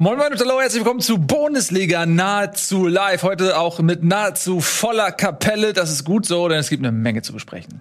[0.00, 3.24] Moin Moin und hallo, herzlich willkommen zu Bundesliga nahezu live.
[3.24, 5.72] Heute auch mit nahezu voller Kapelle.
[5.72, 7.80] Das ist gut so, denn es gibt eine Menge zu besprechen.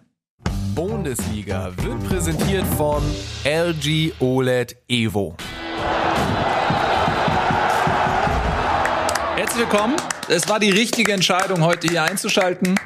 [0.73, 3.03] Bundesliga wird präsentiert von
[3.43, 5.35] LG OLED Evo.
[9.35, 9.95] Herzlich willkommen.
[10.27, 12.79] Es war die richtige Entscheidung, heute hier einzuschalten.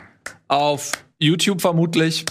[0.50, 2.26] Auf YouTube vermutlich.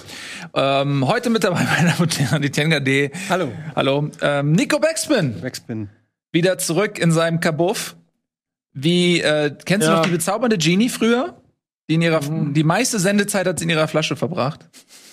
[0.52, 3.10] Ähm, heute mit dabei meine Mutter, die Tenga D.
[3.30, 3.52] Hallo.
[3.74, 4.10] Hallo.
[4.20, 5.40] Ähm, Nico Backspin.
[5.40, 5.88] Backspin.
[6.32, 7.96] Wieder zurück in seinem Kabuff.
[8.72, 9.96] Wie, äh, kennst du Ja.
[9.98, 11.42] noch die bezaubernde Genie früher?
[11.88, 12.54] Die in ihrer, Mhm.
[12.54, 14.68] die meiste Sendezeit hat sie in ihrer Flasche verbracht.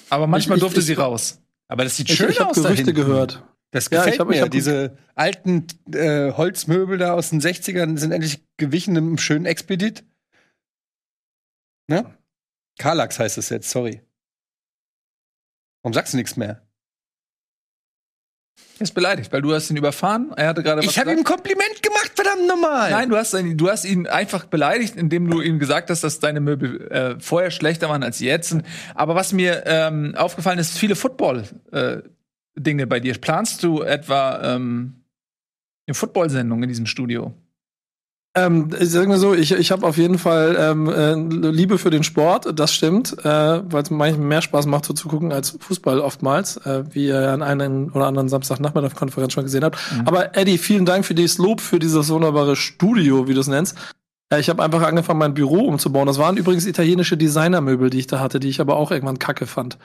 [0.09, 1.41] Aber manchmal Ich- ich- durfte ich- sie raus.
[1.67, 2.95] Aber das sieht Ich, schön ich habe aus da Gerüchte hinten.
[2.95, 3.43] gehört.
[3.71, 4.35] Das Ja, gefällt ich hab- mir.
[4.35, 9.45] ich hab- Diese alten äh, Holzmöbel da aus den 60ern sind endlich gewichen im schönen
[9.45, 10.05] Expedit.
[11.87, 12.05] Ne?
[12.77, 14.01] Karlax heißt es jetzt, sorry.
[15.81, 16.66] Warum sagst du nichts mehr?
[18.79, 20.31] Er ist beleidigt, weil du hast ihn überfahren.
[20.35, 21.23] Er hatte gerade was Ich habe ihm ein.
[21.23, 22.91] Kompliment gemacht, verdammt nochmal.
[22.91, 26.19] Nein, du hast, ihn, du hast ihn einfach beleidigt, indem du ihm gesagt hast, dass
[26.19, 28.55] deine Möbel äh, vorher schlechter waren als jetzt.
[28.95, 33.17] Aber was mir ähm, aufgefallen ist, viele Football-Dinge bei dir.
[33.17, 35.03] Planst du etwa ähm,
[35.87, 37.33] eine Football-Sendung in diesem Studio?
[38.37, 41.89] Ähm, ich sag mal so, ich, ich habe auf jeden Fall ähm, äh, Liebe für
[41.89, 45.57] den Sport, das stimmt, äh, weil es manchmal mehr Spaß macht, so zu gucken als
[45.59, 49.79] Fußball oftmals, äh, wie ihr an einen oder anderen Samstagnachmittag-Konferenz schon gesehen habt.
[50.05, 53.75] Aber Eddie, vielen Dank für dieses Lob für dieses wunderbare Studio, wie du es nennst.
[54.29, 56.05] Äh, ich habe einfach angefangen, mein Büro umzubauen.
[56.07, 59.47] Das waren übrigens italienische Designermöbel, die ich da hatte, die ich aber auch irgendwann kacke
[59.47, 59.77] fand.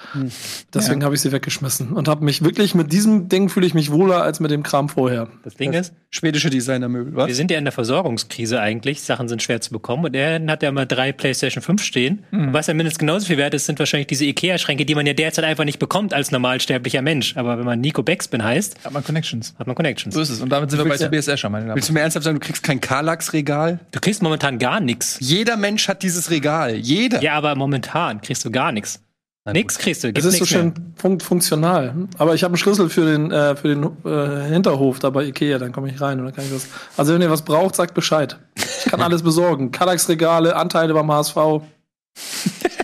[0.74, 3.90] Deswegen habe ich sie weggeschmissen und habe mich wirklich mit diesem Ding fühle ich mich
[3.92, 5.28] wohler als mit dem Kram vorher.
[5.44, 7.36] Das Ding ist, Schwedische Designermöbel, wir was?
[7.36, 9.00] sind ja in der Versorgungskrise eigentlich.
[9.02, 10.04] Sachen sind schwer zu bekommen.
[10.04, 12.24] Und er hat ja mal drei PlayStation 5 stehen.
[12.32, 15.14] Und was ja mindestens genauso viel wert ist, sind wahrscheinlich diese Ikea-Schränke, die man ja
[15.14, 17.36] derzeit einfach nicht bekommt als normalsterblicher Mensch.
[17.38, 19.54] Aber wenn man Nico Backspin heißt, Hat man Connections.
[19.58, 20.14] hat man Connections.
[20.14, 20.40] So ist es.
[20.42, 21.76] Und damit sind wir bei ja- Tobias Escher, meine Damen.
[21.76, 23.80] Willst du mir ernsthaft sagen, du kriegst kein Karlax-Regal?
[23.92, 25.18] Du kriegst momentan gar nichts.
[25.20, 26.74] Jeder Mensch hat dieses Regal.
[26.74, 27.22] Jeder.
[27.22, 29.00] Ja, aber momentan kriegst du gar nichts.
[29.44, 30.08] Nix kriegst du.
[30.08, 32.08] Es Gibt's ist so schön fun funktional.
[32.16, 35.58] Aber ich habe einen Schlüssel für den, äh, für den äh, Hinterhof da bei Ikea,
[35.58, 36.68] dann komme ich rein und dann kann ich das.
[36.96, 38.38] Also wenn ihr was braucht, sagt Bescheid.
[38.54, 39.72] Ich kann alles besorgen.
[39.72, 41.36] Kallax-Regale, Anteile beim HSV.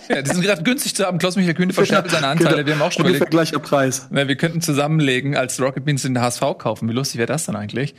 [0.09, 1.19] Ja, die sind gerade günstig zu haben.
[1.19, 2.65] Klaus-Michael Kühne verscherbelt seine Anteile.
[2.65, 2.67] Genau.
[2.67, 4.09] Wir haben auch schon überlegt, gleicher Preis.
[4.11, 6.89] na, wir könnten zusammenlegen, als Rocket Beans den HSV kaufen.
[6.89, 7.95] Wie lustig wäre das dann eigentlich?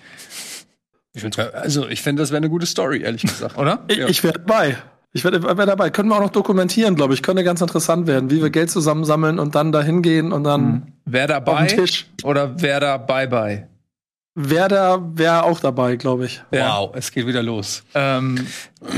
[1.53, 3.57] Also, ich finde, das wäre eine gute Story, ehrlich gesagt.
[3.57, 3.83] Oder?
[3.87, 4.07] Ich, Ja.
[4.07, 4.77] ich wäre dabei.
[5.11, 5.89] Ich wäre wär dabei.
[5.89, 7.23] Können wir auch noch dokumentieren, glaube ich.
[7.23, 11.23] Könnte ganz interessant werden, wie wir Geld zusammensammeln und dann dahin gehen und dann Wer
[11.23, 12.05] auf dabei den Tisch.
[12.23, 13.67] oder wer da bye bye?
[14.35, 16.43] Wer da wäre auch dabei, glaube ich.
[16.51, 17.83] Wow, es geht wieder los.
[17.95, 18.45] Ähm,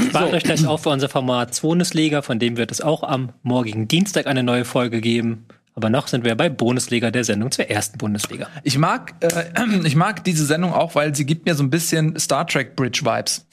[0.10, 3.88] Spart euch gleich auf für unser Format Bundesliga, von dem wird es auch am morgigen
[3.88, 5.46] Dienstag eine neue Folge geben.
[5.82, 8.48] Aber noch sind wir bei Bundesliga, der Sendung zur ersten Bundesliga.
[8.62, 9.46] ich mag, äh,
[9.84, 13.02] ich mag diese Sendung auch, weil sie gibt mir so ein bisschen Star Trek Bridge
[13.04, 13.48] Vibes.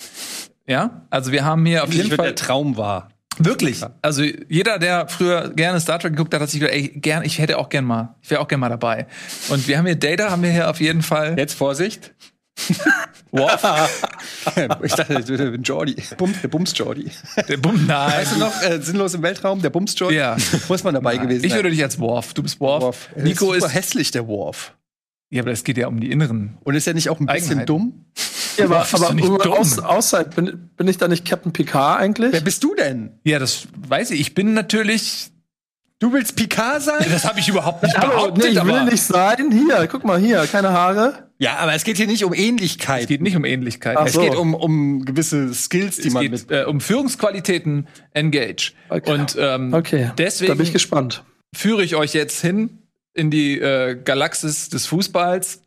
[0.67, 3.09] Ja, also wir haben hier auf jeden Ich Fall der Traum war.
[3.39, 3.81] wirklich.
[4.03, 7.39] Also jeder, der früher gerne Star Trek geguckt hat, hat sich gedacht, ey, gern, ich
[7.39, 9.07] hätte auch gern mal, ich wäre auch gern mal dabei.
[9.49, 11.39] Und wir haben hier Data, haben wir hier auf jeden Fall.
[11.39, 12.13] Jetzt Vorsicht.
[13.31, 13.63] Worf,
[14.83, 15.97] ich dachte, ein Jordi.
[16.17, 17.11] Bum, der Bums Jordi.
[17.49, 18.13] der Bumm, nein.
[18.13, 20.17] Weißt du noch, äh, sinnlos im Weltraum, der Bums Jordi?
[20.17, 20.37] Ja.
[20.69, 21.59] Muss man dabei gewesen Ich sein.
[21.59, 22.35] würde dich als Worf.
[22.35, 22.83] Du bist Worf.
[22.83, 23.09] Worf.
[23.17, 23.75] Nico ist super ist.
[23.75, 24.75] hässlich, der Worf.
[25.31, 26.57] Ja, aber es geht ja um die inneren.
[26.65, 28.07] Und ist er nicht auch ein bisschen dumm?
[28.57, 29.53] Ja, aber, Worf ist doch aber nicht dumm.
[29.53, 32.33] aus, außerhalb, bin, bin ich da nicht Captain Picard eigentlich?
[32.33, 33.19] Wer bist du denn?
[33.25, 34.21] Ja, das weiß ich.
[34.21, 35.31] Ich bin natürlich.
[36.01, 37.05] Du willst Picard sein?
[37.11, 39.51] Das habe ich überhaupt nicht Hallo, behauptet, nee, ich will aber nicht sein.
[39.51, 41.28] Hier, guck mal hier, keine Haare.
[41.41, 43.03] Ja, aber es geht hier nicht um Ähnlichkeit.
[43.03, 43.97] es geht nicht um Ähnlichkeit.
[43.97, 44.21] Ach Es so.
[44.21, 46.51] geht um, um gewisse Skills, die es man geht mit.
[46.51, 48.73] äh, um Führungsqualitäten Engage.
[48.89, 49.13] Okay.
[49.13, 51.23] Und ähm, Okay, deswegen da bin ich gespannt.
[51.55, 52.79] führe ich euch jetzt hin
[53.15, 55.63] in die äh, Galaxis des Fußballs.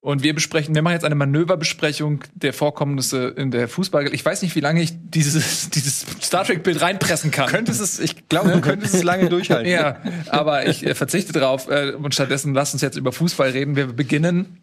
[0.00, 4.14] Und wir besprechen, wir machen jetzt eine Manöverbesprechung der Vorkommnisse in der Fußball.
[4.14, 7.48] Ich weiß nicht, wie lange ich dieses, dieses Star Trek-Bild reinpressen kann.
[7.48, 9.70] Könntest es, ich glaube, du könntest es lange durchhalten.
[9.72, 13.74] Ja, aber ich äh, verzichte drauf äh, und stattdessen lasst uns jetzt über Fußball reden.
[13.74, 14.62] Wir beginnen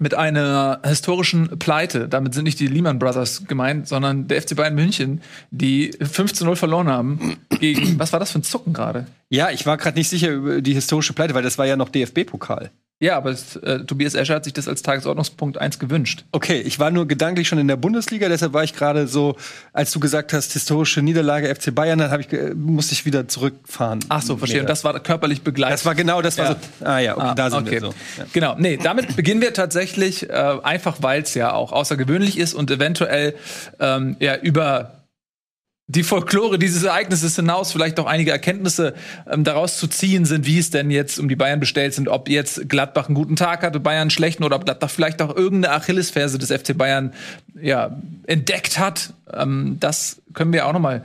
[0.00, 2.08] mit einer historischen Pleite.
[2.08, 5.20] Damit sind nicht die Lehman Brothers gemeint, sondern der FC Bayern München,
[5.50, 9.06] die 5 zu 0 verloren haben gegen, was war das für ein Zucken gerade?
[9.28, 11.88] Ja, ich war gerade nicht sicher über die historische Pleite, weil das war ja noch
[11.88, 12.70] DFB-Pokal.
[13.00, 16.24] Ja, aber es, äh, Tobias Escher hat sich das als Tagesordnungspunkt 1 gewünscht.
[16.32, 19.36] Okay, ich war nur gedanklich schon in der Bundesliga, deshalb war ich gerade so,
[19.72, 24.00] als du gesagt hast, historische Niederlage FC Bayern, dann ich, musste ich wieder zurückfahren.
[24.08, 24.62] Ach so, verstehe.
[24.62, 25.74] Und das war körperlich begleitet.
[25.74, 26.56] das war genau, das war Ja.
[26.80, 26.84] so.
[26.86, 27.70] Ah ja, okay, Ah, da sind okay.
[27.70, 27.94] wir so.
[28.16, 28.24] Ja.
[28.32, 32.68] Genau, nee, damit beginnen wir tatsächlich, äh, einfach weil es ja auch außergewöhnlich ist und
[32.68, 33.36] eventuell
[33.78, 34.97] ähm, ja über
[35.90, 38.94] die Folklore dieses Ereignisses hinaus vielleicht auch einige Erkenntnisse
[39.26, 42.28] ähm, daraus zu ziehen sind, wie es denn jetzt um die Bayern bestellt sind, ob
[42.28, 45.74] jetzt Gladbach einen guten Tag hatte, Bayern einen schlechten oder ob Gladbach vielleicht auch irgendeine
[45.74, 47.14] Achillesferse des FC Bayern
[47.60, 47.96] ja,
[48.26, 49.14] entdeckt hat.
[49.32, 51.04] Ähm, das können wir auch noch mal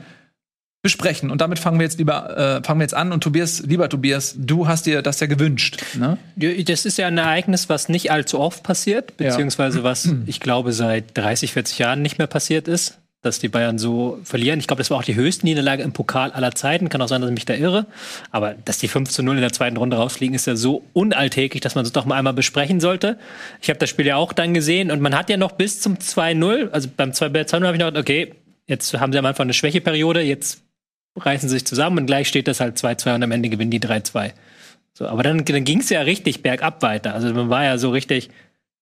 [0.82, 1.30] besprechen.
[1.30, 3.10] Und damit fangen wir jetzt lieber äh, fangen wir jetzt an.
[3.12, 5.82] Und Tobias, lieber Tobias, du hast dir das ja gewünscht.
[5.94, 6.18] Ne?
[6.36, 11.16] Das ist ja ein Ereignis, was nicht allzu oft passiert, beziehungsweise was ich glaube seit
[11.16, 14.60] 30, 40 Jahren nicht mehr passiert ist, dass die Bayern so verlieren.
[14.60, 16.90] Ich glaube, das war auch die höchste Niederlage im Pokal aller Zeiten.
[16.90, 17.86] Kann auch sein, dass ich mich da irre.
[18.30, 21.62] Aber dass die 5 zu 0 in der zweiten Runde rausfliegen, ist ja so unalltäglich,
[21.62, 23.18] dass man es doch mal einmal besprechen sollte.
[23.62, 25.94] Ich habe das Spiel ja auch dann gesehen und man hat ja noch bis zum
[25.96, 28.34] 2-0, also beim 2-0 habe ich noch gedacht, okay,
[28.66, 30.62] jetzt haben sie am Anfang eine Schwächeperiode, jetzt
[31.16, 33.80] reißen sie sich zusammen und gleich steht das halt 2-2 und am Ende gewinnen die
[33.80, 34.32] 3-2.
[34.92, 37.14] So, aber dann, dann ging es ja richtig bergab weiter.
[37.14, 38.30] Also man war ja so richtig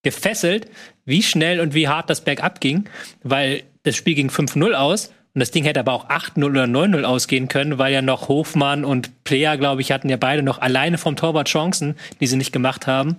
[0.02, 0.66] gefesselt,
[1.04, 2.88] wie schnell und wie hart das bergab ging,
[3.22, 7.05] weil das Spiel ging 5-0 aus und das Ding hätte aber auch 8-0 oder 9-0
[7.05, 10.99] ausgehen können, weil ja noch Hofmann und Player, glaube ich, hatten ja beide noch alleine
[10.99, 13.17] vom Torwart Chancen, die sie nicht gemacht haben.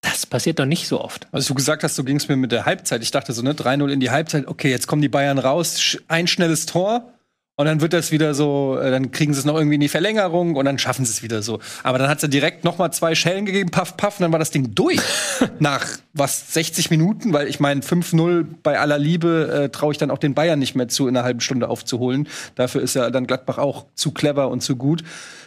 [0.00, 1.26] Das passiert doch nicht so oft.
[1.32, 3.02] Als du gesagt hast, so ging es mir mit der Halbzeit.
[3.02, 6.26] Ich dachte so, ne, 3-0 in die Halbzeit, okay, jetzt kommen die Bayern raus, ein
[6.26, 7.12] schnelles Tor.
[7.58, 9.88] Und dann wird das wieder so, äh, dann kriegen sie es noch irgendwie in die
[9.88, 11.58] Verlängerung und dann schaffen sie es wieder so.
[11.82, 14.38] Aber dann hat sie direkt noch mal zwei Schellen gegeben, paff, paff, und dann war
[14.38, 15.00] das Ding durch.
[15.58, 17.32] Nach was, 60 Minuten?
[17.32, 20.74] Weil ich meine, 5-0 bei aller Liebe äh, traue ich dann auch den Bayern nicht
[20.74, 22.28] mehr zu, in einer halben Stunde aufzuholen.
[22.56, 25.02] Dafür ist ja dann Gladbach auch zu clever und zu gut.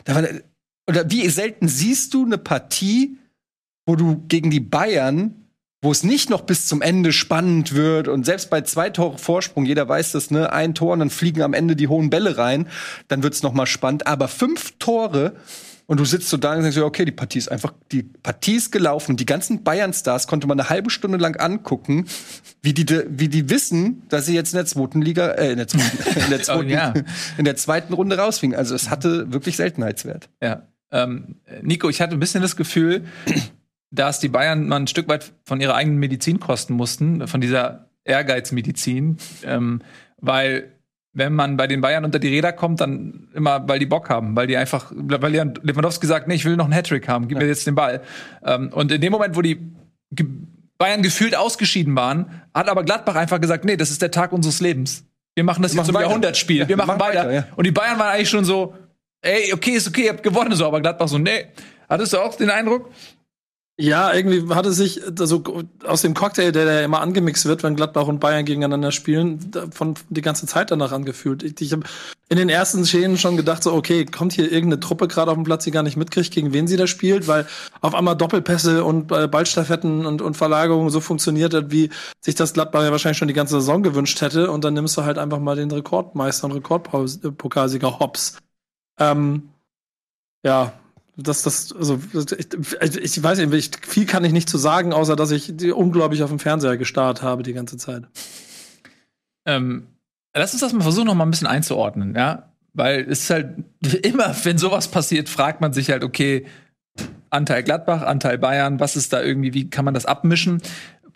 [0.05, 0.23] Da war,
[0.87, 3.19] oder wie selten siehst du eine Partie,
[3.85, 5.38] wo du gegen die Bayern
[5.81, 9.65] wo es nicht noch bis zum Ende spannend wird und selbst bei zwei Tore Vorsprung,
[9.65, 12.67] jeder weiß das, ne, ein Tor und dann fliegen am Ende die hohen Bälle rein,
[13.07, 15.35] dann wird's noch mal spannend, aber fünf Tore
[15.89, 18.71] und du sitzt so da und denkst, okay, die Partie ist einfach, die Partie ist
[18.71, 22.05] gelaufen und die ganzen Bayern-Stars konnte man eine halbe Stunde lang angucken,
[22.61, 25.67] wie die, wie die wissen, dass sie jetzt in der zweiten Liga, äh, in der
[25.67, 26.93] zweiten, in der zweiten, Oh, ja.
[27.39, 28.55] in der zweiten Runde rausfliegen.
[28.55, 30.29] Also es hatte wirklich Seltenheitswert.
[30.43, 30.67] Ja.
[30.91, 33.05] Ähm, Nico, ich hatte ein bisschen das Gefühl,
[33.91, 37.89] dass die Bayern mal ein Stück weit von ihrer eigenen Medizin kosten mussten, von dieser
[38.03, 39.81] Ehrgeizmedizin, ähm,
[40.17, 40.71] weil
[41.13, 44.35] wenn man bei den Bayern unter die Räder kommt, dann immer, weil die Bock haben,
[44.35, 47.47] weil die einfach, weil Lewandowski sagt, nee, ich will noch einen Hattrick haben, gib mir
[47.47, 48.01] jetzt den Ball.
[48.45, 49.59] Ähm, und in dem Moment, wo die
[50.77, 54.61] Bayern gefühlt ausgeschieden waren, hat aber Gladbach einfach gesagt, nee, das ist der Tag unseres
[54.61, 55.03] Lebens.
[55.35, 56.03] Wir machen das Wir jetzt zum machen.
[56.03, 56.67] Jahrhundertspiel.
[56.67, 57.19] Wir Ja, machen, wir machen weiter.
[57.27, 57.47] weiter, ja.
[57.55, 58.75] Und die Bayern waren eigentlich schon so,
[59.21, 61.45] ey, okay, ist okay, ihr habt gewonnen, so, aber Gladbach so, nee.
[61.89, 62.91] Hattest du auch den Eindruck?
[63.81, 65.41] Ja, irgendwie hatte sich also
[65.85, 69.93] aus dem Cocktail, der da immer angemixt wird, wenn Gladbach und Bayern gegeneinander spielen, von
[70.09, 71.43] die ganze Zeit danach angefühlt.
[71.43, 71.83] Ich, ich habe
[72.27, 75.45] in den ersten Szenen schon gedacht, so okay, kommt hier irgendeine Truppe gerade auf dem
[75.45, 77.47] Platz, die gar nicht mitkriegt, gegen wen sie da spielt, weil
[77.79, 81.89] auf einmal Doppelpässe und äh, Ballstaffetten und, und Verlagerungen so funktioniert hat, wie
[82.19, 84.51] sich das Gladbach ja wahrscheinlich schon die ganze Saison gewünscht hätte.
[84.51, 88.39] Und dann nimmst du halt einfach mal den Rekordmeister und Rekordpokalsieger Hops.
[88.99, 89.51] Ähm,
[90.43, 90.73] ja,
[91.23, 95.15] das, das, also, ich, ich weiß nicht, ich, viel kann ich nicht zu sagen, außer
[95.15, 98.03] dass ich die unglaublich auf dem Fernseher gestarrt habe die ganze Zeit.
[99.45, 99.87] Ähm,
[100.33, 102.51] lass uns das mal versuchen, noch mal ein bisschen einzuordnen, ja?
[102.73, 103.63] Weil es ist halt
[104.03, 106.45] immer, wenn sowas passiert, fragt man sich halt, okay,
[107.29, 110.61] Anteil Gladbach, Anteil Bayern, was ist da irgendwie, wie kann man das abmischen?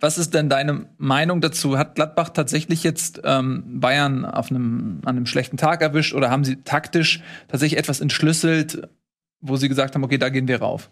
[0.00, 1.78] Was ist denn deine Meinung dazu?
[1.78, 6.44] Hat Gladbach tatsächlich jetzt ähm, Bayern auf einem, an einem schlechten Tag erwischt oder haben
[6.44, 8.88] sie taktisch tatsächlich etwas entschlüsselt,
[9.40, 10.88] wo sie gesagt haben, okay, da gehen wir rauf?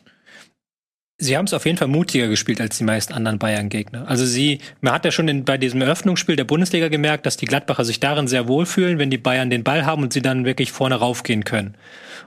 [1.18, 4.08] Sie haben es auf jeden Fall mutiger gespielt als die meisten anderen Bayern-Gegner.
[4.08, 7.46] Also sie, man hat ja schon in, bei diesem Eröffnungsspiel der Bundesliga gemerkt, dass die
[7.46, 10.72] Gladbacher sich darin sehr wohlfühlen, wenn die Bayern den Ball haben und sie dann wirklich
[10.72, 11.76] vorne raufgehen können.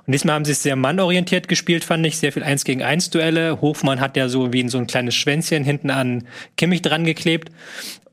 [0.05, 2.17] Und diesmal haben sie es sehr mannorientiert gespielt, fand ich.
[2.17, 3.59] Sehr viel 1 gegen 1 Duelle.
[3.59, 7.49] Hofmann hat ja so wie in so ein kleines Schwänzchen hinten an Kimmich dran geklebt.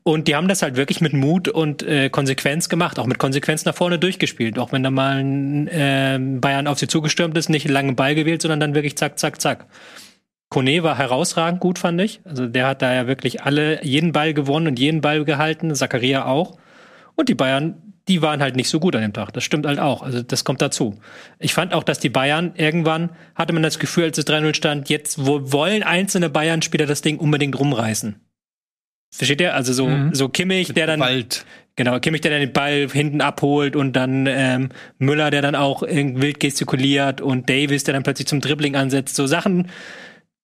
[0.05, 3.65] Und die haben das halt wirklich mit Mut und äh, Konsequenz gemacht, auch mit Konsequenz
[3.65, 4.59] nach vorne durchgespielt.
[4.59, 8.43] Auch wenn da mal ein äh, Bayern auf sie zugestürmt ist, nicht langen Ball gewählt,
[8.43, 9.67] sondern dann wirklich zack, zack, zack.
[10.49, 12.21] Kone war herausragend gut, fand ich.
[12.25, 16.27] Also der hat da ja wirklich alle, jeden Ball gewonnen und jeden Ball gehalten, Zakaria
[16.27, 16.59] auch.
[17.15, 19.33] Und die Bayern, die waren halt nicht so gut an dem Tag.
[19.33, 20.03] Das stimmt halt auch.
[20.03, 20.99] Also das kommt dazu.
[21.39, 24.89] Ich fand auch, dass die Bayern irgendwann, hatte man das Gefühl, als es 3-0 stand,
[24.91, 28.17] jetzt wo wollen einzelne Bayern-Spieler das Ding unbedingt rumreißen.
[29.15, 29.55] Versteht ihr?
[29.55, 30.15] Also so, Mhm.
[30.15, 31.45] so Kimmich, der dann Bald.
[31.77, 35.83] Genau, Kimmich, der dann den Ball hinten abholt und dann ähm, Müller, der dann auch
[35.83, 39.17] wild gestikuliert und Davis, der dann plötzlich zum Dribbling ansetzt.
[39.17, 39.69] So Sachen,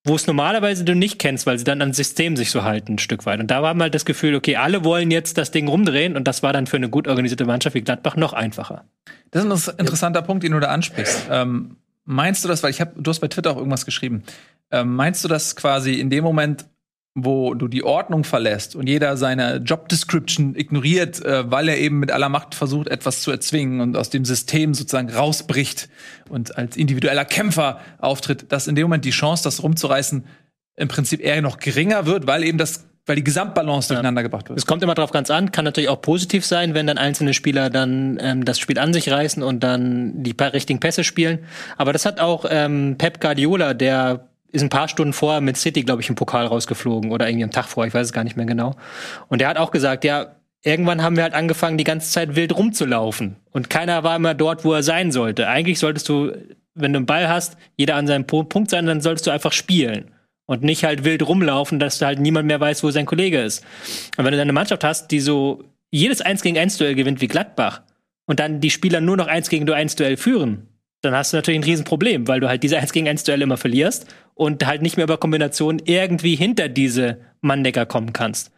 [0.04, 2.98] wo es normalerweise du nicht kennst, weil sie dann ans System sich so halten, ein
[2.98, 3.40] Stück weit.
[3.40, 6.42] Und da war mal das Gefühl, okay, alle wollen jetzt das Ding rumdrehen und das
[6.42, 8.84] war dann für eine gut organisierte Mannschaft wie Gladbach noch einfacher.
[9.30, 11.26] Das ist ein interessanter Punkt, den du da ansprichst.
[11.30, 14.22] Ähm, meinst du das, weil ich habe, du hast bei Twitter auch irgendwas geschrieben.
[14.70, 16.64] Ähm, meinst du das quasi in dem Moment,
[17.24, 21.98] wo du die Ordnung verlässt und jeder seine Job Description ignoriert, äh, weil er eben
[21.98, 25.88] mit aller Macht versucht, etwas zu erzwingen und aus dem System sozusagen rausbricht
[26.28, 30.24] und als individueller Kämpfer auftritt, dass in dem Moment die Chance, das rumzureißen,
[30.76, 34.58] im Prinzip eher noch geringer wird, weil eben das, weil die Gesamtbalance durcheinander gebracht wird.
[34.58, 37.68] Es kommt immer drauf ganz an, kann natürlich auch positiv sein, wenn dann einzelne Spieler
[37.68, 41.40] dann ähm, das Spiel an sich reißen und dann die pa- richtigen Pässe spielen.
[41.76, 45.82] Aber das hat auch ähm, Pep Guardiola, der ist ein paar Stunden vorher mit City,
[45.82, 48.36] glaube ich, im Pokal rausgeflogen oder irgendwie am Tag vorher, ich weiß es gar nicht
[48.36, 48.74] mehr genau.
[49.28, 52.56] Und der hat auch gesagt, ja, irgendwann haben wir halt angefangen, die ganze Zeit wild
[52.56, 53.36] rumzulaufen.
[53.50, 55.48] Und keiner war immer dort, wo er sein sollte.
[55.48, 56.32] Eigentlich solltest du,
[56.74, 60.10] wenn du einen Ball hast, jeder an seinem Punkt sein, dann solltest du einfach spielen.
[60.46, 63.62] Und nicht halt wild rumlaufen, dass da halt niemand mehr weiß, wo sein Kollege ist.
[64.16, 67.20] Und wenn du dann eine Mannschaft hast, die so jedes 1 gegen 1 Duell gewinnt
[67.20, 67.82] wie Gladbach
[68.26, 70.68] und dann die Spieler nur noch 1 gegen 1 Duell führen,
[71.00, 73.56] dann hast du natürlich ein Riesenproblem, weil du halt diese 1 gegen 1 Duelle immer
[73.56, 78.52] verlierst und halt nicht mehr über Kombinationen irgendwie hinter diese Manndecker kommen kannst.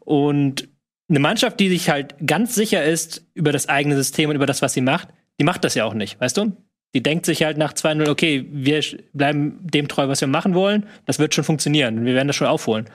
[0.00, 0.68] Und
[1.08, 4.60] eine Mannschaft, die sich halt ganz sicher ist über das eigene System und über das,
[4.60, 5.08] was sie macht,
[5.40, 6.52] die macht das ja auch nicht, weißt du?
[6.94, 10.86] Die denkt sich halt nach 2-0, okay, wir bleiben dem treu, was wir machen wollen,
[11.06, 12.86] das wird schon funktionieren, wir werden das schon aufholen.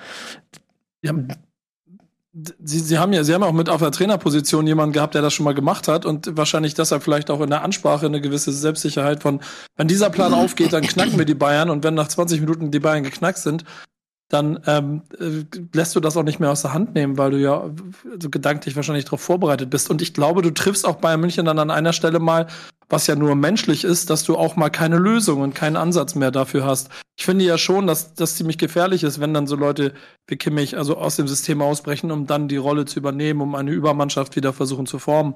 [2.33, 5.33] Sie, sie haben ja, sie haben auch mit auf der Trainerposition jemanden gehabt, der das
[5.33, 9.21] schon mal gemacht hat und wahrscheinlich deshalb vielleicht auch in der Ansprache eine gewisse Selbstsicherheit
[9.21, 9.39] von,
[9.75, 12.79] wenn dieser Plan aufgeht, dann knacken wir die Bayern und wenn nach 20 Minuten die
[12.79, 13.65] Bayern geknackt sind,
[14.29, 17.37] dann ähm, äh, lässt du das auch nicht mehr aus der Hand nehmen, weil du
[17.37, 17.69] ja
[18.19, 19.91] so gedanklich wahrscheinlich darauf vorbereitet bist.
[19.91, 22.47] Und ich glaube, du triffst auch Bayern München dann an einer Stelle mal,
[22.93, 26.29] was ja nur menschlich ist, dass du auch mal keine Lösung und keinen Ansatz mehr
[26.29, 26.89] dafür hast.
[27.17, 29.93] Ich finde ja schon, dass das ziemlich gefährlich ist, wenn dann so Leute
[30.27, 33.71] wie Kimmich also aus dem System ausbrechen, um dann die Rolle zu übernehmen, um eine
[33.71, 35.33] Übermannschaft wieder versuchen zu formen.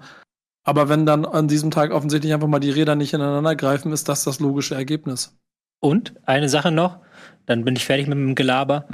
[0.66, 4.08] Aber wenn dann an diesem Tag offensichtlich einfach mal die Räder nicht ineinander greifen, ist
[4.08, 5.36] das das logische Ergebnis.
[5.80, 7.00] Und eine Sache noch,
[7.48, 8.86] dann bin ich fertig mit dem Gelaber.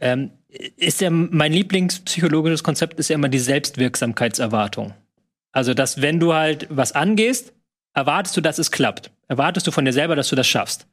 [0.00, 0.30] Ähm,
[0.76, 4.94] ist ja mein Lieblingspsychologisches Konzept ist ja immer die Selbstwirksamkeitserwartung.
[5.50, 7.52] Also, dass wenn du halt was angehst,
[7.94, 9.10] erwartest du, dass es klappt.
[9.28, 10.86] Erwartest du von dir selber, dass du das schaffst.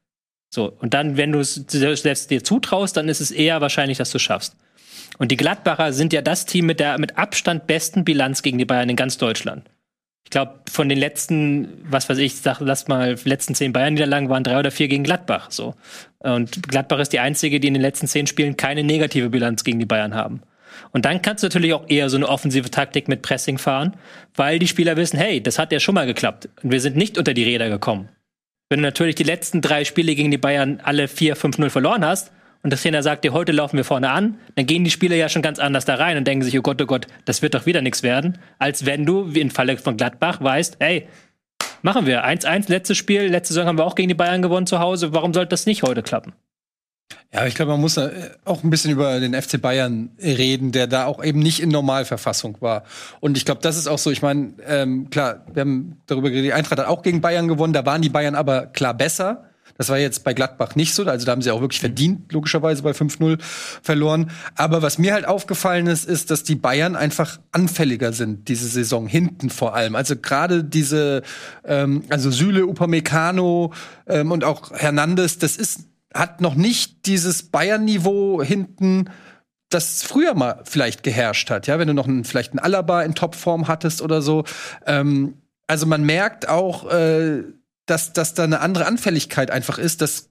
[0.49, 4.11] So, und dann, wenn du es selbst dir zutraust, dann ist es eher wahrscheinlich, dass
[4.11, 4.55] du es schaffst.
[5.17, 8.65] Und die Gladbacher sind ja das Team mit der mit Abstand besten Bilanz gegen die
[8.65, 9.69] Bayern in ganz Deutschland.
[10.23, 14.43] Ich glaube, von den letzten, was weiß ich, sag, lass mal, letzten zehn Bayern-Niederlagen waren
[14.43, 15.49] drei oder vier gegen Gladbach.
[15.49, 15.75] So.
[16.19, 19.79] Und Gladbach ist die einzige, die in den letzten zehn Spielen keine negative Bilanz gegen
[19.79, 20.41] die Bayern haben.
[20.91, 23.95] Und dann kannst du natürlich auch eher so eine offensive Taktik mit Pressing fahren,
[24.35, 26.49] weil die Spieler wissen, hey, das hat ja schon mal geklappt.
[26.63, 28.09] Und wir sind nicht unter die Räder gekommen.
[28.69, 32.69] Wenn du natürlich die letzten drei Spiele gegen die Bayern alle 4-5-0 verloren hast und
[32.71, 35.41] der Trainer sagt dir, heute laufen wir vorne an, dann gehen die Spieler ja schon
[35.41, 37.81] ganz anders da rein und denken sich, oh Gott, oh Gott, das wird doch wieder
[37.81, 41.07] nichts werden, als wenn du, wie im Falle von Gladbach, weißt, hey,
[41.81, 44.77] machen wir 1-1, letztes Spiel, letzte Saison haben wir auch gegen die Bayern gewonnen zu
[44.77, 46.33] Hause, warum sollte das nicht heute klappen?
[47.31, 50.87] Ja, ich glaube, man muss äh, auch ein bisschen über den FC Bayern reden, der
[50.87, 52.83] da auch eben nicht in Normalverfassung war.
[53.19, 54.09] Und ich glaube, das ist auch so.
[54.09, 57.73] Ich meine, ähm, klar, wir haben darüber geredet, die Eintracht hat auch gegen Bayern gewonnen.
[57.73, 59.49] Da waren die Bayern aber klar besser.
[59.77, 61.05] Das war jetzt bei Gladbach nicht so.
[61.05, 63.37] Also da haben sie auch wirklich verdient, logischerweise bei 5-0
[63.81, 64.29] verloren.
[64.55, 69.07] Aber was mir halt aufgefallen ist, ist, dass die Bayern einfach anfälliger sind, diese Saison,
[69.07, 69.95] hinten vor allem.
[69.95, 71.21] Also gerade diese,
[71.63, 73.71] ähm, also Süle, Upamecano
[74.05, 79.09] ähm, und auch Hernandez, das ist hat noch nicht dieses Bayern-Niveau hinten,
[79.69, 83.13] das früher mal vielleicht geherrscht hat, ja, wenn du noch einen, vielleicht einen Alaba in
[83.13, 84.43] Topform hattest oder so.
[84.85, 87.43] Ähm, also man merkt auch, äh,
[87.85, 90.28] dass, dass da eine andere Anfälligkeit einfach ist, dass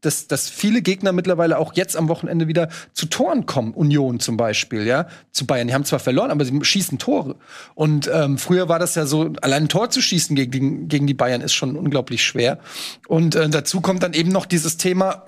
[0.00, 3.74] dass, dass viele Gegner mittlerweile auch jetzt am Wochenende wieder zu Toren kommen.
[3.74, 5.66] Union zum Beispiel, ja, zu Bayern.
[5.66, 7.36] Die haben zwar verloren, aber sie schießen Tore.
[7.74, 11.06] Und ähm, früher war das ja so, allein ein Tor zu schießen gegen, die- gegen
[11.06, 12.60] die Bayern ist schon unglaublich schwer.
[13.08, 15.24] Und äh, dazu kommt dann eben noch dieses Thema,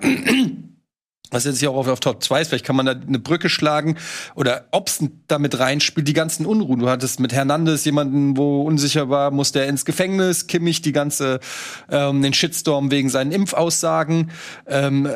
[1.33, 3.49] was jetzt hier auch auf, auf Top 2 ist, vielleicht kann man da eine Brücke
[3.49, 3.97] schlagen
[4.35, 6.79] oder ob's damit reinspielt, die ganzen Unruhen.
[6.79, 11.39] Du hattest mit Hernandez jemanden, wo unsicher war, muss der ins Gefängnis, Kimmich die ganze,
[11.89, 14.31] ähm, den Shitstorm wegen seinen Impfaussagen,
[14.67, 15.09] ähm,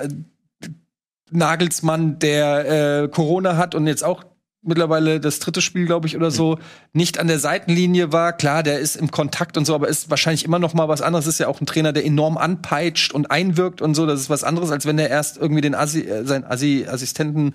[1.30, 4.24] Nagelsmann, der äh, Corona hat und jetzt auch
[4.64, 6.58] mittlerweile das dritte Spiel, glaube ich, oder so,
[6.92, 8.34] nicht an der Seitenlinie war.
[8.34, 11.28] Klar, der ist im Kontakt und so, aber ist wahrscheinlich immer noch mal was anderes.
[11.28, 14.06] Ist ja auch ein Trainer, der enorm anpeitscht und einwirkt und so.
[14.06, 17.54] Das ist was anderes, als wenn er erst irgendwie den Assi, äh, seinen Assi Assistenten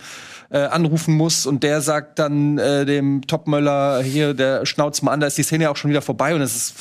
[0.50, 5.20] äh, anrufen muss und der sagt dann äh, dem Topmöller hier, der schnauzt mal an,
[5.20, 6.74] da ist die Szene ja auch schon wieder vorbei und es ist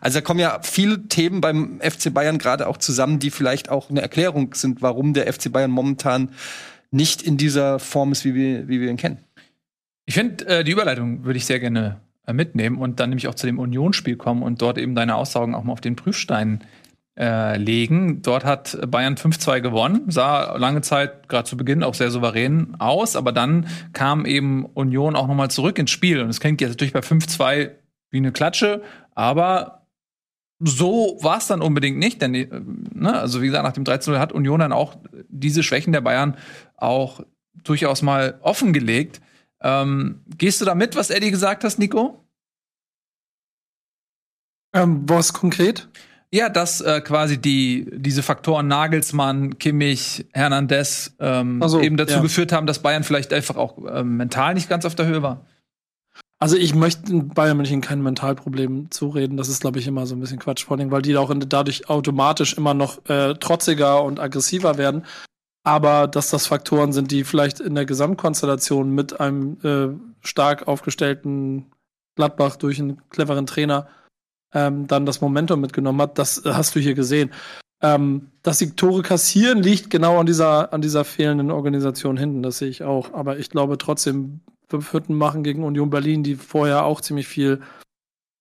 [0.00, 3.90] also da kommen ja viele Themen beim FC Bayern gerade auch zusammen, die vielleicht auch
[3.90, 6.30] eine Erklärung sind, warum der FC Bayern momentan
[6.90, 9.25] nicht in dieser Form ist, wie wir, wie wir ihn kennen.
[10.06, 13.34] Ich finde, äh, die Überleitung würde ich sehr gerne äh, mitnehmen und dann nämlich auch
[13.34, 16.64] zu dem Unionsspiel kommen und dort eben deine Aussagen auch mal auf den Prüfstein
[17.18, 18.22] äh, legen.
[18.22, 23.16] Dort hat Bayern 5-2 gewonnen, sah lange Zeit, gerade zu Beginn, auch sehr souverän aus,
[23.16, 26.20] aber dann kam eben Union auch nochmal zurück ins Spiel.
[26.20, 27.70] Und es klingt jetzt natürlich bei 5-2
[28.10, 28.82] wie eine Klatsche,
[29.14, 29.86] aber
[30.60, 32.48] so war es dann unbedingt nicht, denn äh,
[32.94, 34.96] ne, also wie gesagt, nach dem 13 hat Union dann auch
[35.28, 36.36] diese Schwächen der Bayern
[36.76, 37.22] auch
[37.64, 39.20] durchaus mal offengelegt.
[39.66, 42.24] Ähm, gehst du da mit, was Eddie gesagt hast, Nico?
[44.72, 45.88] Ähm, was konkret?
[46.32, 52.20] Ja, dass äh, quasi die diese Faktoren Nagelsmann, Kimmich, Hernandez ähm, so, eben dazu ja.
[52.20, 55.46] geführt haben, dass Bayern vielleicht einfach auch ähm, mental nicht ganz auf der Höhe war.
[56.38, 59.36] Also ich möchte Bayern München kein Mentalproblem zureden.
[59.36, 61.88] Das ist, glaube ich, immer so ein bisschen Quatsch, vor allem, weil die auch dadurch
[61.88, 65.04] automatisch immer noch äh, trotziger und aggressiver werden.
[65.66, 71.66] Aber dass das Faktoren sind, die vielleicht in der Gesamtkonstellation mit einem äh, stark aufgestellten
[72.14, 73.88] Gladbach durch einen cleveren Trainer
[74.54, 77.32] ähm, dann das Momentum mitgenommen hat, das äh, hast du hier gesehen.
[77.82, 82.44] Ähm, dass die Tore kassieren, liegt genau an dieser, an dieser fehlenden Organisation hinten.
[82.44, 83.12] Das sehe ich auch.
[83.12, 87.60] Aber ich glaube trotzdem, fünf Hütten machen gegen Union Berlin, die vorher auch ziemlich viel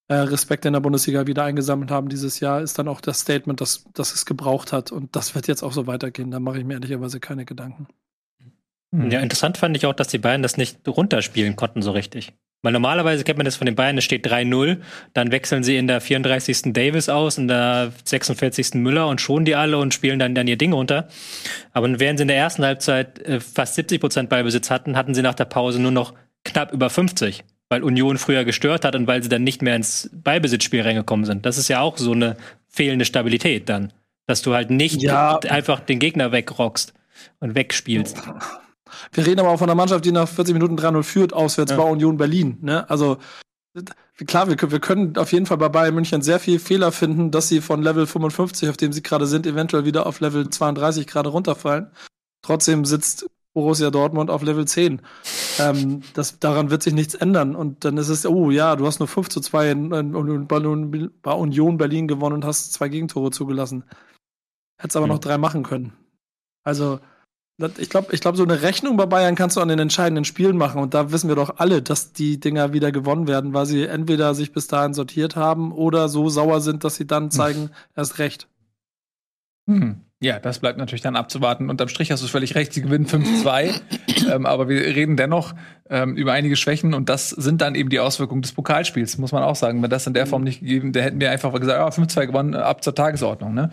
[0.08, 3.60] äh, Respekt in der Bundesliga wieder eingesammelt haben dieses Jahr, ist dann auch das Statement,
[3.62, 4.92] dass, dass es gebraucht hat.
[4.92, 6.32] Und das wird jetzt auch so weitergehen.
[6.32, 7.88] Da mache ich mir ehrlicherweise keine Gedanken.
[8.92, 12.34] Ja, interessant fand ich auch, dass die Bayern das nicht runterspielen konnten so richtig.
[12.62, 14.78] Weil normalerweise kennt man das von den Bayern, es steht 3-0,
[15.14, 16.74] dann wechseln sie in der 34.
[16.74, 18.76] Davis aus, in der 46.
[18.76, 21.08] Müller und schonen die alle und spielen dann, dann ihr Ding runter.
[21.74, 25.22] Aber während sie in der ersten Halbzeit äh, fast 70 Prozent Ballbesitz hatten, hatten sie
[25.22, 29.24] nach der Pause nur noch knapp über 50, weil Union früher gestört hat und weil
[29.24, 31.46] sie dann nicht mehr ins Ballbesitzspiel reingekommen sind.
[31.46, 33.92] Das ist ja auch so eine fehlende Stabilität dann,
[34.28, 35.40] dass du halt nicht Ja.
[35.40, 36.94] einfach den Gegner wegrockst
[37.40, 38.22] und wegspielst.
[39.12, 41.78] Wir reden aber auch von einer Mannschaft, die nach 40 Minuten 3-0 führt, auswärts Ja.
[41.78, 42.58] bei Union Berlin.
[42.62, 42.90] Ne?
[42.90, 43.18] Also
[44.28, 47.32] klar, wir, können- wir können auf jeden Fall bei Bayern München sehr viel Fehler finden,
[47.32, 51.08] dass sie von Level 55, auf dem sie gerade sind, eventuell wieder auf Level 32
[51.08, 51.88] gerade runterfallen.
[52.42, 55.02] Trotzdem sitzt Borussia Dortmund auf Level 10.
[55.60, 57.56] Ähm, das, daran wird sich nichts ändern.
[57.56, 60.48] Und dann ist es, oh ja, du hast nur 5 zu 2 in, in, in,
[60.48, 63.86] bei- Union Berlin gewonnen und hast zwei Gegentore zugelassen.
[64.78, 65.94] Hättest aber noch drei machen können.
[66.66, 67.00] Also,
[67.78, 70.58] ich glaube, ich glaub, so eine Rechnung bei Bayern kannst du an den entscheidenden Spielen
[70.58, 70.82] machen.
[70.82, 74.36] Und da wissen wir doch alle, dass die Dinger wieder gewonnen werden, weil sie entweder
[74.36, 78.50] sich bis dahin sortiert haben oder so sauer sind, dass sie dann zeigen, erst recht.
[79.70, 80.02] Hm.
[80.22, 81.70] Ja, das bleibt natürlich dann abzuwarten.
[81.70, 83.82] Unterm Strich hast du völlig recht, sie gewinnen 5-2.
[84.34, 85.54] ähm, aber wir reden dennoch
[85.90, 89.44] ähm, über einige Schwächen und das sind dann eben die Auswirkungen des Pokalspiels, muss man
[89.44, 89.84] auch sagen.
[89.84, 92.56] Wenn das in der Form nicht gegeben, da hätten wir einfach gesagt, ja, 5-2 gewonnen,
[92.56, 93.54] ab zur Tagesordnung.
[93.54, 93.70] Ne?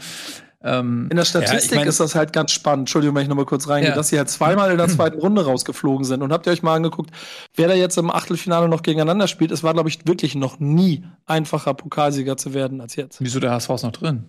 [0.65, 2.83] Ähm, In der Statistik Ja, ich mein- ist das halt ganz spannend.
[2.83, 3.97] Entschuldigung, wenn ich nochmal kurz reingehe, Ja.
[3.97, 6.23] dass sie halt zweimal in der zweiten Runde rausgeflogen sind.
[6.23, 7.11] Und habt ihr euch mal angeguckt,
[7.55, 9.53] wer da jetzt im Achtelfinale noch gegeneinander spielt?
[9.53, 13.21] Es war, glaube ich, wirklich noch nie einfacher, Pokalsieger zu werden als jetzt.
[13.21, 14.25] wieso der HSV ist noch drin?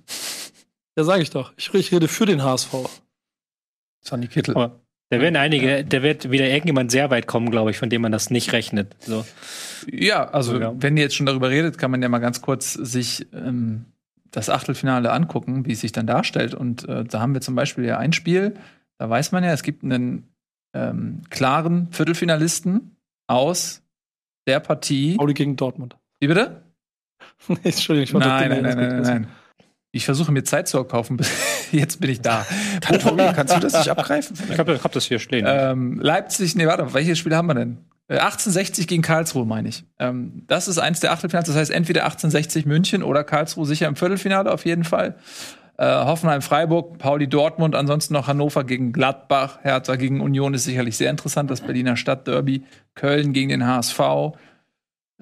[0.98, 1.54] Ja, sage ich doch.
[1.58, 2.74] Ich, ich rede für den HSV.
[4.02, 4.56] Sonny Kittel.
[4.56, 4.80] Aber
[5.10, 8.12] da werden einige, da wird wieder irgendjemand sehr weit kommen, glaube ich, von dem man
[8.12, 8.96] das nicht rechnet.
[9.00, 9.26] So.
[9.92, 10.74] Ja, also Ja.
[10.76, 13.86] wenn ihr jetzt schon darüber redet, kann man ja mal ganz kurz sich ähm,
[14.32, 16.54] das Achtelfinale angucken, wie es sich dann darstellt.
[16.54, 18.56] Und äh, da haben wir zum Beispiel ja ein Spiel,
[18.98, 20.30] da weiß man ja, es gibt einen
[20.74, 22.96] ähm, klaren Viertelfinalisten
[23.28, 23.82] aus
[24.48, 25.16] der Partie.
[25.18, 25.96] Pauli gegen Dortmund.
[26.20, 26.64] Wie bitte?
[27.64, 29.28] Entschuldigung, ich wollte Nein, den- nein, nein, nein, nein.
[29.96, 31.18] Ich versuche mir Zeit zu erkaufen.
[31.18, 31.32] bis-
[31.72, 32.46] Jetzt bin ich da.
[32.82, 34.36] Kannst du das nicht abgreifen?
[34.52, 35.46] Ich habe hab das hier stehen.
[35.48, 37.78] Ähm, Leipzig, nee, warte, welches Spiel haben wir denn?
[38.08, 39.86] Äh, 1860 gegen Karlsruhe, meine ich.
[40.00, 43.96] Ähm, das ist eins der Achtelfinals, das heißt entweder 1860 München oder Karlsruhe sicher im
[43.96, 45.16] Viertelfinale auf jeden Fall.
[45.78, 50.98] Äh, Hoffenheim, Freiburg, Pauli, Dortmund, ansonsten noch Hannover gegen Gladbach, Hertha gegen Union ist sicherlich
[50.98, 52.64] sehr interessant, das Berliner Stadtderby,
[52.96, 54.00] Köln gegen den HSV,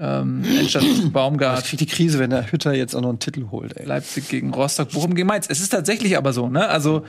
[0.01, 3.47] ähm, Endstadt Ich Baumgart, krieg die Krise, wenn der Hütter jetzt auch noch einen Titel
[3.51, 3.85] holt, ey.
[3.85, 5.47] Leipzig gegen Rostock, Bochum gegen Mainz.
[5.49, 6.67] Es ist tatsächlich aber so, ne?
[6.67, 7.05] Also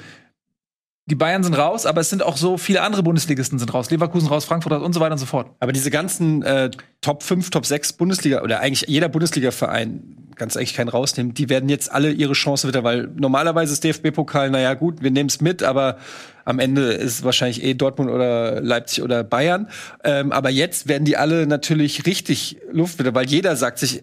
[1.06, 3.90] die Bayern sind raus, aber es sind auch so viele andere Bundesligisten sind raus.
[3.90, 5.50] Leverkusen raus, Frankfurt raus und so weiter und so fort.
[5.58, 10.74] Aber diese ganzen äh, Top 5, Top 6 Bundesliga oder eigentlich jeder Bundesliga-Verein, kannst eigentlich
[10.74, 15.02] keinen rausnehmen, die werden jetzt alle ihre Chance wieder, weil normalerweise ist DFB-Pokal, naja gut,
[15.02, 15.98] wir nehmen es mit, aber
[16.44, 19.68] am Ende ist wahrscheinlich eh Dortmund oder Leipzig oder Bayern.
[20.04, 24.02] Ähm, aber jetzt werden die alle natürlich richtig Luft wieder, weil jeder sagt sich,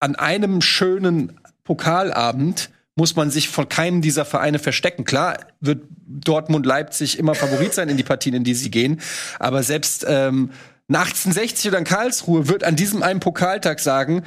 [0.00, 5.04] an einem schönen Pokalabend muss man sich von keinem dieser Vereine verstecken.
[5.04, 9.00] Klar wird Dortmund, Leipzig immer Favorit sein in die Partien, in die sie gehen.
[9.38, 10.50] Aber selbst ähm,
[10.88, 14.24] ein 1860 oder ein Karlsruhe wird an diesem einen Pokaltag sagen,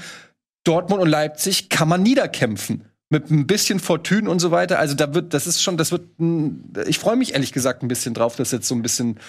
[0.63, 2.85] Dortmund und Leipzig kann man niederkämpfen.
[3.11, 4.79] Mit ein bisschen Fortune und so weiter.
[4.79, 6.03] Also da wird, das ist schon, das wird,
[6.87, 9.19] ich freue mich ehrlich gesagt ein bisschen drauf, dass jetzt so ein bisschen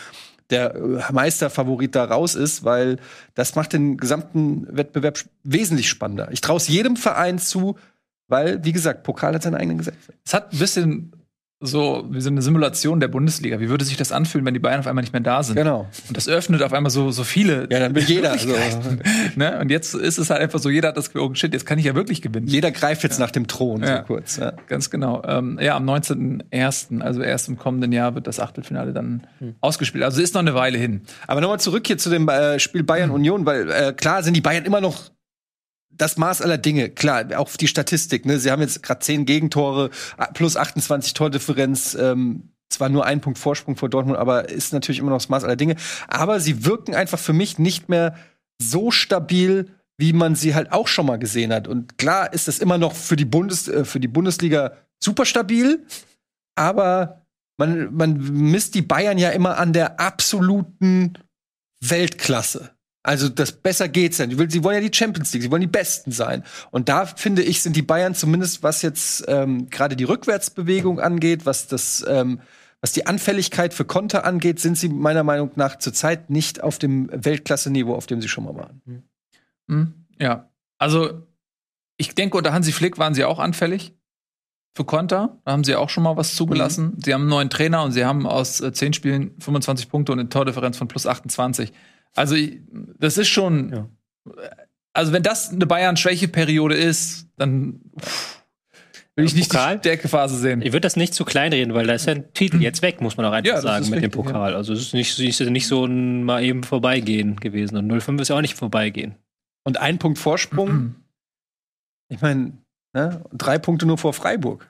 [0.51, 2.99] der äh, Meisterfavorit da raus ist, weil
[3.35, 6.29] das macht den gesamten Wettbewerb wesentlich spannender.
[6.31, 7.77] Ich traue es jedem Verein zu,
[8.29, 10.15] weil, wie gesagt, Pokal hat seine eigenen Gesetze.
[10.25, 11.13] Es hat ein bisschen
[11.63, 13.61] so wie so eine Simulation der Bundesliga.
[13.61, 15.57] Wie würde sich das anfühlen, wenn die Bayern auf einmal nicht mehr da sind?
[15.57, 15.89] Genau.
[16.09, 17.69] Und das öffnet auf einmal so, so viele.
[17.71, 18.33] Ja, dann will jeder.
[18.33, 18.49] Also,
[19.37, 19.59] Ne?
[19.61, 21.85] Und jetzt ist es halt einfach so, jeder hat das oh shit, jetzt kann ich
[21.85, 22.47] ja wirklich gewinnen.
[22.47, 23.99] jeder greift jetzt nach dem Thron, Ja.
[23.99, 24.37] so kurz.
[24.37, 24.53] Ja.
[24.67, 25.23] Ganz genau.
[25.27, 29.27] Ähm, ja, am 19.01., also erst im kommenden Jahr, wird das Achtelfinale dann
[29.61, 30.05] ausgespielt.
[30.05, 31.03] Also ist noch eine Weile hin.
[31.27, 34.65] Aber nochmal zurück hier zu dem äh, Spiel Bayern-Union, weil äh, klar sind die Bayern
[34.65, 35.11] immer noch
[35.97, 36.91] das Maß aller Dinge.
[36.91, 38.27] Klar, auch die Statistik.
[38.27, 38.39] Ne?
[38.39, 39.91] Sie haben jetzt gerade 10 Gegentore
[40.35, 41.95] plus 28 Tordifferenz.
[41.95, 45.45] Ähm, zwar nur ein Punkt Vorsprung vor Dortmund, aber ist natürlich immer noch das Maß
[45.45, 45.77] aller Dinge.
[46.09, 48.17] Aber sie wirken einfach für mich nicht mehr
[48.61, 51.69] so stabil, wie man sie halt auch schon mal gesehen hat.
[51.69, 55.85] Und klar ist das immer noch für die, Bundes äh, für die Bundesliga super stabil,
[56.55, 57.23] aber
[57.59, 61.19] man, man misst die Bayern ja immer an der absoluten
[61.81, 62.71] Weltklasse.
[63.05, 66.13] Also das besser geht's will- Sie wollen ja die Champions League, sie wollen die Besten
[66.13, 66.45] sein.
[66.71, 71.45] Und da finde ich, sind die Bayern zumindest, was jetzt ähm, gerade die Rückwärtsbewegung angeht,
[71.45, 72.41] was das, ähm,
[72.81, 77.09] was die Anfälligkeit für Konter angeht, sind sie meiner Meinung nach zurzeit nicht auf dem
[77.13, 78.83] Weltklasse-Niveau, auf dem sie schon mal waren.
[79.69, 79.95] Hm?
[80.21, 80.49] Ja.
[80.79, 81.27] Also,
[81.97, 83.95] ich denke, unter Hansi Flick waren sie auch anfällig
[84.75, 85.39] für Konter.
[85.45, 86.95] Da haben sie auch schon mal was zugelassen.
[87.05, 90.19] Sie haben einen neuen Trainer und sie haben aus äh, 10 Spielen 25 Punkte und
[90.21, 91.73] eine Tordifferenz von plus 28.
[92.15, 92.37] Also,
[92.99, 93.73] das ist schon.
[93.73, 93.89] Ja.
[94.93, 98.43] Also, wenn das eine Bayern-Schwäche-Periode ist, dann pff,
[99.17, 99.77] will ich nicht Pokal?
[99.77, 100.63] die Stärkephase sehen.
[100.63, 103.01] Ich würde das nicht zu klein reden, weil da ist ja ein Titel jetzt weg,
[103.01, 104.55] muss man auch einfach Ja, sagen, mit dem richtig, Pokal.
[104.55, 107.77] Also es ist nicht, ist nicht so ein mal eben vorbeigehen gewesen.
[107.77, 109.17] Und 05 ist ja auch nicht vorbeigehen.
[109.65, 110.95] Und ein Punkt Vorsprung,
[112.09, 112.53] ich meine,
[112.95, 114.69] ne, drei Punkte nur vor Freiburg.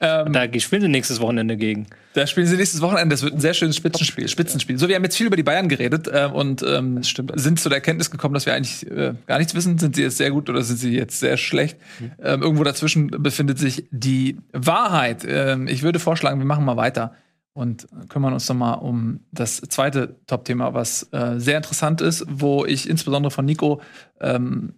[0.00, 1.86] Ähm, Da spielen sie nächstes Wochenende gegen.
[2.14, 3.14] Da spielen sie nächstes Wochenende.
[3.14, 4.28] Das wird ein sehr schönes Spitzenspiel.
[4.28, 4.78] Spitzenspiel.
[4.78, 7.76] So, wir haben jetzt viel über die Bayern geredet äh, und ähm, sind zu der
[7.76, 9.78] Erkenntnis gekommen, dass wir eigentlich äh, gar nichts wissen.
[9.78, 11.78] Sind sie jetzt sehr gut oder sind sie jetzt sehr schlecht?
[12.22, 15.24] Ähm, irgendwo dazwischen befindet sich die Wahrheit.
[15.28, 17.14] Ähm, ich würde vorschlagen, wir machen mal weiter
[17.52, 22.66] und kümmern uns noch mal um das zweite Top-Thema, was äh, sehr interessant ist, wo
[22.66, 23.80] ich insbesondere von Nico
[24.20, 24.74] ähm,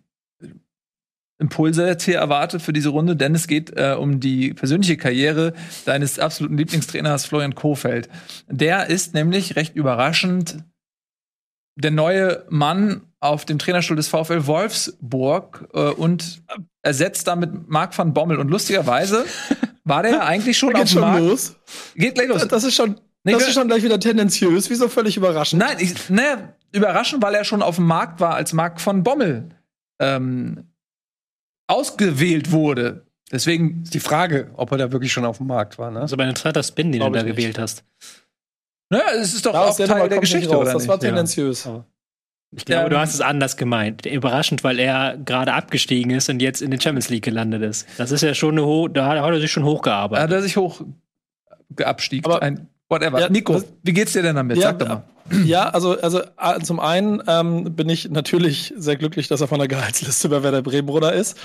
[1.39, 5.55] Impulse jetzt hier erwarte für diese Runde, denn es geht äh, um die persönliche Karriere
[5.85, 8.09] deines absoluten Lieblingstrainers Florian Kofeld.
[8.49, 10.65] Der ist nämlich recht überraschend
[11.77, 16.43] der neue Mann auf dem Trainerstuhl des VfL Wolfsburg äh, und
[16.83, 18.39] ersetzt damit Marc van Bommel.
[18.39, 19.25] Und lustigerweise
[19.85, 21.21] war der ja eigentlich schon Da auf geht's dem schon Markt.
[21.25, 21.57] los.
[21.95, 22.47] Geht gleich los.
[22.49, 24.71] Das ist schon, Nee, das ist schon gleich wieder tendenziös.
[24.71, 25.63] Wieso völlig überraschend?
[25.63, 29.51] Nein, ich, naja, überraschend, weil er schon auf dem Markt war, als Marc von Bommel
[30.01, 30.68] ähm,
[31.69, 33.07] ausgewählt wurde.
[33.31, 35.91] Deswegen, Ist die Frage, ob er da wirklich schon auf dem Markt war.
[35.91, 36.01] Ne?
[36.01, 37.37] Also bei einem interessanter Spin, den Glaub du da ich nicht.
[37.37, 37.85] gewählt hast.
[38.91, 40.63] naja, es ist doch auch der Teil der nicht Geschichte, raus.
[40.63, 41.03] oder Das war nicht?
[41.05, 41.69] tendenziös.
[42.57, 44.07] Ich glaube, Ähm, du hast es anders gemeint.
[44.07, 47.87] Überraschend, weil er gerade abgestiegen ist und jetzt in der Champions League gelandet ist.
[47.99, 50.23] Das ist ja schon eine ho da hat er sich schon Da hochgearbeitet.
[50.25, 50.81] hat er sich hoch
[51.85, 52.25] abstieg.
[52.25, 53.21] Aber- ein, whatever.
[53.21, 54.57] Ja, Nico, das- wie geht's dir denn damit?
[54.59, 55.05] Ja, Sag doch mal.
[55.45, 56.23] Ja, also, also
[56.63, 60.63] zum einen ähm, bin ich natürlich sehr glücklich, dass er von der Gehaltsliste bei Werder
[60.63, 61.37] Bremen runter ist.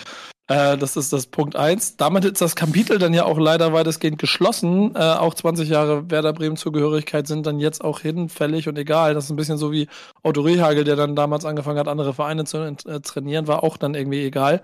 [0.47, 1.97] Äh, das ist das Punkt eins.
[1.97, 4.95] Damit ist das Kapitel dann ja auch leider weitestgehend geschlossen.
[4.95, 9.13] Äh, auch 20 Jahre Werder Bremen Zugehörigkeit sind dann jetzt auch hinfällig und egal.
[9.13, 9.87] Das ist ein bisschen so wie
[10.21, 13.95] Otto Rehagel, der dann damals angefangen hat, andere Vereine zu äh, trainieren, war auch dann
[13.95, 14.61] irgendwie egal.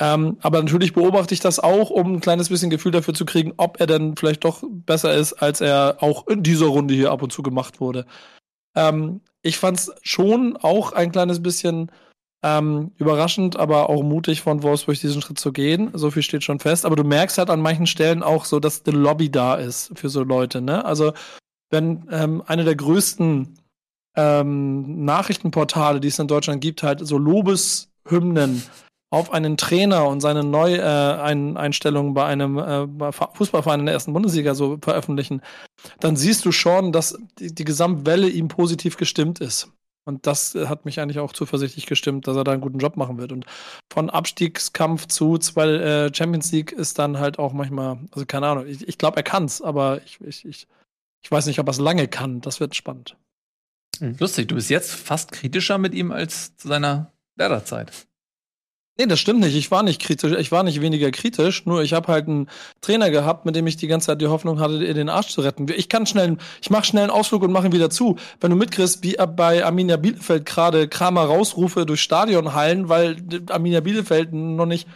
[0.00, 3.54] Ähm, aber natürlich beobachte ich das auch, um ein kleines bisschen Gefühl dafür zu kriegen,
[3.56, 7.22] ob er denn vielleicht doch besser ist, als er auch in dieser Runde hier ab
[7.22, 8.06] und zu gemacht wurde.
[8.74, 11.92] Ähm, ich fand es schon auch ein kleines bisschen
[12.42, 15.90] ähm, überraschend, aber auch mutig von Wolfsburg diesen Schritt zu gehen.
[15.94, 16.84] So viel steht schon fest.
[16.84, 20.08] Aber du merkst halt an manchen Stellen auch so, dass eine Lobby da ist für
[20.08, 20.60] so Leute.
[20.60, 20.84] Ne?
[20.84, 21.12] Also
[21.70, 23.58] wenn ähm, eine der größten
[24.16, 28.62] ähm, Nachrichtenportale, die es in Deutschland gibt, halt so Lobeshymnen
[29.14, 34.78] auf einen Trainer und seine Neueinstellungen bei einem äh, Fußballverein in der ersten Bundesliga so
[34.82, 35.40] veröffentlichen,
[36.00, 39.70] dann siehst du schon, dass die, Gesamtwelle ihm positiv gestimmt ist.
[40.04, 42.96] Und das äh, hat mich eigentlich auch zuversichtlich gestimmt, dass er da einen guten Job
[42.96, 43.30] machen wird.
[43.30, 43.46] Und
[43.92, 48.66] von Abstiegskampf zu zwei äh, Champions League ist dann halt auch manchmal, also keine Ahnung,
[48.66, 50.66] ich, ich glaube, er kann's, aber ich, ich, ich,
[51.22, 52.40] ich weiß nicht, ob er es lange kann.
[52.40, 53.16] Das wird spannend.
[54.18, 58.08] Lustig, du bist jetzt fast kritischer mit ihm als zu seiner Werderzeit.
[58.96, 59.56] Nee, das stimmt nicht.
[59.56, 60.38] Ich war nicht kritisch.
[60.38, 61.66] Ich war nicht weniger kritisch.
[61.66, 62.48] Nur ich habe halt einen
[62.80, 65.40] Trainer gehabt, mit dem ich die ganze Zeit die Hoffnung hatte, ihr den Arsch zu
[65.40, 65.66] retten.
[65.74, 68.16] Ich kann schnell, ich mache schnell einen Ausflug und mache ihn wieder zu.
[68.40, 73.16] Wenn du mitkriegst, wie bei Arminia Bielefeld gerade Kramer rausrufe durch Stadionhallen, weil
[73.50, 74.86] Arminia Bielefeld noch nicht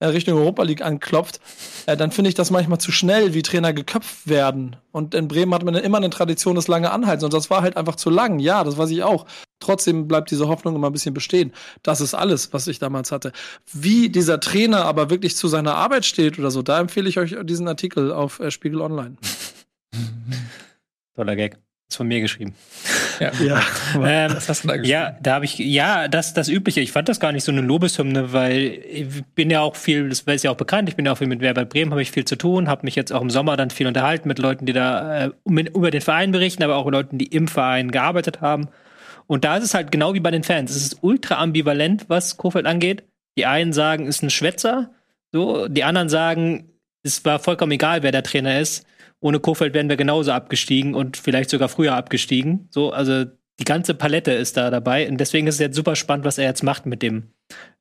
[0.00, 1.40] Richtung Europa League anklopft,
[1.86, 4.76] äh, dann finde ich das manchmal zu schnell, wie Trainer geköpft werden.
[4.92, 7.76] Und in Bremen hat man immer eine Tradition des lange Anhaltens und das war halt
[7.76, 8.38] einfach zu lang.
[8.38, 9.26] Ja, das weiß ich auch.
[9.60, 11.52] Trotzdem bleibt diese Hoffnung immer ein bisschen bestehen.
[11.82, 13.32] Das ist alles, was ich damals hatte.
[13.72, 17.36] Wie dieser Trainer aber wirklich zu seiner Arbeit steht oder so, da empfehle ich euch
[17.44, 19.16] diesen Artikel auf äh, Spiegel Online.
[21.14, 21.58] Toller Gag.
[21.88, 22.54] Ist von mir geschrieben.
[23.20, 23.32] Ja.
[23.42, 23.62] Ja.
[24.02, 26.80] Ähm, Was hast du da ja, da habe ich, ja, das, das Übliche.
[26.80, 30.20] Ich fand das gar nicht so eine Lobeshymne, weil ich bin ja auch viel, das
[30.20, 32.24] ist ja auch bekannt, ich bin ja auch viel mit Werber Bremen, habe ich viel
[32.24, 35.26] zu tun, habe mich jetzt auch im Sommer dann viel unterhalten mit Leuten, die da
[35.26, 38.68] äh, über den Verein berichten, aber auch Leuten, die im Verein gearbeitet haben.
[39.26, 40.70] Und da ist es halt genau wie bei den Fans.
[40.70, 43.04] Es ist ultra ambivalent, was Kofeld angeht.
[43.38, 44.90] Die einen sagen, ist ein Schwätzer,
[45.32, 46.70] so, die anderen sagen,
[47.02, 48.86] es war vollkommen egal, wer der Trainer ist.
[49.24, 52.68] Ohne Kofeld wären wir genauso abgestiegen und vielleicht sogar früher abgestiegen.
[52.68, 53.24] So, also
[53.58, 55.08] die ganze Palette ist da dabei.
[55.08, 57.30] Und deswegen ist es jetzt super spannend, was er jetzt macht mit dem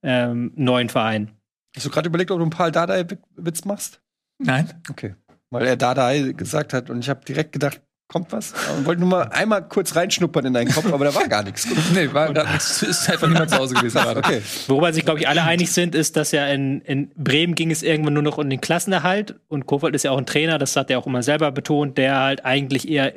[0.03, 1.31] ähm, neuen Verein.
[1.75, 4.01] Hast du gerade überlegt, ob du einen Paul Dardai-Witz machst?
[4.37, 4.71] Nein.
[4.89, 5.15] Okay.
[5.49, 7.81] Weil er Dardai gesagt hat und ich habe direkt gedacht,
[8.13, 8.53] kommt was?
[8.77, 11.67] Und wollte nur mal einmal kurz reinschnuppern in deinen Kopf, aber da war gar nichts.
[11.93, 12.81] Nee, war grad nichts.
[12.83, 14.19] Ist einfach niemand zu Hause gewesen gerade.
[14.19, 14.41] Okay.
[14.67, 17.83] Worüber sich, glaube ich, alle einig sind, ist, dass ja in, in Bremen ging es
[17.83, 19.35] irgendwann nur noch um den Klassenerhalt.
[19.47, 22.19] Und Kofeld ist ja auch ein Trainer, das hat er auch immer selber betont, der
[22.19, 23.13] halt eigentlich eher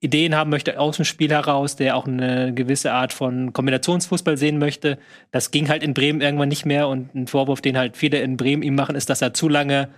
[0.00, 4.58] Ideen haben möchte aus dem Spiel heraus, der auch eine gewisse Art von Kombinationsfußball sehen
[4.58, 4.98] möchte.
[5.30, 6.88] Das ging halt in Bremen irgendwann nicht mehr.
[6.88, 9.88] Und ein Vorwurf, den halt viele in Bremen ihm machen, ist, dass er zu lange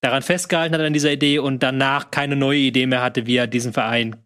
[0.00, 3.46] daran festgehalten hat an dieser Idee und danach keine neue Idee mehr hatte, wie er
[3.46, 4.16] diesen Verein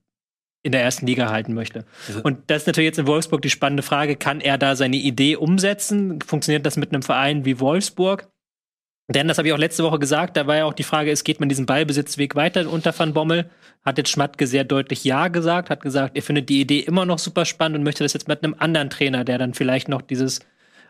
[0.62, 1.84] in der ersten Liga halten möchte.
[2.22, 5.36] Und das ist natürlich jetzt in Wolfsburg die spannende Frage, kann er da seine Idee
[5.36, 6.20] umsetzen?
[6.22, 8.30] Funktioniert das mit einem Verein wie Wolfsburg?
[9.08, 11.24] Denn, das habe ich auch letzte Woche gesagt, da war ja auch die Frage, es
[11.24, 13.50] geht man diesen Ballbesitzweg weiter unter Van Bommel?
[13.84, 17.18] Hat jetzt Schmatke sehr deutlich Ja gesagt, hat gesagt, er findet die Idee immer noch
[17.18, 20.40] super spannend und möchte das jetzt mit einem anderen Trainer, der dann vielleicht noch dieses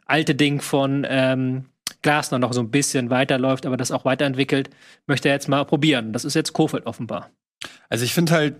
[0.06, 1.64] alte Ding von ähm,
[2.04, 4.70] Glasner noch so ein bisschen weiterläuft, aber das auch weiterentwickelt,
[5.08, 6.12] möchte er jetzt mal probieren.
[6.12, 7.30] Das ist jetzt Kofeld offenbar.
[7.88, 8.56] Also ich finde halt,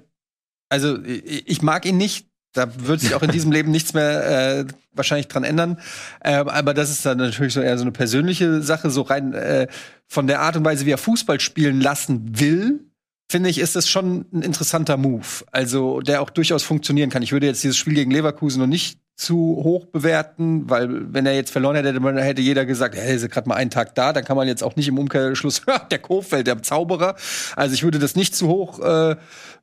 [0.69, 2.27] also ich, mag ihn nicht.
[2.53, 5.79] Da wird sich auch in diesem Leben nichts mehr äh, wahrscheinlich dran ändern.
[6.25, 9.69] Ähm, aber das ist dann natürlich so eher so eine persönliche Sache, so rein äh,
[10.09, 12.81] von der Art und Weise, wie er Fußball spielen lassen will.
[13.31, 15.45] Finde ich, ist das schon ein interessanter Move.
[15.51, 17.23] Also, der auch durchaus funktionieren kann.
[17.23, 21.35] Ich würde jetzt dieses Spiel gegen Leverkusen noch nicht zu hoch bewerten, weil wenn er
[21.35, 24.25] jetzt verloren hätte, dann hätte jeder gesagt, er ist gerade mal einen Tag da, dann
[24.25, 27.15] kann man jetzt auch nicht im Umkehrschluss, der Kofeld, der Zauberer.
[27.55, 29.17] Also ich würde das nicht zu hoch äh,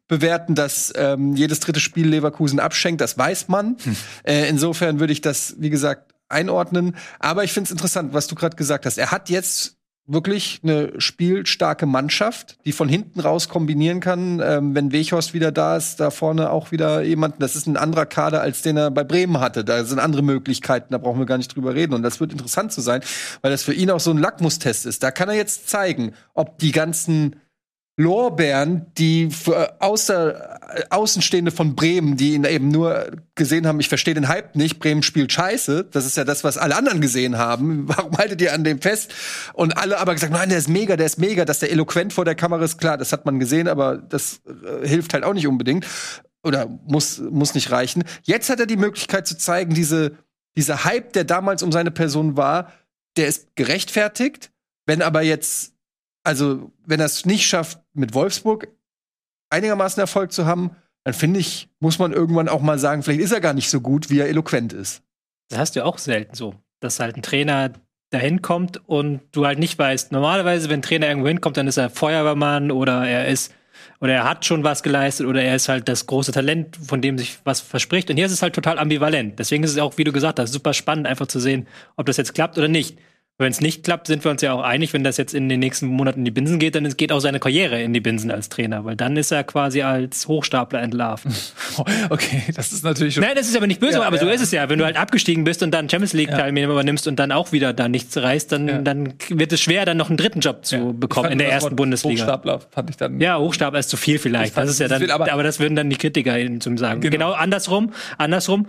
[0.07, 3.77] bewerten, dass ähm, jedes dritte Spiel Leverkusen abschenkt, das weiß man.
[4.23, 6.95] Äh, insofern würde ich das, wie gesagt, einordnen.
[7.19, 8.97] Aber ich finde es interessant, was du gerade gesagt hast.
[8.97, 14.41] Er hat jetzt wirklich eine spielstarke Mannschaft, die von hinten raus kombinieren kann.
[14.43, 17.41] Ähm, wenn Weghorst wieder da ist, da vorne auch wieder jemand.
[17.41, 19.63] Das ist ein anderer Kader, als den er bei Bremen hatte.
[19.63, 21.93] Da sind andere Möglichkeiten, da brauchen wir gar nicht drüber reden.
[21.93, 23.01] Und das wird interessant zu sein,
[23.41, 25.03] weil das für ihn auch so ein Lackmustest ist.
[25.03, 27.35] Da kann er jetzt zeigen, ob die ganzen
[27.97, 34.13] Lorbeeren, die für außer, Außenstehende von Bremen, die ihn eben nur gesehen haben, ich verstehe
[34.13, 37.87] den Hype nicht, Bremen spielt scheiße, das ist ja das, was alle anderen gesehen haben.
[37.87, 39.13] Warum haltet ihr an dem fest?
[39.53, 42.25] Und alle aber gesagt, nein, der ist mega, der ist mega, dass der eloquent vor
[42.25, 45.47] der Kamera ist, klar, das hat man gesehen, aber das äh, hilft halt auch nicht
[45.47, 45.85] unbedingt.
[46.43, 48.03] Oder muss, muss nicht reichen.
[48.23, 50.17] Jetzt hat er die Möglichkeit zu zeigen, diese,
[50.57, 52.71] dieser Hype, der damals um seine Person war,
[53.17, 54.51] der ist gerechtfertigt.
[54.87, 55.70] Wenn aber jetzt
[56.23, 58.67] also wenn er es nicht schafft, mit Wolfsburg
[59.49, 63.31] einigermaßen Erfolg zu haben, dann finde ich, muss man irgendwann auch mal sagen, vielleicht ist
[63.31, 65.01] er gar nicht so gut, wie er eloquent ist.
[65.49, 67.73] Das hast du ja auch selten so, dass halt ein Trainer
[68.11, 70.11] dahin kommt und du halt nicht weißt.
[70.11, 73.53] Normalerweise, wenn ein Trainer irgendwo hinkommt, dann ist er Feuerwehrmann oder er ist
[73.99, 77.17] oder er hat schon was geleistet oder er ist halt das große Talent, von dem
[77.17, 78.09] sich was verspricht.
[78.09, 79.39] Und hier ist es halt total ambivalent.
[79.39, 82.17] Deswegen ist es auch, wie du gesagt hast, super spannend, einfach zu sehen, ob das
[82.17, 82.97] jetzt klappt oder nicht.
[83.41, 85.59] Wenn es nicht klappt, sind wir uns ja auch einig, wenn das jetzt in den
[85.59, 88.47] nächsten Monaten in die Binsen geht, dann geht auch seine Karriere in die Binsen als
[88.49, 91.25] Trainer, weil dann ist er quasi als Hochstapler entlarvt.
[92.09, 93.23] Okay, das ist natürlich schon.
[93.23, 94.31] Nein, das ist aber nicht böse, Ja, aber so ja.
[94.33, 94.69] ist es ja.
[94.69, 97.73] Wenn du halt abgestiegen bist und dann Champions League Teilnehmer übernimmst und dann auch wieder
[97.73, 98.77] da nichts reißt, dann, Ja.
[98.79, 100.91] dann wird es schwer, dann noch einen dritten Job zu Ja.
[100.91, 102.21] bekommen in der ersten Bundesliga.
[102.23, 103.19] Hochstapler fand ich dann.
[103.19, 104.55] Ja, Hochstapler ist zu viel vielleicht.
[104.57, 107.01] Das ist ja dann, viel, aber- aber, das würden dann die Kritiker zum sagen.
[107.01, 107.11] Genau.
[107.11, 107.31] Genau.
[107.31, 108.67] andersrum, andersrum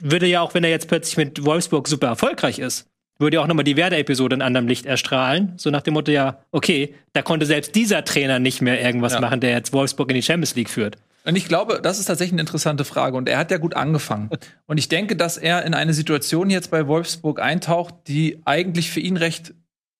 [0.00, 2.86] würde ja auch, wenn er jetzt plötzlich mit Wolfsburg super erfolgreich ist,
[3.18, 5.54] würde ja auch nochmal die Werder-Episode in anderem Licht erstrahlen.
[5.56, 9.20] So nach dem Motto, ja, okay, da konnte selbst dieser Trainer nicht mehr irgendwas Ja.
[9.20, 10.96] machen, der jetzt Wolfsburg in die Champions League führt.
[11.24, 13.16] Und ich glaube, das ist tatsächlich eine interessante Frage.
[13.16, 14.30] Und er hat ja gut angefangen.
[14.66, 19.00] Und ich denke, dass er in eine Situation jetzt bei Wolfsburg eintaucht, die eigentlich für
[19.00, 19.52] ihn recht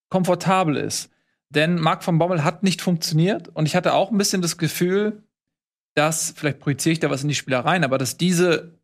[0.09, 1.11] komfortabel ist.
[1.51, 3.49] Denn Marc van Bommel hat nicht funktioniert.
[3.49, 5.23] Und ich hatte auch ein bisschen das Gefühl,
[5.95, 8.75] dass, vielleicht projiziere ich da was in die Spielereien, aber dass diese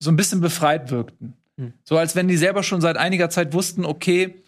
[0.00, 1.34] so ein bisschen befreit wirkten.
[1.58, 1.74] Hm.
[1.84, 4.42] So als wenn die selber schon seit einiger Zeit wussten, okay,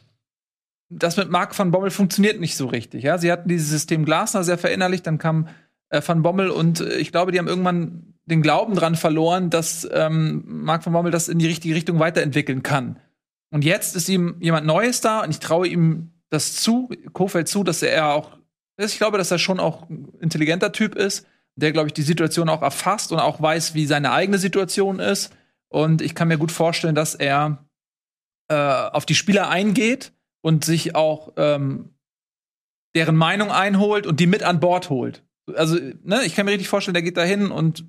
[0.88, 3.04] das mit Marc van Bommel funktioniert nicht so richtig.
[3.04, 5.48] Ja, sie hatten dieses System Glasner sehr verinnerlicht, dann kam
[5.90, 9.88] äh, van Bommel und äh, ich glaube, die haben irgendwann den Glauben dran verloren, dass
[9.92, 12.98] ähm, Marc van Bommel das in die richtige Richtung weiterentwickeln kann.
[13.50, 17.64] Und jetzt ist ihm jemand Neues da und ich traue ihm das zu, Kofeld zu,
[17.64, 18.38] dass er auch,
[18.76, 22.48] ich glaube, dass er schon auch ein intelligenter Typ ist, der, glaube ich, die Situation
[22.48, 25.32] auch erfasst und auch weiß, wie seine eigene Situation ist.
[25.70, 27.64] Und ich kann mir gut vorstellen, dass er
[28.48, 31.94] äh, auf die Spieler eingeht und sich auch ähm,
[32.94, 35.24] deren Meinung einholt und die mit an Bord holt.
[35.54, 37.84] Also, ne, ich kann mir richtig vorstellen, der geht da hin und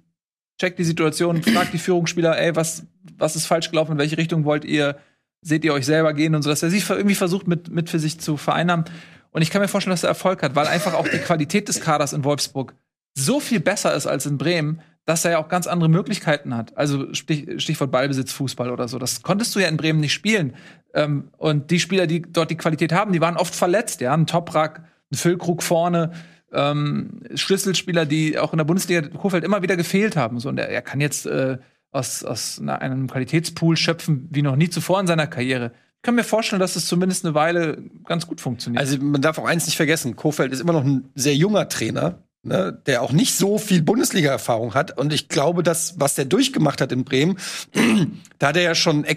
[0.59, 2.85] checkt die Situation, fragt die Führungsspieler, ey, was,
[3.17, 4.97] was ist falsch gelaufen, in welche Richtung wollt ihr,
[5.41, 7.99] seht ihr euch selber gehen und so, dass er sich irgendwie versucht, mit, mit für
[7.99, 8.85] sich zu vereinnahmen.
[9.31, 11.81] Und ich kann mir vorstellen, dass er Erfolg hat, weil einfach auch die Qualität des
[11.81, 12.75] Kaders in Wolfsburg
[13.17, 16.77] so viel besser ist als in Bremen, dass er ja auch ganz andere Möglichkeiten hat.
[16.77, 18.99] Also Stich, Stichwort Ballbesitz, Fußball oder so.
[18.99, 20.55] Das konntest du ja in Bremen nicht spielen.
[20.93, 24.01] Ähm, und die Spieler, die dort die Qualität haben, die waren oft verletzt.
[24.01, 26.11] Ja, ein Toprak, ein Füllkrug vorne,
[26.53, 30.39] ähm, Schlüsselspieler, die auch in der Bundesliga Kofeld immer wieder gefehlt haben.
[30.39, 31.57] So, und er, er kann jetzt äh,
[31.91, 35.71] aus, aus na, einem Qualitätspool schöpfen wie noch nie zuvor in seiner Karriere.
[35.97, 38.81] Ich kann mir vorstellen, dass es zumindest eine Weile ganz gut funktioniert.
[38.81, 42.23] Also man darf auch eins nicht vergessen, Kofeld ist immer noch ein sehr junger Trainer
[42.43, 44.97] ne, der auch nicht so viel Bundesliga-Erfahrung hat.
[44.97, 47.37] Und ich glaube, dass, was der durchgemacht hat in Bremen,
[48.39, 49.15] da hat er ja schon äh,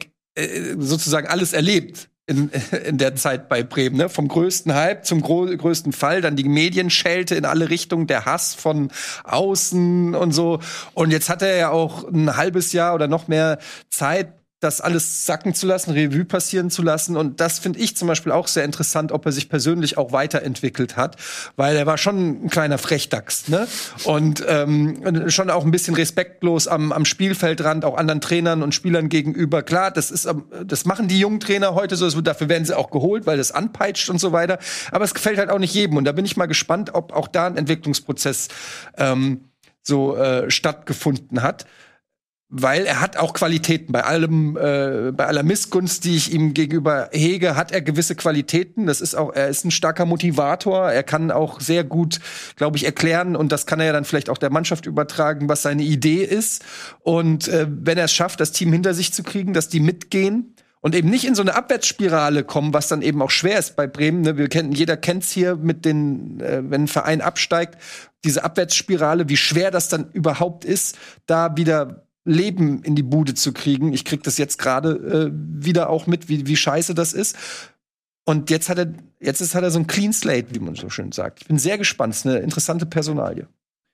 [0.79, 2.09] sozusagen alles erlebt.
[2.27, 2.51] In,
[2.87, 4.09] in der Zeit bei Bremen, ne?
[4.09, 8.91] vom größten Hype zum größten Fall, dann die Medienschelte in alle Richtungen, der Hass von
[9.25, 10.61] außen und so.
[10.95, 13.59] Und jetzt hat er ja auch ein halbes Jahr oder noch mehr
[13.91, 14.33] Zeit,
[14.65, 17.17] das alles sacken zu lassen, Revue passieren zu lassen.
[17.17, 20.97] Und das finde ich zum Beispiel auch sehr interessant, ob er sich persönlich auch weiterentwickelt
[20.97, 21.17] hat,
[21.57, 23.69] weil er war schon ein kleiner Frechdachs, ne?
[24.05, 29.09] Und ähm, schon auch ein bisschen respektlos am, am Spielfeldrand, auch anderen Trainern und Spielern
[29.09, 29.63] gegenüber.
[29.63, 32.91] Klar, das ist, ähm, das machen die jungen Trainer heute so, dafür werden sie auch
[32.91, 34.59] geholt, weil das anpeitscht und so weiter.
[34.91, 35.99] Aber es gefällt halt auch nicht jedem.
[35.99, 38.49] Und da bin ich mal gespannt, ob auch da ein Entwicklungsprozess
[38.97, 39.51] ähm,
[39.83, 41.67] so äh, stattgefunden hat
[42.57, 43.93] weil er hat auch Qualitäten.
[43.93, 48.87] Bei allem, äh, bei aller Missgunst, die ich ihm gegenüber hege, hat er gewisse Qualitäten.
[48.87, 50.89] Das ist auch, er ist ein starker Motivator.
[50.89, 52.21] Er kann auch sehr gut,
[52.55, 55.63] glaube ich, erklären und das kann er ja dann vielleicht auch der Mannschaft übertragen, was
[55.63, 56.65] seine Idee ist.
[57.01, 60.55] Und äh, wenn er es schafft, das Team hinter sich zu kriegen, dass die mitgehen,
[60.81, 63.87] und eben nicht in so eine Abwärtsspirale kommen, was dann eben auch schwer ist bei
[63.87, 64.21] Bremen.
[64.21, 64.37] Ne?
[64.37, 67.79] Wir kennen, jeder kennt's hier mit den, äh, wenn ein Verein absteigt,
[68.23, 73.53] diese Abwärtsspirale, wie schwer das dann überhaupt ist, da wieder Leben in die Bude zu
[73.53, 73.93] kriegen.
[73.93, 77.37] Ich krieg das jetzt gerade äh, wieder auch mit, wie, wie scheiße das ist.
[78.25, 80.89] Und jetzt hat er, jetzt ist, hat er so ein Clean Slate, wie man so
[80.89, 81.43] schön sagt.
[81.43, 82.15] Ich bin sehr gespannt.
[82.15, 83.47] Es ist eine interessante Personalie.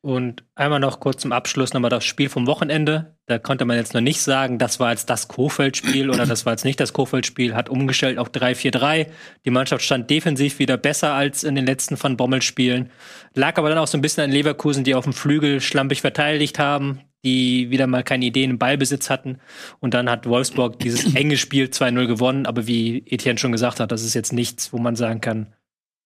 [0.03, 3.17] Und einmal noch kurz zum Abschluss nochmal das Spiel vom Wochenende.
[3.27, 6.55] Da konnte man jetzt noch nicht sagen, das war jetzt das Kofeld-Spiel oder das war
[6.55, 7.55] jetzt nicht das Kofeld-Spiel.
[7.55, 9.09] Hat umgestellt auf 3-4-3.
[9.45, 12.89] Die Mannschaft stand defensiv wieder besser als in den letzten Van Bommel-Spielen.
[13.35, 16.59] Lag aber dann auch so ein bisschen an Leverkusen, die auf dem Flügel schlampig verteidigt
[16.59, 19.39] haben die wieder mal keine Ideen im Ballbesitz hatten.
[19.79, 22.47] Und dann hat Wolfsburg dieses enge Spiel 2-0 gewonnen.
[22.47, 25.53] Aber wie Etienne schon gesagt hat, das ist jetzt nichts, wo man sagen kann,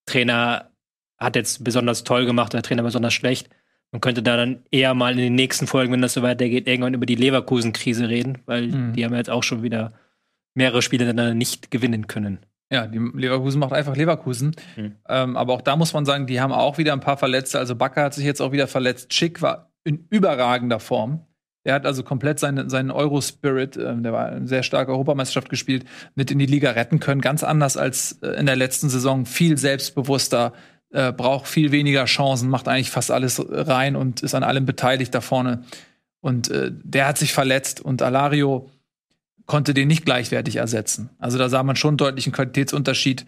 [0.07, 0.71] Trainer
[1.19, 3.49] hat jetzt besonders toll gemacht oder Trainer besonders schlecht.
[3.93, 6.95] Man könnte da dann eher mal in den nächsten Folgen, wenn das so weitergeht, irgendwann
[6.95, 8.93] über die Leverkusen-Krise reden, weil mhm.
[8.95, 9.93] die haben ja jetzt auch schon wieder
[10.55, 12.41] mehrere Spiele dann nicht gewinnen können.
[12.73, 14.57] Ja, die Leverkusen macht einfach Leverkusen.
[14.77, 14.97] Mhm.
[15.09, 17.59] Ähm, aber auch da muss man sagen, die haben auch wieder ein paar Verletzte.
[17.61, 19.15] Also Bakker hat sich jetzt auch wieder verletzt.
[19.15, 21.27] Schick war in überragender Form.
[21.63, 26.31] Er hat also komplett seinen, seinen Euro-Spirit, äh, der war sehr starke Europameisterschaft gespielt, mit
[26.31, 27.21] in die Liga retten können.
[27.21, 29.25] Ganz anders als äh, in der letzten Saison.
[29.25, 30.53] Viel selbstbewusster,
[30.95, 35.15] äh, braucht viel weniger Chancen, macht eigentlich fast alles rein und ist an allem beteiligt
[35.15, 35.65] da vorne.
[36.21, 38.71] Und äh, der hat sich verletzt und Alario
[39.47, 41.11] konnte den nicht gleichwertig ersetzen.
[41.19, 43.27] Also da sah man schon deutlichen Qualitätsunterschied.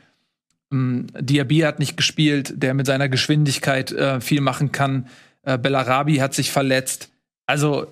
[0.72, 5.08] Ähm, Diaby hat nicht gespielt, der mit seiner Geschwindigkeit äh, viel machen kann.
[5.46, 7.10] Äh, Bellarabi hat sich verletzt.
[7.46, 7.86] Also,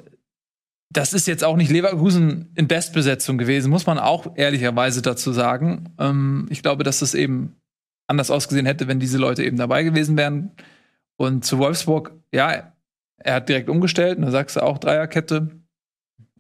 [0.90, 5.94] das ist jetzt auch nicht Leverkusen in Bestbesetzung gewesen, muss man auch ehrlicherweise dazu sagen.
[5.98, 7.56] Ähm, ich glaube, dass das eben
[8.06, 10.50] anders ausgesehen hätte, wenn diese Leute eben dabei gewesen wären.
[11.16, 12.72] Und zu Wolfsburg, ja,
[13.16, 15.48] er hat direkt umgestellt, da sagst du auch Dreierkette.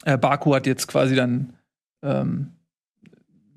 [0.04, 1.54] Äh, Baku hat jetzt quasi dann
[2.02, 2.52] ähm,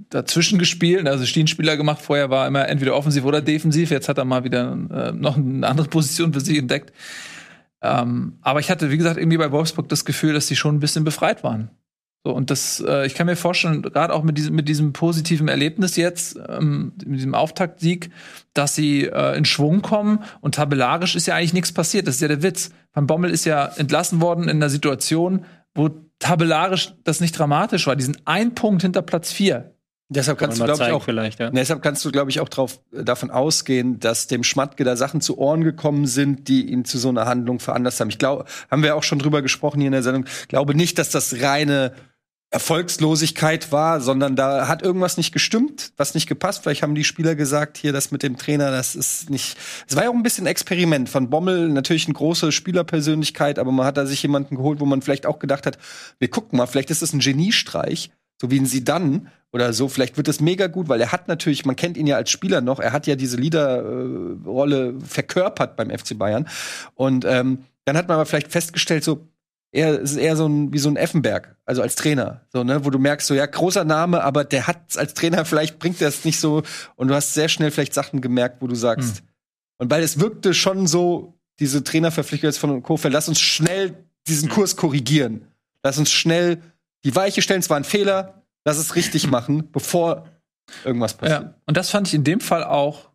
[0.10, 2.02] dazwischen gespielt, also Stehenspieler gemacht.
[2.02, 3.90] Vorher war immer entweder offensiv oder defensiv.
[3.90, 6.94] Jetzt hat er mal wieder äh, noch eine andere Position für sich entdeckt.
[7.82, 10.80] Ähm, aber ich hatte, wie gesagt, irgendwie bei Wolfsburg das Gefühl, dass sie schon ein
[10.80, 11.70] bisschen befreit waren.
[12.24, 15.48] So, und das, äh, ich kann mir vorstellen, gerade auch mit diesem, mit diesem positiven
[15.48, 18.10] Erlebnis jetzt, ähm, mit diesem Auftaktsieg,
[18.54, 22.08] dass sie äh, in Schwung kommen und tabellarisch ist ja eigentlich nichts passiert.
[22.08, 22.72] Das ist ja der Witz.
[22.94, 27.96] Van Bommel ist ja entlassen worden in einer Situation, wo tabellarisch das nicht dramatisch war.
[27.96, 29.77] Die sind ein Punkt hinter Platz vier.
[30.10, 31.50] Deshalb kannst du, Kann glaube ich, zeigen auch ja.
[31.50, 35.20] Deshalb kannst du, glaube ich, auch drauf, äh, davon ausgehen, dass dem Schmatke da Sachen
[35.20, 38.10] zu Ohren gekommen sind, die ihn zu so einer Handlung veranlasst haben.
[38.10, 40.26] Ich glaube, haben wir auch schon drüber gesprochen hier in der Sendung.
[40.42, 41.94] Ich glaube nicht, dass das reine
[42.50, 46.64] Erfolgslosigkeit war, sondern da hat irgendwas nicht gestimmt, was nicht gepasst.
[46.64, 49.58] Vielleicht haben die Spieler gesagt, hier das mit dem Trainer, das ist nicht.
[49.90, 53.86] Es war ja auch ein bisschen Experiment von Bommel, natürlich eine große Spielerpersönlichkeit, aber man
[53.86, 55.78] hat da sich jemanden geholt, wo man vielleicht auch gedacht hat,
[56.20, 59.88] wir gucken mal, vielleicht ist das ein Geniestreich, so wie ein Sidan oder so.
[59.88, 62.62] Vielleicht wird das mega gut, weil er hat natürlich, man kennt ihn ja als Spieler
[62.62, 66.48] noch, er hat ja diese Leaderrolle verkörpert beim FC Bayern.
[66.96, 69.28] Und ähm, dann hat man aber vielleicht festgestellt, so,
[69.72, 72.90] er ist eher so ein, wie so ein Effenberg, also als Trainer, so, ne, wo
[72.90, 76.26] du merkst, so, ja, großer Name, aber der hat als Trainer vielleicht bringt er es
[76.26, 76.64] nicht so
[76.96, 79.24] und du hast sehr schnell vielleicht Sachen gemerkt, wo du sagst,
[79.78, 84.50] und weil es wirkte schon so, diese Trainerverpflichtung jetzt von Kofeld, lass uns schnell diesen
[84.50, 85.48] Kurs korrigieren.
[85.84, 86.62] Lass uns schnell
[87.08, 90.28] die Weiche stellen, es war ein Fehler, lass es richtig machen, bevor
[90.84, 91.44] irgendwas passiert.
[91.44, 93.10] Ja, und das fand ich in dem Fall auch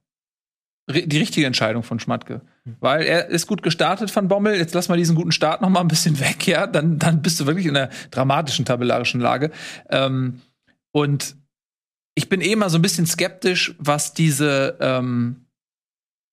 [0.90, 2.40] die richtige Entscheidung von Schmatke.
[2.80, 5.80] Weil er ist gut gestartet von Bommel, jetzt lass mal diesen guten Start noch mal
[5.80, 9.50] ein bisschen weg, ja, dann, dann bist du wirklich in einer dramatischen tabellarischen Lage.
[9.90, 10.40] Ähm,
[10.90, 11.36] und
[12.14, 15.46] ich bin eh mal so ein bisschen skeptisch, was diese ähm,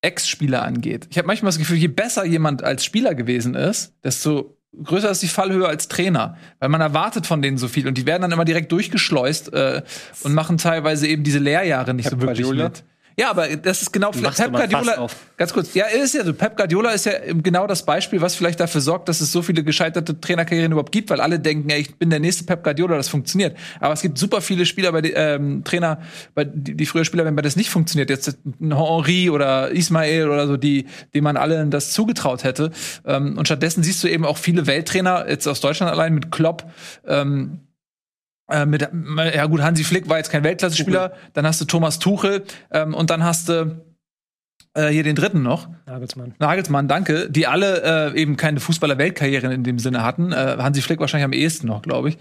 [0.02, 1.08] Ex-Spieler angeht.
[1.10, 5.22] Ich habe manchmal das Gefühl, je besser jemand als Spieler gewesen ist, desto größer ist
[5.22, 8.32] die Fallhöhe als Trainer, weil man erwartet von denen so viel und die werden dann
[8.32, 9.82] immer direkt durchgeschleust äh,
[10.22, 12.68] und machen teilweise eben diese Lehrjahre nicht Pep so wirklich Guardiola?
[12.68, 12.84] mit.
[13.18, 15.06] Ja, aber das ist genau Machst Pep Guardiola.
[15.36, 16.32] Ganz kurz, ja, ist ja so.
[16.32, 19.62] Pep Guardiola ist ja genau das Beispiel, was vielleicht dafür sorgt, dass es so viele
[19.62, 23.08] gescheiterte Trainerkarrieren überhaupt gibt, weil alle denken, ja, ich bin der nächste Pep Guardiola, das
[23.08, 23.56] funktioniert.
[23.80, 26.00] Aber es gibt super viele Spieler, bei ähm, Trainer,
[26.34, 30.46] bei, die, die früher Spieler, wenn bei das nicht funktioniert, jetzt Henri oder Ismail oder
[30.46, 32.70] so, die, die man allen das zugetraut hätte.
[33.04, 36.70] Ähm, und stattdessen siehst du eben auch viele Welttrainer, jetzt aus Deutschland allein mit Klopp,
[37.06, 37.60] ähm,
[38.50, 38.88] äh, mit,
[39.34, 43.10] ja gut, Hansi Flick war jetzt kein Weltklasse-Spieler, dann hast du Thomas Tuchel ähm, und
[43.10, 43.84] dann hast du
[44.74, 46.34] äh, hier den dritten noch, Nagelsmann.
[46.38, 50.32] Nagelsmann, danke, die alle äh, eben keine Fußballer-Weltkarriere in dem Sinne hatten.
[50.32, 52.18] Äh, Hansi Flick wahrscheinlich am ehesten noch, glaube ich.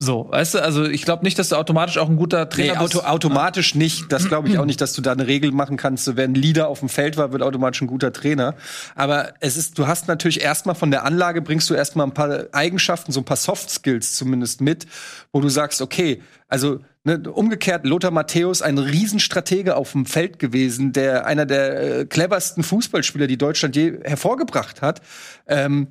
[0.00, 2.80] So, weißt du, also ich glaube nicht, dass du automatisch auch ein guter Nee, Trainer
[2.80, 3.04] auto, bist.
[3.04, 4.12] automatisch nicht.
[4.12, 6.04] Das glaube ich auch nicht, dass du da eine Regel machen kannst.
[6.04, 8.54] So, wer ein Leader auf dem Feld war, wird automatisch ein guter Trainer.
[8.94, 12.46] Aber es ist, du hast natürlich erstmal von der Anlage bringst du erstmal ein paar
[12.52, 14.86] Eigenschaften, so ein paar Soft Skills zumindest mit,
[15.32, 20.92] wo du sagst, okay, also ne, umgekehrt, Lothar Matthäus, ein Riesenstratege auf dem Feld gewesen,
[20.92, 25.02] der einer der äh, cleversten Fußballspieler, die Deutschland je hervorgebracht hat.
[25.48, 25.88] Ähm,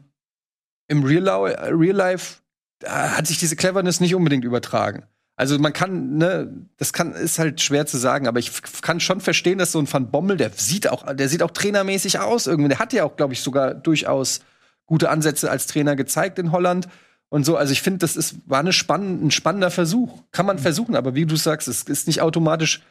[0.88, 2.38] Im Real, Real Life
[2.80, 5.06] da hat sich diese Cleverness nicht unbedingt übertragen.
[5.36, 8.52] Also man kann, ne, das kann, ist halt schwer zu sagen, aber ich
[8.82, 12.20] kann schon verstehen, dass so ein Van Bommel, der sieht auch, der sieht auch trainermäßig
[12.20, 12.70] aus irgendwie.
[12.70, 14.42] Der hat ja auch, glaube ich, sogar durchaus
[14.88, 16.88] gute Ansätze als Trainer gezeigt in Holland
[17.30, 17.56] und so.
[17.56, 20.24] Also ich finde, das ist, war eine spann ein spannender Versuch.
[20.32, 22.82] Kann man versuchen, aber wie du sagst, es ist nicht automatisch,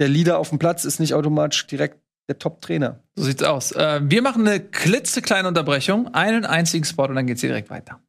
[0.00, 1.98] der Leader auf dem Platz ist nicht automatisch direkt
[2.28, 3.00] der Top-Trainer.
[3.16, 3.72] So sieht's aus.
[3.72, 8.00] Äh, wir machen eine klitzekleine Unterbrechung, einen einzigen Spot und dann geht's hier direkt weiter.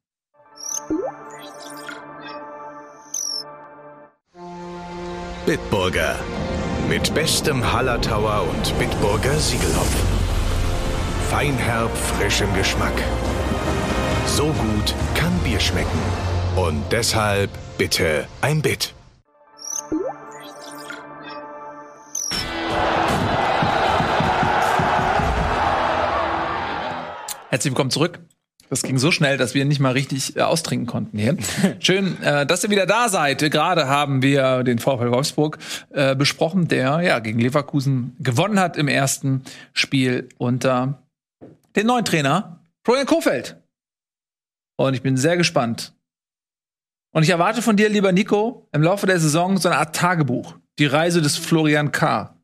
[5.45, 6.15] Bitburger.
[6.89, 9.95] Mit bestem Hallertauer und Bitburger Siegelhopf.
[11.29, 12.93] Feinherb, frischem Geschmack.
[14.25, 15.99] So gut kann Bier schmecken.
[16.55, 18.95] Und deshalb bitte ein Bit.
[27.51, 28.19] Herzlich willkommen zurück.
[28.69, 31.37] Das ging so schnell, dass wir nicht mal richtig äh, austrinken konnten hier.
[31.79, 33.39] Schön, äh, dass ihr wieder da seid.
[33.39, 35.59] Gerade haben wir den VfL Wolfsburg
[35.91, 39.43] äh, besprochen, der ja gegen Leverkusen gewonnen hat im ersten
[39.73, 41.03] Spiel unter
[41.75, 43.57] den neuen Trainer Florian Kofeld.
[44.77, 45.93] Und ich bin sehr gespannt.
[47.11, 50.55] Und ich erwarte von dir, lieber Nico, im Laufe der Saison so eine Art Tagebuch.
[50.79, 52.35] Die Reise des Florian K.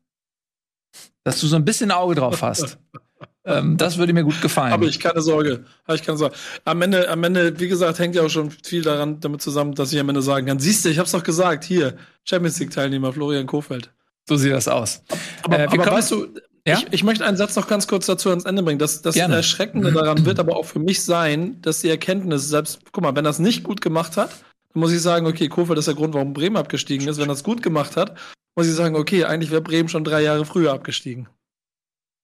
[1.24, 2.78] Dass du so ein bisschen Auge drauf hast.
[3.44, 4.72] ähm, das würde mir gut gefallen.
[4.72, 5.64] Habe ich keine Sorge.
[5.86, 6.34] Habe ich keine Sorge.
[6.64, 9.92] Am Ende, am Ende, wie gesagt, hängt ja auch schon viel daran damit zusammen, dass
[9.92, 13.12] ich am Ende sagen kann, siehst du, ich hab's doch gesagt, hier, Champions League Teilnehmer
[13.12, 13.90] Florian Kofeld.
[14.28, 15.02] So sieht das aus.
[15.42, 16.28] Aber, Äh, aber weißt du,
[16.66, 16.78] Ja?
[16.78, 18.78] ich, ich möchte einen Satz noch ganz kurz dazu ans Ende bringen.
[18.78, 19.34] Das, das Gerne.
[19.36, 23.26] Erschreckende daran wird aber auch für mich sein, dass die Erkenntnis, selbst, guck mal, wenn
[23.26, 24.30] es nicht gut gemacht hat,
[24.72, 27.18] dann muss ich sagen, okay, Kofeld ist der Grund, warum Bremen abgestiegen ist.
[27.18, 28.16] Wenn er es gut gemacht hat,
[28.54, 31.28] muss ich sagen, okay, eigentlich wäre Bremen schon drei Jahre früher abgestiegen.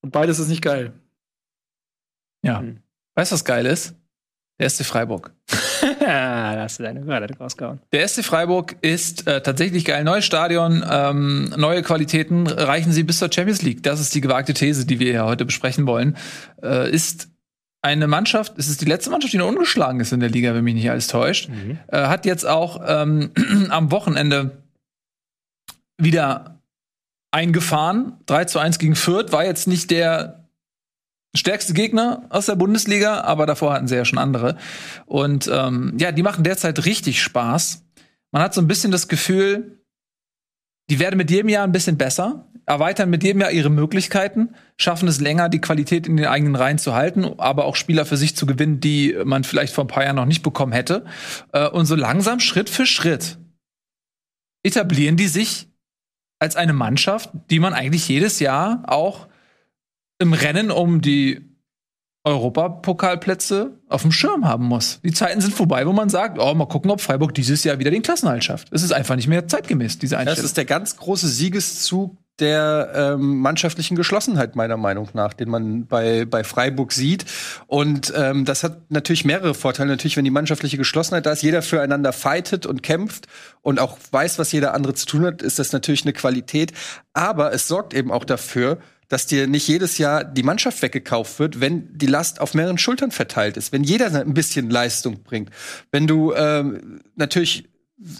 [0.02, 0.92] Und beides ist nicht geil.
[2.42, 2.62] Ja.
[3.14, 3.94] Weißt du, was geil ist?
[4.60, 5.32] Der SC Freiburg.
[6.00, 7.80] da hast du deine Wörter rausgehauen.
[7.92, 10.02] Der SC Freiburg ist äh, tatsächlich geil.
[10.02, 13.82] Neues Stadion, ähm, neue Qualitäten reichen sie bis zur Champions League.
[13.82, 16.16] Das ist die gewagte These, die wir ja heute besprechen wollen.
[16.62, 17.28] Äh, ist
[17.82, 20.64] eine Mannschaft, es ist die letzte Mannschaft, die noch ungeschlagen ist in der Liga, wenn
[20.64, 21.48] mich nicht alles täuscht.
[21.86, 23.30] Äh, hat jetzt auch ähm,
[23.70, 24.62] am Wochenende
[25.96, 26.60] wieder
[27.30, 28.14] eingefahren.
[28.26, 30.47] 3 zu 1 gegen Fürth war jetzt nicht der
[31.36, 34.56] stärkste Gegner aus der Bundesliga, aber davor hatten sie ja schon andere.
[35.06, 37.84] Und ähm, ja, die machen derzeit richtig Spaß.
[38.32, 39.82] Man hat so ein bisschen das Gefühl,
[40.90, 45.08] die werden mit jedem Jahr ein bisschen besser, erweitern mit jedem Jahr ihre Möglichkeiten, schaffen
[45.08, 48.36] es länger, die Qualität in den eigenen Reihen zu halten, aber auch Spieler für sich
[48.36, 51.04] zu gewinnen, die man vielleicht vor ein paar Jahren noch nicht bekommen hätte.
[51.52, 53.38] Äh, und so langsam, Schritt für Schritt,
[54.62, 55.68] etablieren die sich
[56.38, 59.27] als eine Mannschaft, die man eigentlich jedes Jahr auch
[60.18, 61.48] im Rennen um die
[62.24, 65.00] Europapokalplätze auf dem Schirm haben muss.
[65.02, 67.90] Die Zeiten sind vorbei, wo man sagt, oh, mal gucken, ob Freiburg dieses Jahr wieder
[67.90, 68.68] den Klassenhalt schafft.
[68.72, 70.44] Es ist einfach nicht mehr zeitgemäß, diese Das Einstellung.
[70.44, 76.24] ist der ganz große Siegeszug der ähm, mannschaftlichen Geschlossenheit meiner Meinung nach, den man bei,
[76.24, 77.24] bei Freiburg sieht.
[77.66, 79.90] Und ähm, das hat natürlich mehrere Vorteile.
[79.90, 83.26] Natürlich, wenn die mannschaftliche Geschlossenheit da ist, jeder füreinander fightet und kämpft
[83.60, 86.72] und auch weiß, was jeder andere zu tun hat, ist das natürlich eine Qualität.
[87.12, 91.60] Aber es sorgt eben auch dafür, dass dir nicht jedes Jahr die Mannschaft weggekauft wird,
[91.60, 95.50] wenn die Last auf mehreren Schultern verteilt ist, wenn jeder ein bisschen Leistung bringt.
[95.90, 97.68] Wenn du ähm, natürlich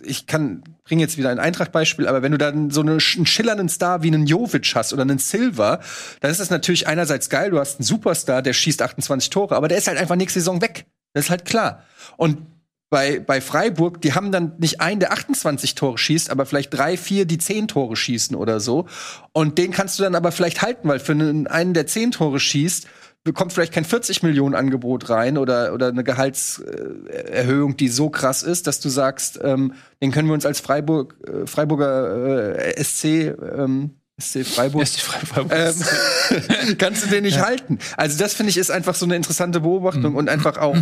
[0.03, 3.69] ich kann bringe jetzt wieder ein Eintracht-Beispiel, aber wenn du dann so eine, einen schillernden
[3.69, 5.81] Star wie einen Jovic hast oder einen Silva,
[6.21, 9.69] dann ist das natürlich einerseits geil, du hast einen Superstar, der schießt 28 Tore, aber
[9.69, 10.87] der ist halt einfach nächste Saison weg.
[11.13, 11.85] Das ist halt klar.
[12.17, 12.39] Und
[12.91, 16.97] bei, bei Freiburg, die haben dann nicht einen, der 28 Tore schießt, aber vielleicht drei,
[16.97, 18.87] vier, die 10 Tore schießen oder so.
[19.33, 22.87] Und den kannst du dann aber vielleicht halten, weil für einen, der 10 Tore schießt,
[23.25, 28.67] bekommt vielleicht kein 40 Millionen Angebot rein oder, oder eine Gehaltserhöhung, die so krass ist,
[28.67, 33.98] dass du sagst, ähm, den können wir uns als Freiburg, äh, Freiburger äh, SC, ähm,
[34.21, 37.79] SC Freiburg, Ist die Freiburg- ähm, kannst du den nicht halten.
[37.97, 40.77] Also das finde ich ist einfach so eine interessante Beobachtung und einfach auch,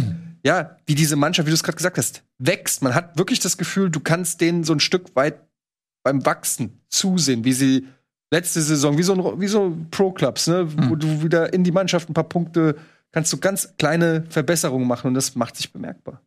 [0.45, 2.83] ja, wie diese Mannschaft, wie du es gerade gesagt hast, wächst.
[2.83, 5.41] Man hat wirklich das Gefühl, du kannst denen so ein Stück weit
[6.03, 7.87] beim Wachsen zusehen, wie sie
[8.33, 12.09] letzte Saison, wie so, ein, wie so Pro-Clubs, ne, wo du wieder in die Mannschaft
[12.09, 12.77] ein paar Punkte
[13.13, 16.21] kannst du ganz kleine Verbesserungen machen und das macht sich bemerkbar.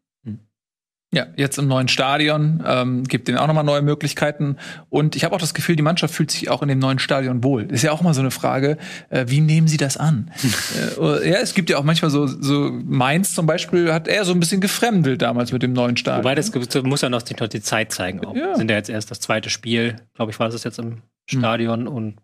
[1.12, 4.58] Ja, jetzt im neuen Stadion ähm, gibt denen auch nochmal neue Möglichkeiten.
[4.90, 7.44] Und ich habe auch das Gefühl, die Mannschaft fühlt sich auch in dem neuen Stadion
[7.44, 7.64] wohl.
[7.64, 8.78] Ist ja auch mal so eine Frage,
[9.10, 10.32] äh, wie nehmen sie das an?
[11.02, 14.34] äh, ja, es gibt ja auch manchmal so, so Mainz zum Beispiel hat er so
[14.34, 16.24] ein bisschen gefremdelt damals mit dem neuen Stadion.
[16.24, 16.54] Wobei das
[16.84, 18.24] muss ja noch die, noch die Zeit zeigen.
[18.24, 18.36] Auch.
[18.36, 18.56] Ja.
[18.56, 22.18] Sind ja jetzt erst das zweite Spiel, glaube ich, war es jetzt im Stadion und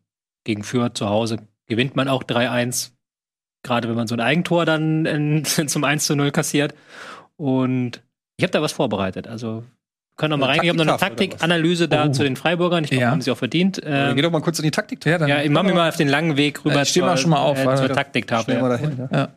[0.44, 2.92] gegen Fürth zu Hause gewinnt man auch 3-1.
[3.64, 6.76] Gerade wenn man so ein Eigentor dann in, zum 1 zu 0 kassiert.
[7.36, 8.04] Und
[8.38, 9.28] ich habe da was vorbereitet.
[9.28, 10.64] Also wir können noch mal Eine rein.
[10.66, 10.98] Ich habe noch eine?
[10.98, 12.12] Taktikanalyse da Oh.
[12.12, 12.84] zu den Freiburgern.
[12.84, 13.12] Ich glaube, Ja.
[13.12, 13.82] haben sie auch verdient.
[13.84, 15.06] Ähm, Geh doch mal kurz in die Taktik.
[15.06, 17.18] ja, dann ja, ich mache mir mal auf den langen Weg rüber Ich steh mal
[17.18, 18.60] schon mal auf, äh, zur Taktiktafel.
[18.60, 19.10] Dahin.
[19.12, 19.30] Ja.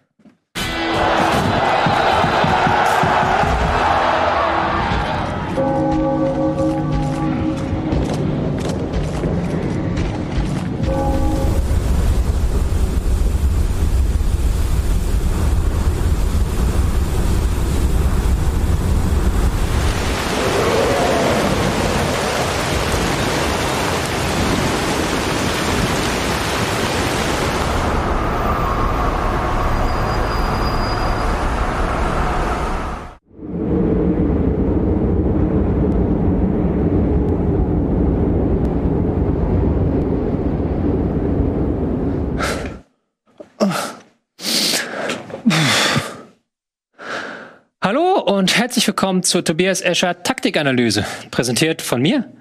[48.79, 51.05] Herzlich willkommen zur Tobias Escher Taktikanalyse.
[51.33, 52.33] Präsentiert von mir,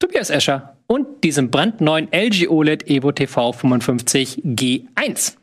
[0.00, 5.36] Tobias Escher und diesem brandneuen LG OLED Evo TV 55 G1,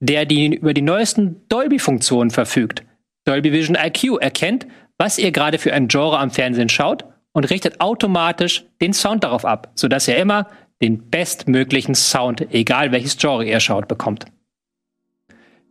[0.00, 2.82] der die, über die neuesten Dolby-Funktionen verfügt.
[3.24, 4.66] Dolby Vision IQ erkennt,
[4.98, 9.44] was ihr gerade für ein Genre am Fernsehen schaut und richtet automatisch den Sound darauf
[9.44, 10.48] ab, sodass ihr immer
[10.82, 14.24] den bestmöglichen Sound, egal welches Genre ihr schaut, bekommt.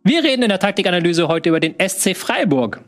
[0.02, 2.80] Wir reden in der Taktikanalyse heute über den SC Freiburg.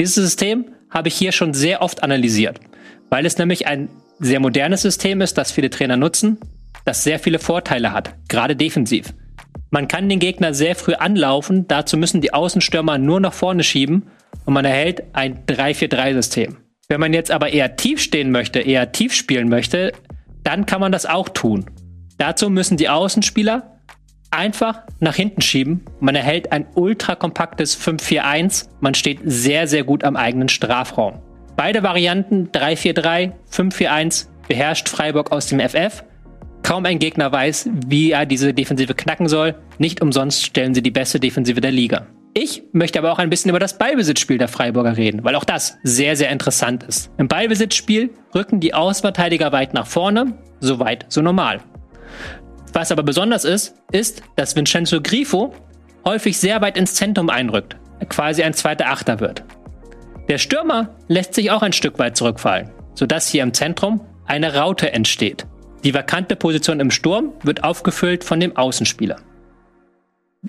[0.01, 2.59] Dieses System habe ich hier schon sehr oft analysiert,
[3.09, 6.39] weil es nämlich ein sehr modernes System ist, das viele Trainer nutzen,
[6.85, 9.15] das sehr viele Vorteile hat, gerade defensiv.
[9.71, 14.11] Man kann den Gegner sehr früh anlaufen, dazu müssen die Außenstürmer nur nach vorne schieben
[14.45, 16.57] und man erhält ein 3-4-3-System.
[16.89, 19.93] Wenn man jetzt aber eher tief stehen möchte, eher tief spielen möchte,
[20.43, 21.67] dann kann man das auch tun.
[22.19, 23.79] Dazu müssen die Außenspieler
[24.33, 25.85] einfach nach hinten schieben.
[26.01, 28.69] Man erhält ein ultra kompaktes 5-4-1.
[28.81, 31.21] Man steht sehr, sehr gut am eigenen Strafraum.
[31.57, 36.03] Beide Varianten 3-4-3, 5-4-1 beherrscht Freiburg aus dem FF.
[36.63, 39.55] Kaum ein Gegner weiß, wie er diese Defensive knacken soll.
[39.79, 42.07] Nicht umsonst stellen sie die beste Defensive der Liga.
[42.33, 45.79] Ich möchte aber auch ein bisschen über das Ballbesitzspiel der Freiburger reden, weil auch das
[45.83, 47.11] sehr, sehr interessant ist.
[47.19, 51.61] Im Ballbesitzspiel rücken die Außenverteidiger weit nach vorne, so weit, so normal.
[52.73, 55.53] Was aber besonders ist, ist, dass Vincenzo Grifo
[56.05, 57.77] häufig sehr weit ins Zentrum einrückt,
[58.09, 59.43] quasi ein zweiter Achter wird.
[60.29, 64.93] Der Stürmer lässt sich auch ein Stück weit zurückfallen, sodass hier im Zentrum eine Raute
[64.93, 65.47] entsteht.
[65.85, 69.17] Die vakante Position im Sturm wird aufgefüllt von dem Außenspieler.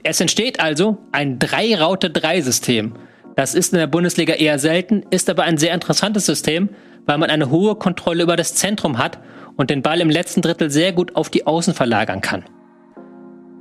[0.03, 2.93] Es entsteht also ein Drei-Raute-Drei-System.
[3.35, 6.69] Das ist in der Bundesliga eher selten, ist aber ein sehr interessantes System,
[7.05, 9.19] weil man eine hohe Kontrolle über das Zentrum hat
[9.57, 12.43] und den Ball im letzten Drittel sehr gut auf die Außen verlagern kann.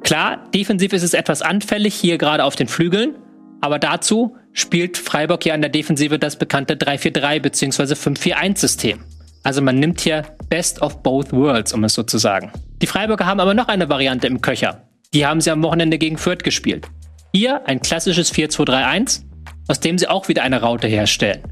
[0.02, 3.16] Klar, defensiv ist es etwas anfällig, hier gerade auf den Flügeln,
[3.60, 7.94] aber dazu spielt Freiburg ja in der Defensive das bekannte 3-4-3 bzw.
[7.94, 9.00] 5-4-1-System.
[9.42, 12.52] Also man nimmt hier Best of Both Worlds, um es so zu sagen.
[12.82, 14.82] Die Freiburger haben aber noch eine Variante im Köcher.
[15.14, 16.86] Die haben sie am Wochenende gegen Fürth gespielt.
[17.32, 19.22] Hier ein klassisches 4-2-3-1,
[19.68, 21.42] aus dem sie auch wieder eine Raute herstellen.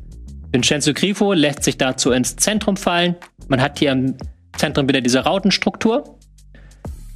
[0.53, 3.17] Vincenzo Grifo lässt sich dazu ins Zentrum fallen.
[3.49, 4.17] Man hat hier im
[4.57, 6.19] Zentrum wieder diese Rautenstruktur.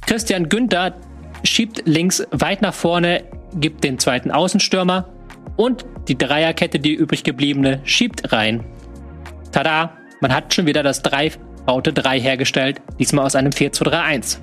[0.05, 0.95] Christian Günther
[1.43, 3.23] schiebt links weit nach vorne,
[3.55, 5.09] gibt den zweiten Außenstürmer
[5.57, 8.63] und die Dreierkette, die übrig gebliebene, schiebt rein.
[9.51, 9.97] Tada!
[10.23, 11.33] Man hat schon wieder das 3
[11.67, 14.39] Raute 3 hergestellt, diesmal aus einem 4 zu 3 1.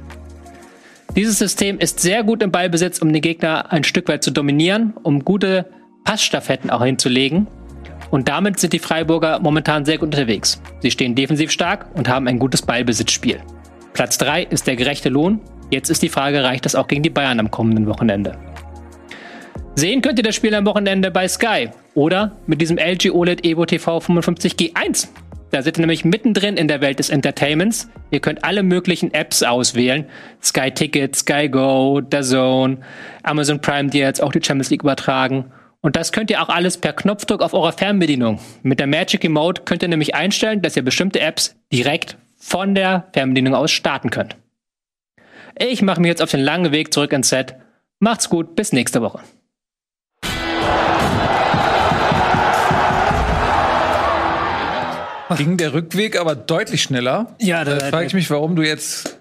[1.16, 4.92] Dieses System ist sehr gut im Ballbesitz, um den Gegner ein Stück weit zu dominieren,
[5.04, 5.64] um gute
[6.04, 7.46] Passstaffetten auch hinzulegen.
[8.10, 10.60] Und damit sind die Freiburger momentan sehr gut unterwegs.
[10.80, 13.40] Sie stehen defensiv stark und haben ein gutes Ballbesitzspiel.
[13.94, 15.40] Platz 3 ist der gerechte Lohn.
[15.70, 18.36] Jetzt ist die Frage, reicht das auch gegen die Bayern am kommenden Wochenende?
[19.76, 23.64] Sehen könnt ihr das Spiel am Wochenende bei Sky oder mit diesem LG OLED Evo
[23.64, 25.08] TV 55G1.
[25.50, 27.88] Da seid ihr nämlich mittendrin in der Welt des Entertainments.
[28.10, 30.06] Ihr könnt alle möglichen Apps auswählen.
[30.42, 32.78] Sky Ticket, Sky Go, Zone,
[33.22, 35.52] Amazon Prime, die jetzt auch die Champions League übertragen.
[35.80, 38.38] Und das könnt ihr auch alles per Knopfdruck auf eurer Fernbedienung.
[38.62, 43.08] Mit der Magic Remote könnt ihr nämlich einstellen, dass ihr bestimmte Apps direkt von der
[43.12, 44.36] Fernbedienung aus starten könnt.
[45.58, 47.56] Ich mache mich jetzt auf den langen Weg zurück ins Set.
[47.98, 49.20] Macht's gut, bis nächste Woche.
[55.36, 57.34] Ging der Rückweg aber deutlich schneller.
[57.40, 59.20] Ja, da frage ich mich, warum du jetzt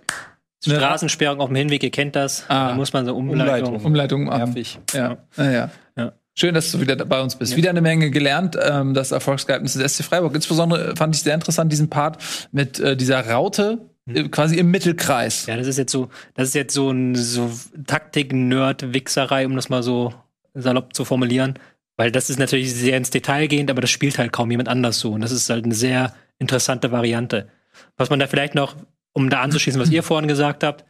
[0.65, 2.45] Straßensperrung auf dem Hinweg, ihr kennt das.
[2.47, 2.69] Ah.
[2.69, 3.77] da muss man so Umleitung.
[3.83, 4.45] Umleitung machen.
[4.45, 4.79] Nervig.
[4.93, 5.17] Ja.
[5.37, 5.51] Ja.
[5.51, 5.69] ja.
[5.97, 6.13] Ja.
[6.35, 7.55] Schön, dass du wieder bei uns bist.
[7.55, 10.35] Wieder eine Menge gelernt, ähm, das Erfolgsgeheimnis des SC Freiburg.
[10.35, 12.17] Insbesondere fand ich sehr interessant diesen Part
[12.51, 15.45] mit äh, dieser Raute äh, quasi im Mittelkreis.
[15.45, 17.49] Ja, das ist jetzt so, das ist jetzt so ein so
[17.85, 20.13] Taktik-Nerd-Wichserei, um das mal so
[20.53, 21.55] salopp zu formulieren.
[21.99, 25.01] Weil das ist natürlich sehr ins Detail gehend, aber das spielt halt kaum jemand anders
[25.01, 25.11] so.
[25.11, 27.49] Und das ist halt eine sehr interessante Variante.
[27.97, 28.77] Was man da vielleicht noch,
[29.11, 30.85] um da anzuschließen, was ihr vorhin gesagt habt,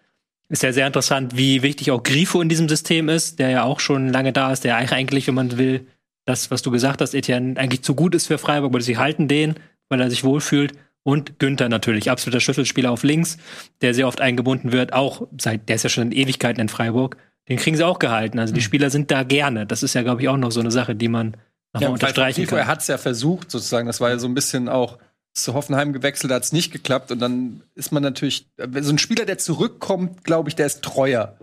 [0.49, 3.79] ist ja sehr interessant, wie wichtig auch Grifo in diesem System ist, der ja auch
[3.79, 5.87] schon lange da ist, der eigentlich, wenn man will,
[6.25, 9.27] das, was du gesagt hast, Etienne, eigentlich zu gut ist für Freiburg, weil sie halten
[9.27, 9.55] den,
[9.89, 10.73] weil er sich wohlfühlt.
[11.01, 13.37] Und Günther natürlich, absoluter Schlüsselspieler auf links,
[13.81, 17.17] der sehr oft eingebunden wird, auch seit, der ist ja schon in Ewigkeiten in Freiburg.
[17.49, 18.39] Den kriegen sie auch gehalten.
[18.39, 19.65] Also die Spieler sind da gerne.
[19.65, 21.31] Das ist ja, glaube ich, auch noch so eine Sache, die man
[21.73, 22.59] nochmal Ja, unterstreichen kann.
[22.59, 23.87] er hat es ja versucht, sozusagen.
[23.87, 24.97] Das war ja so ein bisschen auch
[25.33, 27.11] zu Hoffenheim gewechselt, da hat es nicht geklappt.
[27.11, 28.47] Und dann ist man natürlich,
[28.81, 31.37] so ein Spieler, der zurückkommt, glaube ich, der ist treuer.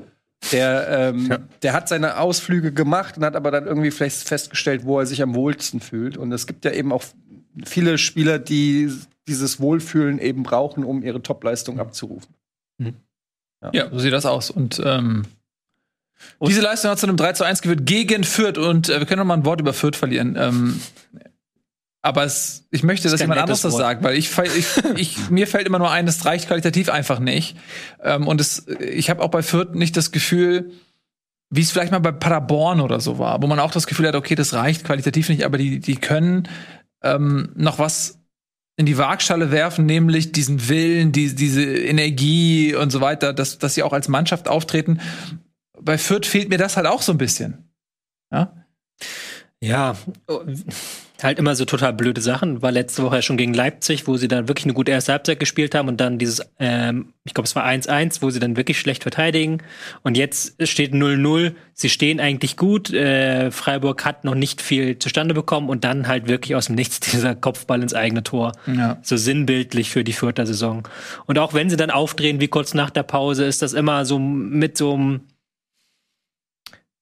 [0.52, 4.98] Der, ähm, der hat seine Ausflüge gemacht und hat aber dann irgendwie vielleicht festgestellt, wo
[5.00, 6.16] er sich am wohlsten fühlt.
[6.16, 7.04] Und es gibt ja eben auch
[7.64, 8.92] viele Spieler, die
[9.26, 12.34] dieses Wohlfühlen eben brauchen, um ihre Topleistung abzurufen.
[13.72, 14.50] Ja, so sieht das aus.
[14.50, 15.24] Und, ähm,
[16.46, 18.58] diese Leistung hat zu einem 3 zu 1 geführt gegen Fürth.
[18.58, 20.36] Und äh, wir können noch mal ein Wort über Fürth verlieren.
[20.38, 20.80] Ähm,
[22.02, 23.82] aber es, ich möchte, dass ist kein jemand anderes das Wort.
[23.82, 24.66] sagt, weil ich, ich,
[24.96, 27.56] ich mir fällt immer nur ein, es reicht qualitativ einfach nicht.
[28.02, 30.70] Ähm, und es, ich habe auch bei Fürth nicht das Gefühl,
[31.50, 34.14] wie es vielleicht mal bei Paderborn oder so war, wo man auch das Gefühl hat,
[34.14, 36.48] okay, das reicht qualitativ nicht, aber die, die können
[37.02, 38.18] ähm, noch was
[38.76, 43.74] in die Waagschale werfen, nämlich diesen Willen, die, diese Energie und so weiter, dass, dass
[43.74, 45.00] sie auch als Mannschaft auftreten.
[45.80, 47.70] Bei Fürth fehlt mir das halt auch so ein bisschen.
[48.32, 48.52] Ja?
[49.60, 49.96] Ja,
[51.22, 52.60] halt immer so total blöde Sachen.
[52.60, 55.40] War letzte Woche ja schon gegen Leipzig, wo sie dann wirklich eine gute erste Halbzeit
[55.40, 58.78] gespielt haben und dann dieses, ähm, ich glaube, es war 1-1, wo sie dann wirklich
[58.78, 59.62] schlecht verteidigen.
[60.02, 61.54] Und jetzt steht 0-0.
[61.72, 62.92] Sie stehen eigentlich gut.
[62.92, 67.00] Äh, Freiburg hat noch nicht viel zustande bekommen und dann halt wirklich aus dem Nichts
[67.12, 68.52] dieser Kopfball ins eigene Tor.
[68.66, 68.98] Ja.
[69.02, 70.86] So sinnbildlich für die Fürther Saison.
[71.24, 74.18] Und auch wenn sie dann aufdrehen, wie kurz nach der Pause, ist das immer so
[74.18, 75.20] mit so einem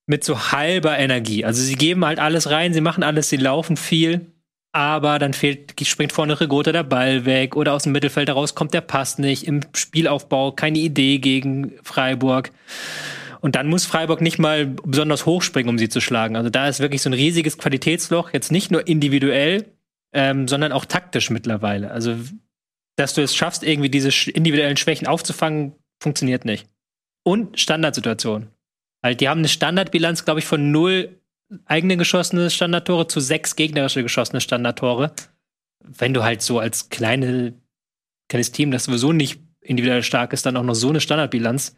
[0.07, 1.45] mit so halber Energie.
[1.45, 4.33] Also sie geben halt alles rein, sie machen alles, sie laufen viel,
[4.73, 8.75] aber dann fehlt, springt vorne Rigota der Ball weg oder aus dem Mittelfeld heraus kommt
[8.75, 12.51] der Pass nicht, im Spielaufbau keine Idee gegen Freiburg.
[13.41, 16.35] Und dann muss Freiburg nicht mal besonders hoch springen, um sie zu schlagen.
[16.37, 19.67] Also da ist wirklich so ein riesiges Qualitätsloch, jetzt nicht nur individuell,
[20.15, 21.91] ähm, sondern auch taktisch mittlerweile.
[21.91, 22.17] Also,
[22.97, 26.67] dass du es schaffst, irgendwie diese individuellen Schwächen aufzufangen, funktioniert nicht.
[27.23, 28.49] Und Standardsituation.
[29.05, 31.21] Halt, die haben eine Standardbilanz, glaube ich, von null
[31.67, 35.13] eigene geschossene Standardtore zu sechs gegnerische geschossene Standardtore.
[35.81, 37.53] Wenn du halt so als kleine,
[38.31, 41.77] kleines Team, das sowieso nicht individuell stark ist, dann auch noch so eine Standardbilanz,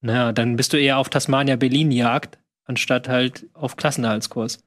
[0.00, 4.64] naja, dann bist du eher auf Tasmania Berlin Jagd, anstatt halt auf Klassenerhaltskurs.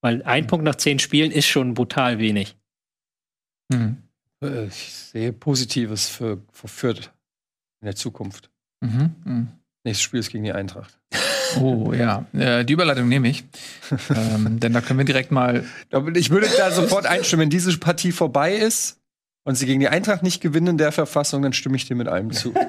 [0.00, 2.56] Weil ein Punkt nach zehn Spielen ist schon brutal wenig.
[3.68, 4.04] Mhm.
[4.40, 7.12] Ich sehe Positives für, für Fürth
[7.80, 8.48] in der Zukunft.
[8.80, 9.48] Mhm.
[9.86, 10.98] Nächstes Spiel ist gegen die Eintracht.
[11.60, 13.44] Oh ja, äh, die Überleitung nehme ich.
[14.10, 15.64] ähm, denn da können wir direkt mal.
[16.14, 18.98] Ich würde da sofort einstimmen, wenn diese Partie vorbei ist
[19.44, 22.08] und sie gegen die Eintracht nicht gewinnen in der Verfassung, dann stimme ich dir mit
[22.08, 22.52] allem zu.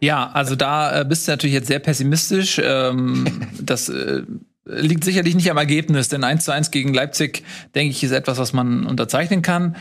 [0.00, 2.60] Ja, also da äh, bist du natürlich jetzt sehr pessimistisch.
[2.62, 4.22] Ähm, das äh,
[4.64, 7.44] liegt sicherlich nicht am Ergebnis, denn 1 zu 1 gegen Leipzig,
[7.76, 9.76] denke ich, ist etwas, was man unterzeichnen kann.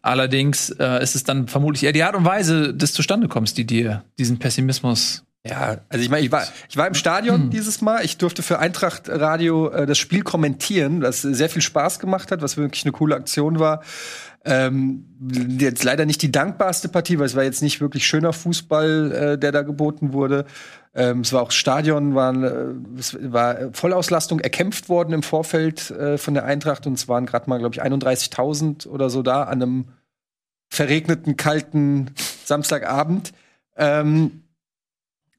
[0.00, 4.04] Allerdings äh, ist es dann vermutlich eher die Art und Weise des Zustandekommens, die dir
[4.16, 5.23] diesen Pessimismus.
[5.46, 8.02] Ja, also ich meine, ich war, ich war im Stadion dieses Mal.
[8.02, 12.40] Ich durfte für Eintracht Radio äh, das Spiel kommentieren, das sehr viel Spaß gemacht hat,
[12.40, 13.82] was wirklich eine coole Aktion war.
[14.46, 15.04] Ähm,
[15.58, 19.38] jetzt leider nicht die dankbarste Partie, weil es war jetzt nicht wirklich schöner Fußball, äh,
[19.38, 20.46] der da geboten wurde.
[20.94, 26.16] Ähm, es war auch Stadion, waren, äh, es war Vollauslastung erkämpft worden im Vorfeld äh,
[26.16, 29.62] von der Eintracht und es waren gerade mal, glaube ich, 31.000 oder so da an
[29.62, 29.84] einem
[30.70, 32.12] verregneten, kalten
[32.44, 33.32] Samstagabend.
[33.76, 34.43] Ähm,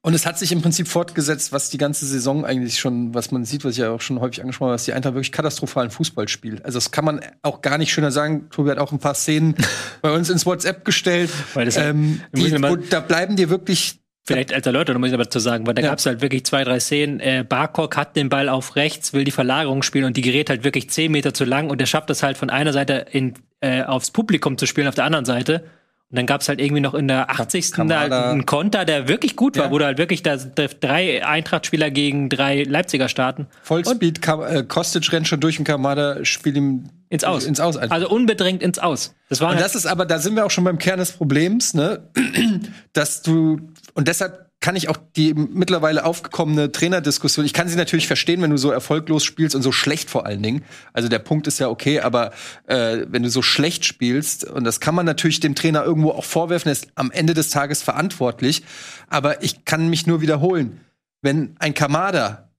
[0.05, 3.43] und es hat sich im Prinzip fortgesetzt, was die ganze Saison eigentlich schon, was man
[3.43, 6.27] sieht, was ich ja auch schon häufig angesprochen habe, dass die Eintracht wirklich katastrophalen Fußball
[6.27, 6.63] spielt.
[6.63, 8.47] Also das kann man auch gar nicht schöner sagen.
[8.51, 9.55] Tobi hat auch ein paar Szenen
[10.03, 11.31] bei uns ins WhatsApp gestellt.
[11.55, 15.09] Weil das- ähm, wir müssen die, wo, da bleiben dir wirklich Vielleicht als Erläuterung muss
[15.09, 15.89] ich aber zu sagen, weil da Ja.
[15.89, 17.19] gab es halt wirklich zwei, drei Szenen.
[17.19, 20.63] Äh, Barkok hat den Ball auf rechts, will die Verlagerung spielen und die gerät halt
[20.63, 23.83] wirklich zehn Meter zu lang und er schafft es halt von einer Seite in, äh,
[23.83, 25.65] aufs Publikum zu spielen, auf der anderen Seite.
[26.11, 27.71] Und dann gab es halt irgendwie noch in der 80.
[27.71, 28.29] Da Kamada.
[28.31, 29.71] einen Konter, der wirklich gut war, Ja.
[29.71, 33.47] wo du halt wirklich da, da drei Eintracht-Spieler gegen drei Leipziger starten.
[33.63, 34.21] Vollspeed.
[34.21, 37.45] Kam, äh, Kostic rennt schon durch und Kamada spielt ihm Ins Aus.
[37.45, 37.77] Ins Aus.
[37.77, 39.15] Also unbedrängt ins Aus.
[39.29, 41.11] Das war Und halt, das ist aber, da sind wir auch schon beim Kern des
[41.11, 42.07] Problems, ne?
[42.93, 43.59] dass du,
[43.93, 48.49] und deshalb kann ich auch die mittlerweile aufgekommene Trainerdiskussion, ich kann sie natürlich verstehen, wenn
[48.49, 50.63] du so erfolglos spielst und so schlecht vor allen Dingen.
[50.91, 52.31] Also der Punkt ist ja okay, aber
[52.65, 56.23] äh, wenn du so schlecht spielst, und das kann man natürlich dem Trainer irgendwo auch
[56.23, 58.63] vorwerfen, er ist am Ende des Tages verantwortlich,
[59.07, 60.81] aber ich kann mich nur wiederholen.
[61.21, 62.49] Wenn ein Kamada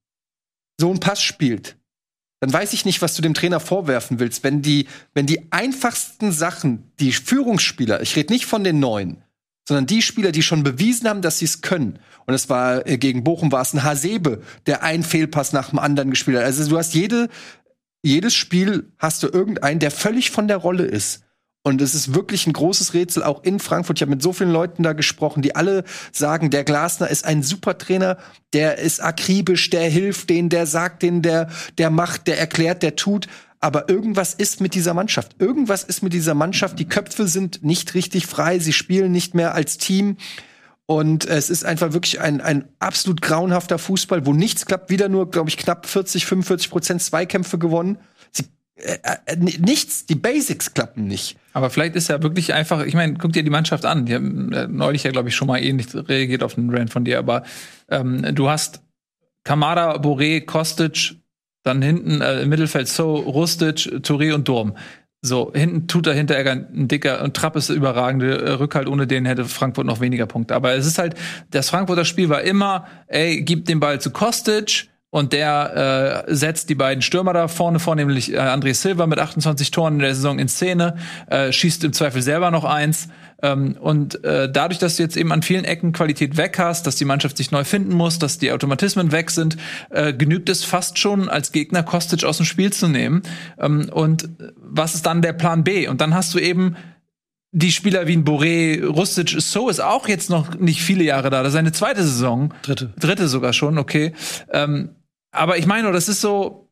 [0.80, 1.74] so einen Pass spielt,
[2.38, 4.44] dann weiß ich nicht, was du dem Trainer vorwerfen willst.
[4.44, 9.24] Wenn die, wenn die einfachsten Sachen, die Führungsspieler, ich rede nicht von den Neuen,
[9.66, 11.98] sondern die Spieler, die schon bewiesen haben, dass sie es können.
[12.26, 15.78] Und es war äh, gegen Bochum war es ein Hasebe, der einen Fehlpass nach dem
[15.78, 16.44] anderen gespielt hat.
[16.44, 17.28] Also du hast jede,
[18.02, 21.22] jedes Spiel hast du irgendeinen, der völlig von der Rolle ist.
[21.66, 23.98] Und es ist wirklich ein großes Rätsel, auch in Frankfurt.
[23.98, 27.42] Ich habe mit so vielen Leuten da gesprochen, die alle sagen, der Glasner ist ein
[27.42, 28.18] super Trainer,
[28.52, 32.94] der ist akribisch, der hilft denen, der sagt denen, der, der macht, der erklärt, der
[32.94, 33.26] tut.
[33.66, 35.34] Aber irgendwas ist mit dieser Mannschaft.
[35.40, 36.78] Irgendwas ist mit dieser Mannschaft.
[36.78, 38.60] Die Köpfe sind nicht richtig frei.
[38.60, 40.18] Sie spielen nicht mehr als Team.
[40.86, 44.88] Und es ist einfach wirklich ein, ein absolut grauenhafter Fußball, wo nichts klappt.
[44.88, 47.98] Wieder nur, glaube ich, knapp 40, 45 Prozent Zweikämpfe gewonnen.
[48.30, 48.44] Sie,
[48.76, 51.36] äh, äh, nichts, die Basics klappen nicht.
[51.52, 54.06] Aber vielleicht ist ja wirklich einfach, ich meine, guck dir die Mannschaft an.
[54.06, 57.04] Die haben äh, neulich ja, glaube ich, schon mal ähnlich reagiert auf den Rand von
[57.04, 57.42] dir, aber
[57.88, 58.80] ähm, du hast
[59.42, 61.16] Kamada, Boré, Kostic,
[61.66, 64.74] dann hinten äh, im Mittelfeld So, Rustic, Touré und Durm.
[65.22, 69.44] So, hinten tut dahinter ein dicker und Trapp ist überragende äh, Rückhalt, ohne den hätte
[69.44, 70.54] Frankfurt noch weniger Punkte.
[70.54, 71.14] Aber es ist halt,
[71.50, 76.68] das Frankfurter Spiel war immer, ey, gib den Ball zu Kostic und der äh, setzt
[76.68, 80.14] die beiden Stürmer da vorne vor, nämlich äh, André Silva mit 28 Toren in der
[80.14, 80.98] Saison in Szene,
[81.30, 83.08] äh, schießt im Zweifel selber noch eins.
[83.42, 86.96] Ähm, und äh, dadurch, dass du jetzt eben an vielen Ecken Qualität weg hast, dass
[86.96, 89.56] die Mannschaft sich neu finden muss, dass die Automatismen weg sind,
[89.88, 93.22] äh, genügt es fast schon als Gegner Kostic aus dem Spiel zu nehmen.
[93.58, 95.88] Ähm, und was ist dann der Plan B?
[95.88, 96.76] Und dann hast du eben
[97.52, 101.38] die Spieler wie ein Boré, Rustic, So ist auch jetzt noch nicht viele Jahre da.
[101.38, 102.52] Das ist seine zweite Saison.
[102.60, 102.92] Dritte.
[103.00, 104.12] Dritte sogar schon, okay.
[104.52, 104.90] Ähm,
[105.36, 106.66] aber ich meine, das ist so,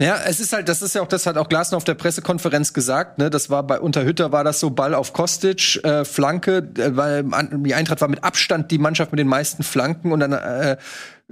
[0.00, 2.72] Ja, es ist halt, das ist ja auch, das hat auch Glasner auf der Pressekonferenz
[2.72, 3.28] gesagt, ne?
[3.28, 7.74] Das war bei Unterhütter war das so Ball auf Kostic, äh, Flanke, äh, weil die
[7.74, 10.78] Eintracht war mit Abstand die Mannschaft mit den meisten Flanken und dann äh,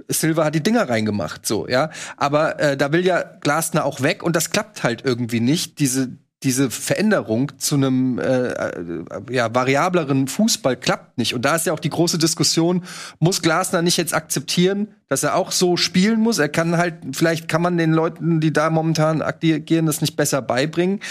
[0.07, 1.89] Silva hat die Dinger reingemacht, so, ja.
[2.17, 5.79] Aber äh, da will ja Glasner auch weg und das klappt halt irgendwie nicht.
[5.79, 6.09] Diese,
[6.43, 11.33] diese Veränderung zu einem äh, äh, ja, variableren Fußball klappt nicht.
[11.33, 12.83] Und da ist ja auch die große Diskussion,
[13.19, 16.39] muss Glasner nicht jetzt akzeptieren, dass er auch so spielen muss?
[16.39, 20.41] Er kann halt, vielleicht kann man den Leuten, die da momentan agieren, das nicht besser
[20.41, 21.01] beibringen.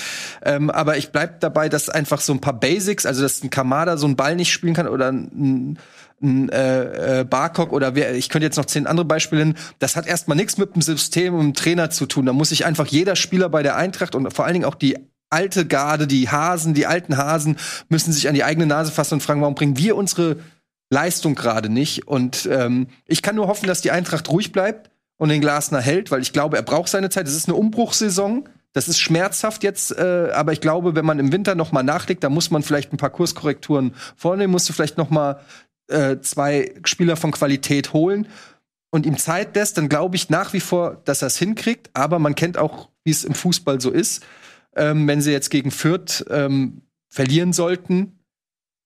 [0.43, 3.99] Ähm, aber ich bleib dabei, dass einfach so ein paar Basics, also dass ein Kamada
[3.99, 5.79] so einen Ball nicht spielen kann oder ein
[6.21, 9.95] ein äh, äh, Barcock oder wer, ich könnte jetzt noch zehn andere Beispiele nennen, das
[9.95, 12.27] hat erstmal nichts mit dem System und dem Trainer zu tun.
[12.27, 14.97] Da muss sich einfach jeder Spieler bei der Eintracht und vor allen Dingen auch die
[15.31, 17.57] alte Garde, die Hasen, die alten Hasen
[17.89, 20.37] müssen sich an die eigene Nase fassen und fragen, warum bringen wir unsere
[20.91, 22.07] Leistung gerade nicht?
[22.07, 26.11] Und ähm, ich kann nur hoffen, dass die Eintracht ruhig bleibt und den Glasner hält,
[26.11, 27.27] weil ich glaube, er braucht seine Zeit.
[27.29, 28.49] Es ist eine Umbruchssaison.
[28.73, 32.23] Das ist schmerzhaft jetzt, äh, aber ich glaube, wenn man im Winter noch mal nachlegt,
[32.23, 35.41] da muss man vielleicht ein paar Kurskorrekturen vornehmen, musst du vielleicht noch mal
[35.89, 38.29] äh, zwei Spieler von Qualität holen
[38.91, 41.91] und ihm Zeit lässt, dann glaube ich nach wie vor, dass er es hinkriegt.
[41.95, 44.23] Aber man kennt auch, wie es im Fußball so ist
[44.79, 48.19] ähm, wenn sie jetzt gegen Fürth ähm, verlieren sollten,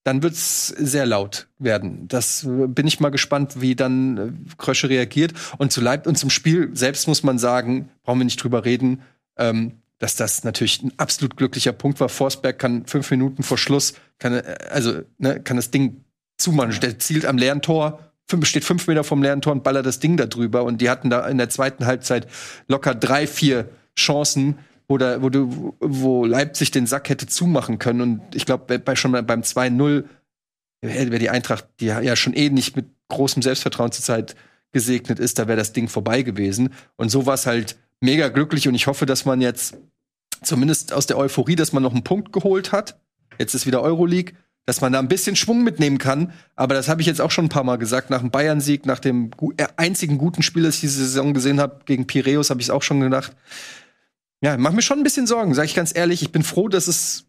[0.05, 2.09] dann wird es sehr laut werden.
[2.09, 5.32] Das äh, bin ich mal gespannt, wie dann äh, Krösche reagiert.
[5.59, 9.03] Und zu Leib und zum Spiel selbst muss man sagen, brauchen wir nicht drüber reden,
[9.36, 12.09] ähm, dass das natürlich ein absolut glücklicher Punkt war.
[12.09, 16.05] Forsberg kann fünf Minuten vor Schluss, kann, äh, also ne, kann das Ding
[16.36, 16.80] zumachen.
[16.80, 20.01] Der zielt am leeren Tor, fünf, steht fünf Meter vom leeren Tor und ballert das
[20.01, 20.64] Ding da drüber.
[20.64, 22.26] Und die hatten da in der zweiten Halbzeit
[22.66, 24.59] locker drei, vier Chancen
[24.93, 28.01] wo, da, wo, du, wo Leipzig den Sack hätte zumachen können.
[28.03, 30.05] Und ich glaube, bei, schon beim 2-0
[30.82, 34.36] wäre die Eintracht, die ja schon eh nicht mit großem Selbstvertrauen zurzeit
[34.72, 36.74] gesegnet ist, da wäre das Ding vorbei gewesen.
[36.97, 39.78] Und so war es halt mega glücklich und ich hoffe, dass man jetzt
[40.43, 43.01] zumindest aus der Euphorie, dass man noch einen Punkt geholt hat.
[43.38, 44.34] Jetzt ist wieder Euroleague,
[44.66, 46.32] dass man da ein bisschen Schwung mitnehmen kann.
[46.55, 48.11] Aber das habe ich jetzt auch schon ein paar Mal gesagt.
[48.11, 51.80] Nach dem Bayern-Sieg, nach dem äh, einzigen guten Spiel, das ich diese Saison gesehen habe,
[51.86, 53.34] gegen Piräus, habe ich es auch schon gedacht
[54.43, 56.22] ja, macht mir schon ein bisschen Sorgen, sage ich ganz ehrlich.
[56.22, 57.24] Ich bin froh, dass es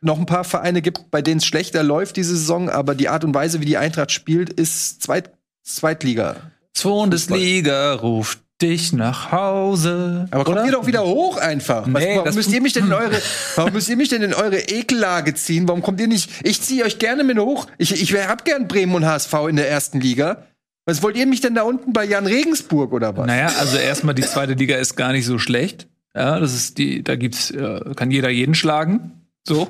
[0.00, 3.24] noch ein paar Vereine gibt, bei denen es schlechter läuft diese Saison, aber die Art
[3.24, 5.32] und Weise, wie die Eintracht spielt, ist Zweit
[5.64, 6.36] Zweitliga.
[6.80, 10.26] Bundesliga ruft dich nach Hause.
[10.30, 10.66] Aber kommt oder?
[10.66, 11.86] ihr doch wieder hoch einfach.
[11.86, 13.20] Was, Nee, warum müsst ihr mich denn in eure,
[13.56, 15.68] warum müsst ihr mich denn in eure Ekellage ziehen?
[15.68, 16.30] Warum kommt ihr nicht?
[16.42, 17.66] Ich ziehe euch gerne mit hoch.
[17.78, 20.44] Ich, ich hab gern Bremen und HSV in der ersten Liga.
[20.86, 23.26] Was wollt ihr mich denn da unten bei Jan Regensburg oder was?
[23.26, 25.86] Naja, also erstmal die zweite Liga ist gar nicht so schlecht.
[26.14, 29.22] Ja, das ist die, da gibt's, äh, kann jeder jeden schlagen.
[29.46, 29.68] So.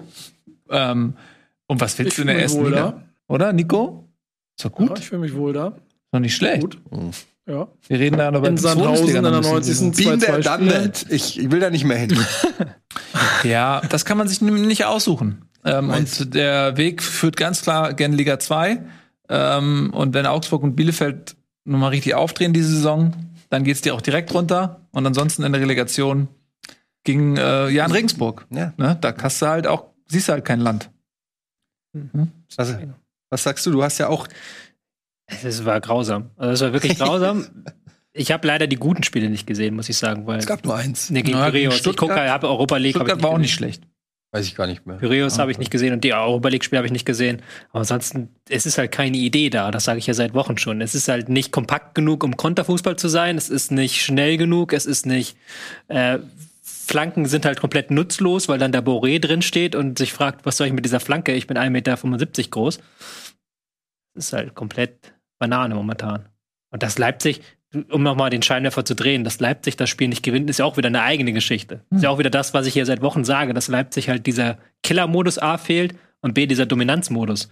[0.70, 1.14] Ähm,
[1.66, 3.03] und was willst Ich du in der ersten Liga?
[3.26, 4.09] Oder, Nico?
[4.57, 4.91] Ist doch gut.
[4.91, 5.76] Ja, ich fühle mich wohl da.
[6.12, 6.62] Noch nicht schlecht.
[6.62, 6.78] Gut.
[7.47, 7.68] Ja.
[7.86, 9.89] Wir reden da noch über In Sandhausen in der ein bisschen.
[9.89, 10.07] 90.
[10.07, 10.93] Been there, 2-2 done spielen.
[10.93, 11.07] that.
[11.11, 12.16] Ich, ich will da nicht mehr hin.
[13.45, 15.43] Ja, das kann man sich nämlich nicht aussuchen.
[15.64, 18.82] Ähm, und der Weg führt ganz klar gerne Liga 2.
[19.28, 23.12] Ähm, und wenn Augsburg und Bielefeld nochmal richtig aufdrehen diese Saison,
[23.51, 24.80] dann geht's dir auch direkt runter.
[24.99, 26.28] Und ansonsten in der Relegation
[27.05, 28.46] gegen äh, Jan Regensburg.
[28.51, 28.72] Ja.
[28.76, 28.99] Ne?
[29.01, 30.90] Da hast du halt auch, siehst du halt kein Land.
[32.57, 32.76] Also,
[33.30, 33.70] was sagst du?
[33.70, 34.28] Du hast ja auch
[35.26, 36.30] Es war grausam.
[36.36, 37.46] Also es war wirklich grausam.
[38.12, 40.76] ich habe leider die guten Spiele nicht gesehen, muss ich sagen, weil Es gab nur
[40.76, 41.11] eins.
[41.11, 41.74] nee, gegen Na, gegen Piraeus.
[41.76, 42.94] Ich Stuttgart- gucke, habe Europa League.
[42.96, 43.82] hab ich Stuttgart war auch nicht schlecht.
[44.31, 44.99] Weiß ich gar nicht mehr.
[44.99, 47.41] Piraeus habe ich nicht gesehen und die Europa League Spiele habe ich nicht gesehen.
[47.70, 49.70] Aber ansonsten, es ist halt keine Idee da.
[49.70, 50.83] Das sage ich ja seit Wochen schon.
[50.83, 53.39] Es ist halt nicht kompakt genug, um Konterfußball zu sein.
[53.39, 54.74] Es ist nicht schnell genug.
[54.74, 55.39] Es ist nicht.
[55.89, 56.18] Äh,
[56.62, 60.59] Flanken sind halt komplett nutzlos, weil dann der Boré drin steht und sich fragt, was
[60.59, 61.33] soll ich mit dieser Flanke?
[61.33, 62.79] Ich bin 1,75 Meter groß.
[64.14, 66.29] Das ist halt komplett Banane momentan.
[66.70, 67.41] Und das Leipzig,
[67.91, 70.77] um nochmal den Scheinwerfer zu drehen, dass Leipzig das Spiel nicht gewinnt, ist ja auch
[70.77, 71.85] wieder eine eigene Geschichte.
[71.91, 74.59] Ist ja auch wieder das, was ich hier seit Wochen sage, dass Leipzig halt dieser
[74.83, 77.51] Killer-Modus A fehlt und B dieser Dominanzmodus.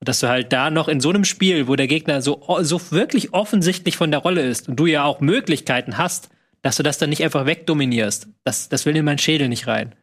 [0.00, 3.34] Dass du halt da noch in so einem Spiel, wo der Gegner so, so wirklich
[3.34, 6.30] offensichtlich von der Rolle ist und du ja auch Möglichkeiten hast,
[6.62, 8.28] dass du das dann nicht einfach wegdominierst.
[8.44, 9.94] Das, das will in meinen Schädel nicht rein.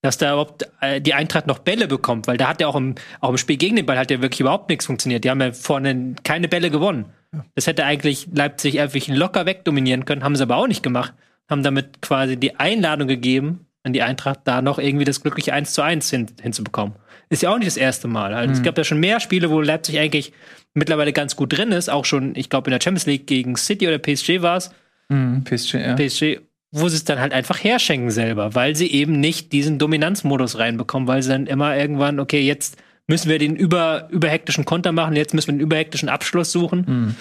[0.00, 2.94] Dass da überhaupt äh, die Eintracht noch Bälle bekommt, weil da hat ja auch im,
[3.20, 5.24] auch im Spiel gegen den Ball hat ja wirklich überhaupt nichts funktioniert.
[5.24, 7.06] Die haben ja vorne keine Bälle gewonnen.
[7.54, 11.14] Das hätte eigentlich Leipzig einfach locker wegdominieren können, haben sie aber auch nicht gemacht.
[11.48, 15.74] Haben damit quasi die Einladung gegeben an die Eintracht, da noch irgendwie das glückliche 1
[15.74, 16.94] zu 1 hin, hinzubekommen.
[17.30, 18.34] Ist ja auch nicht das erste Mal.
[18.34, 20.32] Also Es gab ja schon mehr Spiele, wo Leipzig eigentlich
[20.74, 21.88] mittlerweile ganz gut drin ist.
[21.88, 24.70] Auch schon, ich glaube, in der Champions League gegen City oder PSG war es.
[25.08, 25.94] Mhm, PSG, ja.
[25.94, 30.58] PSG, wo sie es dann halt einfach herschenken selber, weil sie eben nicht diesen Dominanzmodus
[30.58, 32.76] reinbekommen, weil sie dann immer irgendwann, okay, jetzt
[33.12, 36.84] müssen wir den über, überhektischen Konter machen, jetzt müssen wir den überhektischen Abschluss suchen.
[36.86, 37.16] Mhm.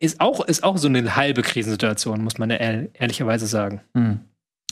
[0.00, 3.80] Ist, auch, ist auch so eine halbe Krisensituation, muss man ja ehr ehrlicherweise sagen.
[3.94, 4.18] Mhm.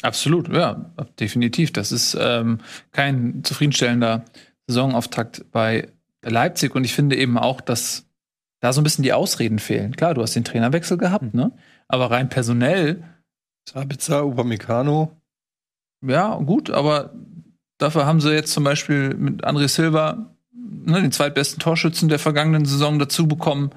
[0.03, 1.73] Absolut, ja, definitiv.
[1.73, 2.59] Das ist ähm,
[2.91, 4.25] kein zufriedenstellender
[4.67, 5.87] Saisonauftakt bei
[6.25, 8.09] Leipzig und ich finde eben auch, dass
[8.59, 9.95] da so ein bisschen die Ausreden fehlen.
[9.95, 11.53] Klar, du hast den Trainerwechsel gehabt, ne?
[11.87, 13.05] Aber rein personell,
[13.69, 15.17] Sabitzer, Upamecano.
[16.05, 17.15] ja, gut, aber
[17.81, 22.65] dafür haben sie jetzt zum Beispiel mit André Silva ne, den zweitbesten Torschützen der vergangenen
[22.65, 23.71] Saison dazu bekommen.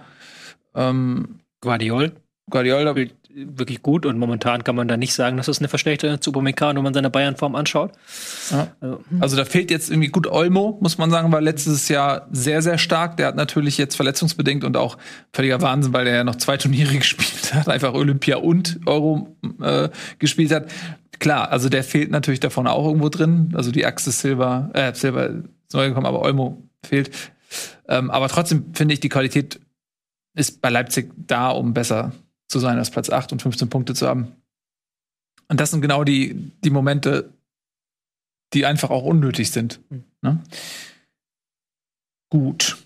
[0.76, 2.12] Ähm, Guardiol
[2.49, 6.22] Guardiola spielt wirklich gut und momentan kann man da nicht sagen, dass das eine Verschlechterung
[6.22, 7.92] zu Upamecano, wenn man seine Bayern-Form anschaut.
[8.52, 8.68] Ja.
[8.80, 12.62] Also, Also da fehlt jetzt irgendwie gut Olmo, muss man sagen, war letztes Jahr sehr,
[12.62, 13.18] sehr stark.
[13.18, 14.98] Der hat natürlich jetzt verletzungsbedingt und auch
[15.34, 19.90] völliger Wahnsinn, weil der ja noch zwei Turniere gespielt hat, einfach Olympia und Euro äh,
[20.20, 20.68] gespielt hat.
[21.20, 23.54] Klar, also der fehlt natürlich davon auch irgendwo drin.
[23.56, 27.12] Also die Achse Silva, äh, Silva ist neu gekommen, aber Olmo fehlt.
[27.88, 29.60] Ähm, aber trotzdem finde ich, die Qualität
[30.36, 32.12] ist bei Leipzig da, um besser
[32.54, 34.36] zu sein als Platz 8 und 15 Punkte zu haben.
[35.49, 37.34] Und das sind genau die, die Momente,
[38.54, 39.82] die einfach auch unnötig sind.
[40.22, 40.41] Ne?
[42.30, 42.78] Gut.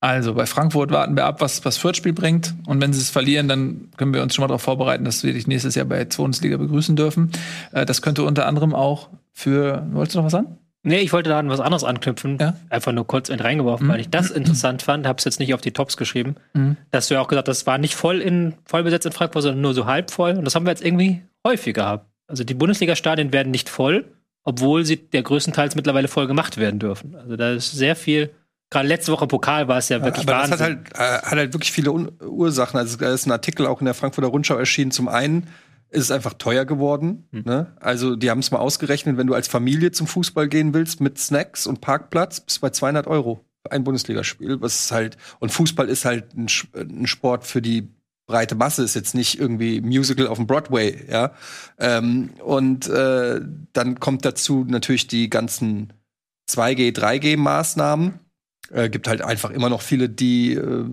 [0.00, 2.54] Also, bei Frankfurt warten wir ab, was das Fürth-Spiel bringt.
[2.66, 5.32] Und wenn sie es verlieren, dann können wir uns schon mal darauf vorbereiten, dass wir
[5.32, 7.32] dich nächstes Jahr bei der Bundesliga begrüßen dürfen.
[7.72, 9.86] Äh, das könnte unter anderem auch für.
[9.90, 10.58] Wolltest du noch was sagen?
[10.84, 12.38] Nee, ich wollte da an was anderes anknüpfen.
[12.40, 12.54] Ja.
[12.70, 13.90] Einfach nur kurz reingeworfen, Mhm.
[13.90, 15.06] weil ich das interessant fand.
[15.06, 16.36] Hab's jetzt nicht auf die Tops geschrieben.
[16.54, 16.76] Mhm.
[16.92, 19.42] Dass du ja auch gesagt hast, das war nicht voll in voll besetzt in Frankfurt,
[19.42, 20.32] sondern nur so halb voll.
[20.36, 22.06] Und das haben wir jetzt irgendwie häufig gehabt.
[22.28, 24.04] Also die Bundesliga-Stadien werden nicht voll,
[24.44, 27.16] obwohl sie der größtenteils mittlerweile voll gemacht werden dürfen.
[27.16, 28.30] Also da ist sehr viel.
[28.70, 30.84] Gerade letzte Woche Pokal war es ja wirklich Aber das hat Wahnsinn.
[30.94, 32.78] halt, äh, hat halt wirklich viele Un Ursachen.
[32.78, 34.90] Also da ist ein Artikel auch in der Frankfurter Rundschau erschienen.
[34.90, 35.46] Zum einen
[35.90, 37.26] ist es einfach teuer geworden.
[37.32, 37.42] Hm.
[37.44, 37.76] Ne?
[37.80, 41.18] Also die haben es mal ausgerechnet, wenn du als Familie zum Fußball gehen willst mit
[41.18, 44.60] Snacks und Parkplatz, bist du bei 200 Euro ein Bundesligaspiel.
[44.60, 47.88] Was ist halt und Fußball ist halt ein, ein Sport für die
[48.28, 51.32] breite Masse ist jetzt nicht irgendwie Musical auf dem Broadway, ja.
[51.78, 53.40] Ähm, und äh,
[53.72, 55.94] dann kommt dazu natürlich die ganzen
[56.48, 58.20] 2G, 3G-Maßnahmen.
[58.70, 60.84] Äh, gibt halt einfach immer noch viele, die äh,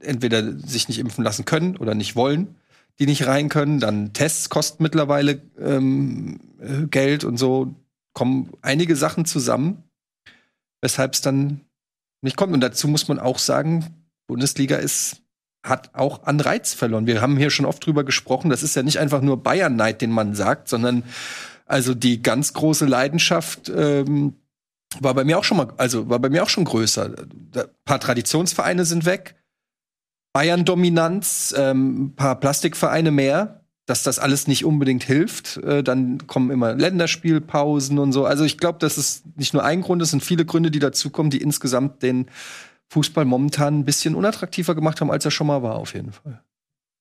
[0.00, 2.54] entweder sich nicht impfen lassen können oder nicht wollen,
[2.98, 3.80] die nicht rein können.
[3.80, 7.74] Dann Tests kosten mittlerweile ähm, äh, Geld und so
[8.12, 9.82] kommen einige Sachen zusammen,
[10.80, 11.60] weshalb es dann
[12.22, 12.52] nicht kommt.
[12.52, 15.20] Und dazu muss man auch sagen, Bundesliga ist
[15.64, 17.06] hat auch an Reiz verloren.
[17.06, 18.50] Wir haben hier schon oft drüber gesprochen.
[18.50, 21.04] Das ist ja nicht einfach nur Bayern-Neid, den man sagt, sondern
[21.66, 24.34] also die ganz große Leidenschaft ähm,
[25.00, 27.06] war bei mir auch schon mal, also war bei mir auch schon größer.
[27.16, 29.36] Ein paar Traditionsvereine sind weg,
[30.34, 33.60] Bayern-Dominanz, ähm, ein paar Plastikvereine mehr.
[33.86, 38.24] Dass das alles nicht unbedingt hilft, äh, dann kommen immer Länderspielpausen und so.
[38.24, 41.28] Also ich glaube, das ist nicht nur ein Grund, es sind viele Gründe, die dazukommen,
[41.28, 42.30] die insgesamt den
[42.88, 46.40] Fußball momentan ein bisschen unattraktiver gemacht haben, als er schon mal war, auf jeden Fall.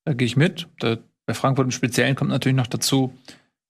[0.03, 0.67] Da gehe ich mit.
[0.79, 3.13] Da, bei Frankfurt im Speziellen kommt natürlich noch dazu,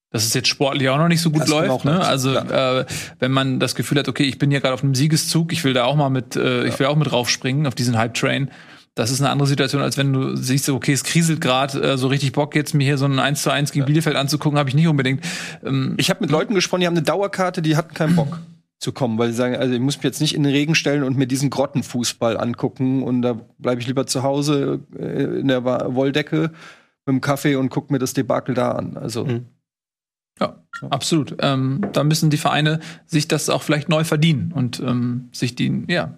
[0.09, 1.86] dass es jetzt sportlich auch noch nicht so gut Das läuft.
[1.86, 1.99] Ne?
[1.99, 2.86] Also äh,
[3.20, 5.74] wenn man das Gefühl hat, okay, ich bin hier gerade auf einem Siegeszug, ich will
[5.74, 8.49] da auch mal mit, äh, ich will auch mit raufspringen auf diesen Hype-Train.
[8.96, 12.08] Das ist eine andere Situation, als wenn du siehst, okay, es kriselt gerade, äh, so
[12.08, 14.76] richtig Bock jetzt mir hier so ein 1 zu 1 gegen Bielefeld anzugucken, habe ich
[14.76, 15.26] nicht unbedingt.
[15.66, 18.39] Ähm, Ich habe mit Leuten gesprochen, die haben eine Dauerkarte, die hatten keinen Bock
[18.80, 21.04] zu kommen, weil sie sagen, also ich muss mich jetzt nicht in den Regen stellen
[21.04, 25.64] und mir diesen Grottenfußball angucken und da bleibe ich lieber zu Hause äh, in der
[25.64, 26.52] Wolldecke
[27.06, 28.98] mit dem Kaffee und guck mir das Debakel da an.
[28.98, 29.46] Also Mhm.
[30.39, 31.36] Ja, absolut.
[31.41, 35.84] Ähm, da müssen die Vereine sich das auch vielleicht neu verdienen und ähm, sich die,
[35.88, 36.18] ja,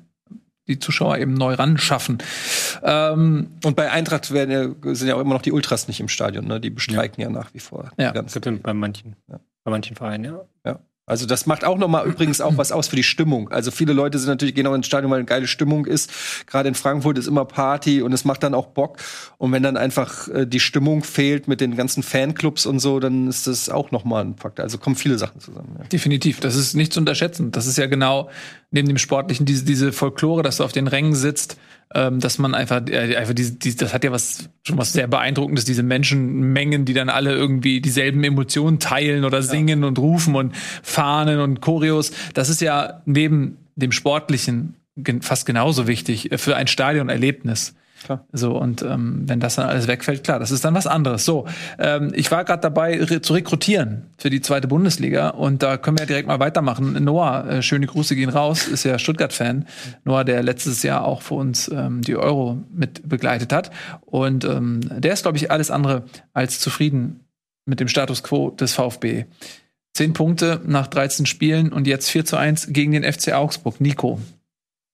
[0.68, 2.18] die Zuschauer eben neu ran schaffen.
[2.84, 4.52] Ähm, und bei Eintracht werden
[4.84, 6.60] ja, sind ja auch immer noch die Ultras nicht im Stadion, ne?
[6.60, 7.92] Die bestreiken ja, nach wie vor.
[7.98, 8.14] Ja.
[8.28, 9.40] Stimmt, bei manchen, Ja.
[9.64, 10.80] bei manchen Vereinen, ja.
[11.08, 13.50] Also das macht auch noch mal übrigens auch was aus für die Stimmung.
[13.52, 16.12] Also viele Leute sind natürlich gehen auch ins Stadion, weil eine geile Stimmung ist.
[16.48, 18.98] Gerade in Frankfurt ist immer Party und es macht dann auch Bock.
[19.38, 23.28] Und wenn dann einfach äh, die Stimmung fehlt mit den ganzen Fanclubs und so, dann
[23.28, 24.64] ist das auch noch mal ein Faktor.
[24.64, 25.76] Also kommen viele Sachen zusammen.
[25.78, 25.86] Ja.
[25.86, 26.40] Definitiv.
[26.40, 27.52] Das ist nicht zu unterschätzen.
[27.52, 28.32] Das ist ja genau
[28.76, 31.58] neben dem Sportlichen diese, diese Folklore, dass du auf den Rängen sitzt,
[31.94, 35.08] ähm, dass man einfach, äh, einfach diese, diese, das hat ja was schon was sehr
[35.08, 40.56] beeindruckendes, diese Menschenmengen, die dann alle irgendwie dieselben Emotionen teilen oder singen und rufen und
[40.84, 42.12] Fahnen und Choreos.
[42.34, 44.76] Das ist ja neben dem Sportlichen
[45.22, 47.76] fast genauso wichtig für ein Stadionerlebnis.
[48.06, 48.24] Klar.
[48.32, 51.26] So, und ähm, wenn das dann alles wegfällt, klar, das ist dann was anderes.
[51.26, 51.48] So,
[51.80, 55.98] ähm, ich war gerade dabei, re zu rekrutieren für die zweite Bundesliga und da können
[55.98, 57.04] wir ja direkt mal weitermachen.
[57.04, 59.66] Noah, äh, schöne Grüße gehen raus, ist ja Stuttgart-Fan.
[60.04, 63.72] Noah, der letztes Jahr auch für uns ähm, die Euro mit begleitet hat.
[64.06, 67.22] Und ähm, der ist, glaube ich, alles andere als zufrieden
[67.66, 69.26] mit dem Status quo des VfB.
[69.96, 73.82] Zehn Punkte nach 13 Spielen und jetzt 4 zu 1 gegen den FC Augsburg.
[73.82, 74.20] Nico.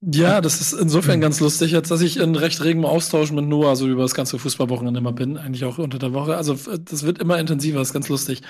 [0.04, 3.76] Ja, das ist insofern ganz lustig, als dass ich in recht regem Austausch mit Noah
[3.76, 6.36] so über das ganze Fußballwochenende immer bin, eigentlich auch unter der Woche.
[6.38, 8.42] Also f- das wird immer intensiver, ist ganz lustig.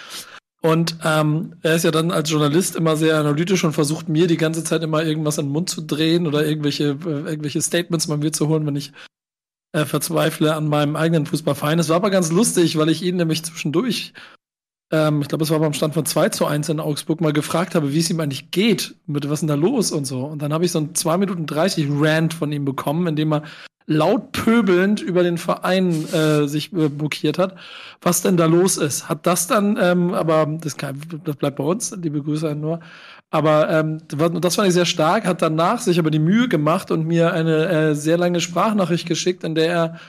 [0.62, 4.38] Und ähm, er ist ja dann als Journalist immer sehr analytisch und versucht mir die
[4.38, 8.18] ganze Zeit immer irgendwas in den Mund zu drehen oder irgendwelche, äh, irgendwelche Statements mal
[8.18, 8.94] mir zu holen, wenn ich
[9.74, 11.80] äh, verzweifle an meinem eigenen Fußballverein.
[11.80, 14.14] Es war aber ganz lustig, weil ich ihn nämlich zwischendurch,
[14.92, 17.76] ähm, ich glaube, es war beim Stand von 2 zu 1 in Augsburg, mal gefragt
[17.76, 20.26] habe, wie es ihm eigentlich geht, mit was denn da los und so.
[20.26, 23.34] Und dann habe ich so ein 2 Minuten 30 Rant von ihm bekommen, in dem
[23.34, 23.44] er
[23.88, 27.56] laut pöbelnd über den Verein äh, sich äh, blockiert hat,
[28.02, 29.10] was denn da los ist.
[29.10, 32.80] Hat das dann, ähm, aber das, kann, das bleibt bei uns, liebe Grüße nur.
[33.30, 37.06] Aber ähm, das fand ich sehr stark, hat danach sich aber die Mühe gemacht und
[37.08, 40.00] mir eine äh, sehr lange Sprachnachricht geschickt, in der er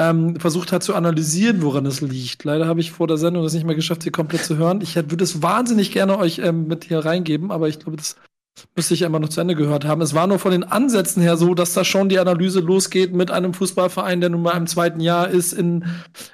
[0.00, 2.44] ähm, versucht hat zu analysieren, woran es liegt.
[2.44, 4.80] Leider habe ich vor der Sendung es nicht mehr geschafft, sie komplett zu hören.
[4.80, 8.16] Ich würde es wahnsinnig gerne euch ähm, mit hier reingeben, aber ich glaube, das
[8.74, 10.00] müsste ich einmal noch zu Ende gehört haben.
[10.00, 13.30] Es war nur von den Ansätzen her so, dass da schon die Analyse losgeht mit
[13.30, 15.84] einem Fußballverein, der nun mal im zweiten Jahr ist in,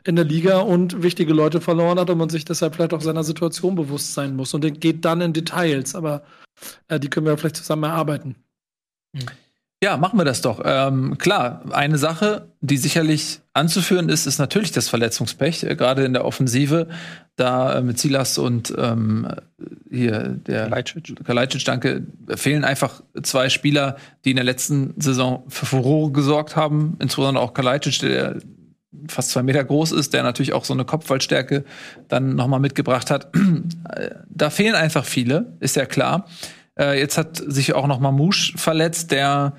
[0.05, 3.25] in der Liga und wichtige Leute verloren hat und man sich deshalb vielleicht auch seiner
[3.25, 4.55] Situation bewusst sein muss.
[4.55, 6.23] Und der geht dann in Details, aber
[6.87, 8.37] äh, die können wir vielleicht zusammen erarbeiten.
[9.13, 9.27] Mhm.
[9.83, 10.63] Ja, machen wir das doch.
[10.65, 16.15] Ähm, klar, eine Sache, die sicherlich anzuführen ist, ist natürlich das Verletzungspech, äh, gerade in
[16.15, 16.89] der Offensive.
[17.37, 19.29] Da äh, mit Silas und ähm,
[19.91, 21.25] hier der Kalajdzic.
[21.27, 22.07] Kalajdzic, danke,
[22.37, 26.97] fehlen einfach zwei Spieler, die in der letzten Saison für Furore gesorgt haben.
[26.99, 28.39] Insbesondere auch Kalajdzic, der
[29.09, 31.65] fast zwei Meter groß ist, der natürlich auch so eine Kopfballstärke
[32.09, 33.29] dann nochmal mitgebracht hat.
[34.31, 36.27] da fehlen einfach viele, ist ja klar.
[36.79, 39.55] Äh, jetzt hat sich auch noch Mamouche verletzt, der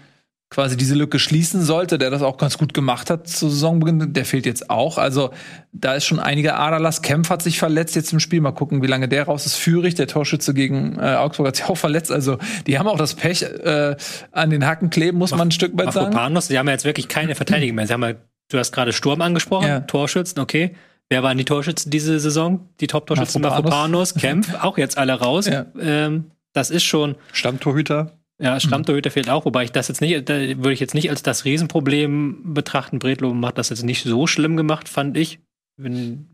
[0.49, 4.23] quasi diese Lücke schließen sollte, der das auch ganz gut gemacht hat zu Saisonbeginn, der
[4.23, 4.97] fehlt jetzt auch.
[4.97, 5.31] Also
[5.73, 7.01] da ist schon einiger Aderlass.
[7.01, 8.39] Kempf hat sich verletzt jetzt im Spiel.
[8.39, 9.55] Mal gucken, wie lange der raus ist.
[9.55, 12.11] Führig, der Torschütze gegen äh, Augsburg, hat sich auch verletzt.
[12.11, 13.97] Also die haben auch das Pech äh,
[14.31, 16.11] an den Hacken kleben, muss man ein Stück weit sagen.
[16.11, 17.87] Panos, die haben ja jetzt wirklich keine Verteidigung mehr.
[17.87, 18.13] Sie haben ja,
[18.49, 19.79] du hast gerade Sturm angesprochen, ja.
[19.81, 20.75] Torschützen, okay.
[21.09, 22.69] Wer waren die Torschützen diese Saison?
[22.79, 25.47] Die Top-Torschützen Mafropanos, Kempf, auch jetzt alle raus.
[25.47, 25.65] Ja.
[25.79, 27.15] Ähm, das ist schon.
[27.31, 28.16] Stammtorhüter.
[28.39, 31.23] Ja, Stammtorhüter fehlt auch, wobei ich das jetzt nicht, da würde ich jetzt nicht als
[31.23, 32.99] das Riesenproblem betrachten.
[32.99, 35.39] Bredlo macht das jetzt nicht so schlimm gemacht, fand ich.
[35.75, 36.27] Wenn,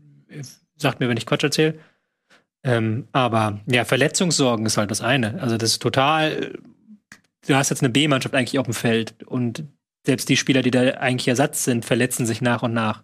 [0.76, 1.78] sagt mir, wenn ich Quatsch erzähle.
[2.62, 5.40] Ähm, aber ja, Verletzungssorgen ist halt das eine.
[5.40, 6.58] Also das ist total.
[7.46, 9.64] Du hast jetzt eine B-Mannschaft eigentlich auf dem Feld und
[10.04, 13.02] selbst die Spieler, die da eigentlich Ersatz sind, verletzen sich nach und nach.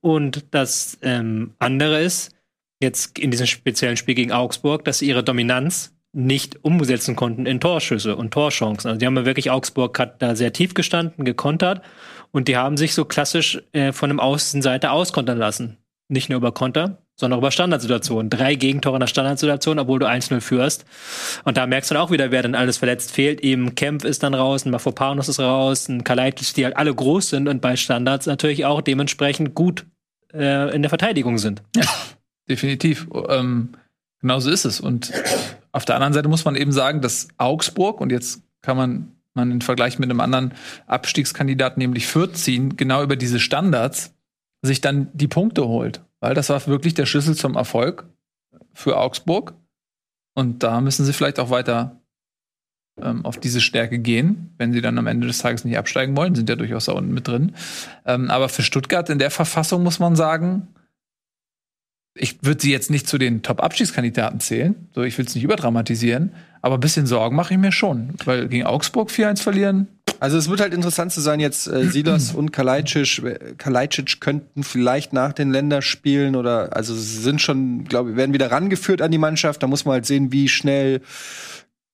[0.00, 2.34] Und das ähm, andere ist,
[2.80, 8.16] jetzt in diesem speziellen Spiel gegen Augsburg, dass ihre Dominanz nicht umsetzen konnten in Torschüsse
[8.16, 8.88] und Torchancen.
[8.88, 11.82] Also die haben ja wirklich, Augsburg hat da sehr tief gestanden, gekontert
[12.32, 15.76] und die haben sich so klassisch äh, von dem Außenseite auskontern lassen.
[16.08, 18.30] Nicht nur über Konter, sondern auch über Standardsituationen.
[18.30, 20.86] Drei Gegentore in der Standardsituation, obwohl du 1-0 führst.
[21.44, 23.42] Und da merkst du dann auch wieder, wer dann alles verletzt fehlt.
[23.42, 27.28] Eben Kempf ist dann raus, ein Mafopanos ist raus, ein Kalaitis, die halt alle groß
[27.28, 29.84] sind und bei Standards natürlich auch dementsprechend gut
[30.32, 31.62] äh, in der Verteidigung sind.
[31.76, 31.84] Ja,
[32.48, 33.06] definitiv.
[33.28, 33.74] Ähm,
[34.22, 34.80] genau so ist es.
[34.80, 35.12] Und
[35.76, 39.50] auf der anderen Seite muss man eben sagen, dass Augsburg, und jetzt kann man man
[39.50, 40.54] den Vergleich mit einem anderen
[40.86, 44.14] Abstiegskandidaten, nämlich Fürth ziehen, genau über diese Standards
[44.62, 46.00] sich dann die Punkte holt.
[46.20, 48.06] Weil das war wirklich der Schlüssel zum Erfolg
[48.72, 49.54] für Augsburg.
[50.34, 52.00] Und da müssen sie vielleicht auch weiter
[53.00, 56.34] ähm, auf diese Stärke gehen, wenn sie dann am Ende des Tages nicht absteigen wollen,
[56.34, 57.54] sind ja durchaus da unten mit drin.
[58.06, 60.68] Ähm, aber für Stuttgart in der Verfassung muss man sagen,
[62.16, 66.32] ich würde sie jetzt nicht zu den Top-Abstiegskandidaten zählen, so ich will es nicht überdramatisieren,
[66.62, 69.88] aber ein bisschen Sorgen mache ich mir schon, weil gegen Augsburg 4-1 verlieren.
[70.18, 75.12] Also es wird halt interessant zu sein, jetzt äh, Silas und Kalajdzic, Kalajdzic könnten vielleicht
[75.12, 79.62] nach den Länderspielen oder also sind schon, glaube ich, werden wieder rangeführt an die Mannschaft.
[79.62, 81.02] Da muss man halt sehen, wie schnell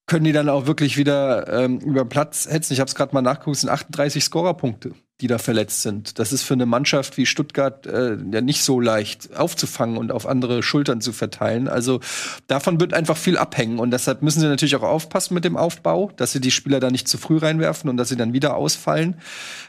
[0.06, 2.72] können die dann auch wirklich wieder ähm, über Platz hetzen.
[2.72, 4.92] Ich habe es gerade mal nachgeguckt, es sind 38 Scorerpunkte
[5.22, 6.18] die da verletzt sind.
[6.18, 10.26] Das ist für eine Mannschaft wie Stuttgart äh, ja nicht so leicht aufzufangen und auf
[10.26, 11.68] andere Schultern zu verteilen.
[11.68, 12.00] Also
[12.48, 16.10] davon wird einfach viel abhängen und deshalb müssen sie natürlich auch aufpassen mit dem Aufbau,
[16.16, 19.14] dass sie die Spieler da nicht zu früh reinwerfen und dass sie dann wieder ausfallen.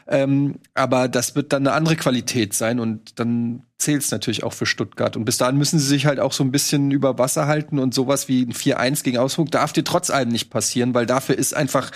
[0.08, 4.52] Ähm, aber das wird dann eine andere Qualität sein und dann zählt es natürlich auch
[4.52, 5.16] für Stuttgart.
[5.16, 7.94] Und bis dahin müssen sie sich halt auch so ein bisschen über Wasser halten und
[7.94, 11.54] sowas wie ein 4-1 gegen Augsburg darf dir trotz allem nicht passieren, weil dafür ist
[11.54, 11.90] einfach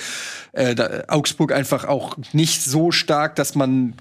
[0.52, 3.94] äh, da, Augsburg einfach auch nicht so stark, dass man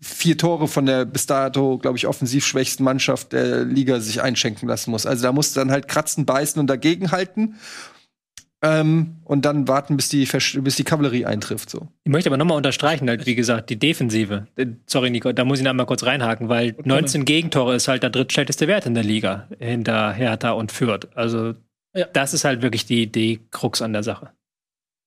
[0.00, 4.68] vier Tore von der bis dato, glaube ich, offensiv schwächsten Mannschaft der Liga sich einschenken
[4.68, 5.06] lassen muss.
[5.06, 7.56] Also da musst du dann halt kratzen, beißen und dagegenhalten.
[8.62, 11.70] Ähm, und dann warten, bis die, bis die Kavallerie eintrifft.
[11.70, 11.88] So.
[12.04, 14.46] Ich möchte aber nochmal unterstreichen, halt, wie gesagt, die Defensive.
[14.56, 16.82] Äh, sorry, Nico, da muss ich noch mal kurz reinhaken, weil okay.
[16.84, 21.08] 19 Gegentore ist halt der drittschlechteste Wert in der Liga hinter Hertha und Fürth.
[21.14, 21.54] Also,
[21.94, 22.06] ja.
[22.12, 24.30] das ist halt wirklich die, die Krux an der Sache.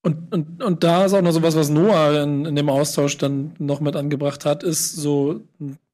[0.02, 3.18] Und, und, und da ist auch noch so was, was Noah in, in dem Austausch
[3.20, 5.42] dann noch mit angebracht hat, ist so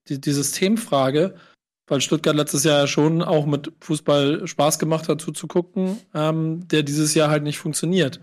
[0.07, 1.35] die, die Systemfrage
[1.89, 6.83] weil Stuttgart letztes Jahr ja schon auch mit Fußball Spaß gemacht hat, zuzugucken, ähm, der
[6.83, 8.19] dieses Jahr halt nicht funktioniert.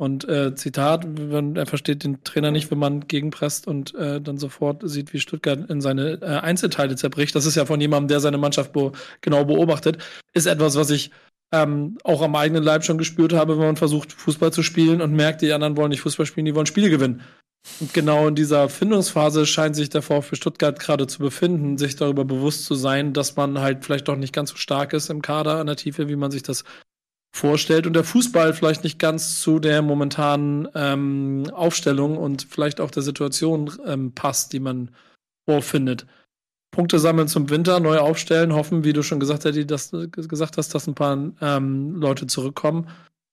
[0.00, 4.38] Und äh, Zitat, wenn, er versteht den Trainer nicht, wenn man gegenpresst und äh, dann
[4.38, 7.34] sofort sieht, wie Stuttgart in seine äh, Einzelteile zerbricht.
[7.34, 8.92] Das ist ja von jemandem, der seine Mannschaft be
[9.22, 9.98] genau beobachtet.
[10.34, 11.10] Ist etwas, was ich
[11.52, 15.14] ähm, auch am eigenen Leib schon gespürt habe, wenn man versucht, Fußball zu spielen und
[15.14, 17.22] merkt, die anderen wollen nicht Fußball spielen, die wollen Spiele gewinnen.
[17.80, 22.24] Und genau in dieser Findungsphase scheint sich der VfB Stuttgart gerade zu befinden, sich darüber
[22.24, 25.58] bewusst zu sein, dass man halt vielleicht doch nicht ganz so stark ist im Kader
[25.58, 26.64] an der Tiefe, wie man sich das
[27.34, 32.90] vorstellt und der Fußball vielleicht nicht ganz zu der momentanen ähm, Aufstellung und vielleicht auch
[32.90, 34.90] der Situation ähm, passt, die man
[35.48, 36.06] vorfindet.
[36.70, 40.74] Punkte sammeln zum Winter, neu aufstellen, hoffen, wie du schon gesagt, hast, dass, gesagt hast,
[40.74, 42.88] dass ein paar ähm, Leute zurückkommen.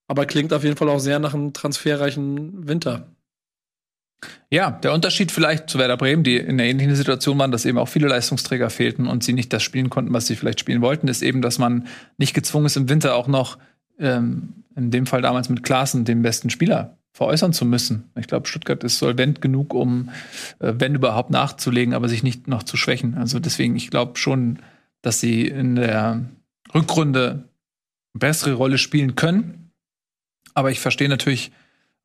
[0.08, 3.15] Aber klingt auf jeden Fall auch sehr nach einem transferreichen Winter.
[4.50, 7.78] Ja, der Unterschied vielleicht zu Werder Bremen, die in einer ähnlichen Situation waren, dass eben
[7.78, 11.08] auch viele Leistungsträger fehlten und sie nicht das spielen konnten, was sie vielleicht spielen wollten,
[11.08, 11.88] ist eben, dass man
[12.18, 13.58] nicht gezwungen ist, im Winter auch noch
[14.00, 18.12] ähm, in dem Fall damals mit Klaassen den besten Spieler veräußern zu müssen.
[18.16, 20.10] Ich glaube, Stuttgart ist solvent genug, um,
[20.60, 23.16] äh, wenn überhaupt, nachzulegen, aber sich nicht noch zu schwächen.
[23.16, 24.60] Also deswegen, ich glaube schon,
[25.02, 26.26] dass sie in der
[26.74, 27.48] Rückrunde
[28.14, 29.72] eine bessere Rolle spielen können.
[30.54, 31.52] Aber ich verstehe natürlich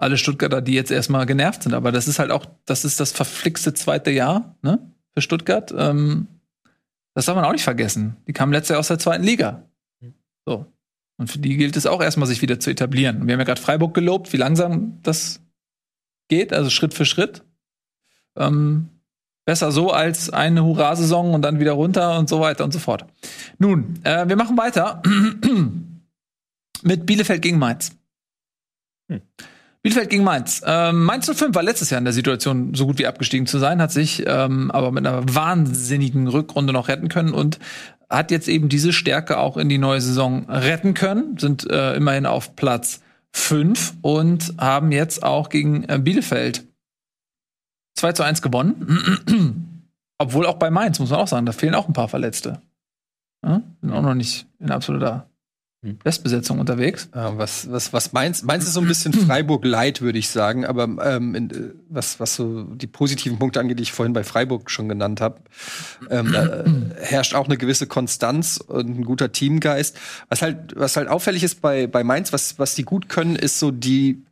[0.01, 1.75] alle Stuttgarter, die jetzt erstmal genervt sind.
[1.75, 4.79] Aber das ist halt auch, das ist das verflixte zweite Jahr ne,
[5.15, 5.73] für Stuttgart.
[5.77, 6.27] Ähm,
[7.15, 8.17] das darf man auch nicht vergessen.
[8.27, 9.63] Die kamen letztes Jahr aus der zweiten Liga.
[10.47, 10.67] So.
[11.19, 13.27] Und für die gilt es auch erstmal, sich wieder zu etablieren.
[13.27, 15.41] Wir haben ja gerade Freiburg gelobt, wie langsam das
[16.29, 17.43] geht, also Schritt für Schritt.
[18.37, 18.89] Ähm,
[19.45, 23.05] besser so als eine Hurra-Saison und dann wieder runter und so weiter und so fort.
[23.59, 25.03] Nun, äh, wir machen weiter
[26.83, 27.91] mit Bielefeld gegen Mainz.
[29.11, 29.21] Hm.
[29.83, 30.63] Bielefeld gegen Mainz.
[30.67, 33.81] Ähm, Mainz 05 war letztes Jahr in der Situation, so gut wie abgestiegen zu sein,
[33.81, 37.59] hat sich ähm, aber mit einer wahnsinnigen Rückrunde noch retten können und
[38.11, 42.27] hat jetzt eben diese Stärke auch in die neue Saison retten können, sind äh, immerhin
[42.27, 43.01] auf Platz
[43.33, 46.67] 5 und haben jetzt auch gegen äh, Bielefeld
[47.95, 49.87] 2 zu 1 gewonnen.
[50.19, 52.61] Obwohl auch bei Mainz, muss man auch sagen, da fehlen auch ein paar Verletzte.
[53.43, 53.63] Ja?
[53.81, 55.30] Sind auch noch nicht in absoluter.
[55.83, 57.09] Bestbesetzung unterwegs.
[57.13, 60.67] Ah, was, was, was Mainz, Mainz ist so ein bisschen Freiburg light, würde ich sagen.
[60.67, 64.23] Aber ähm, in, äh, was, was so die positiven Punkte angeht, die ich vorhin bei
[64.23, 65.41] Freiburg schon genannt habe,
[66.11, 66.65] ähm, da
[67.01, 69.97] herrscht auch eine gewisse Konstanz und ein guter Teamgeist.
[70.29, 73.59] Was halt, was halt auffällig ist bei, bei Mainz, was, was die gut können, ist
[73.59, 74.27] so die,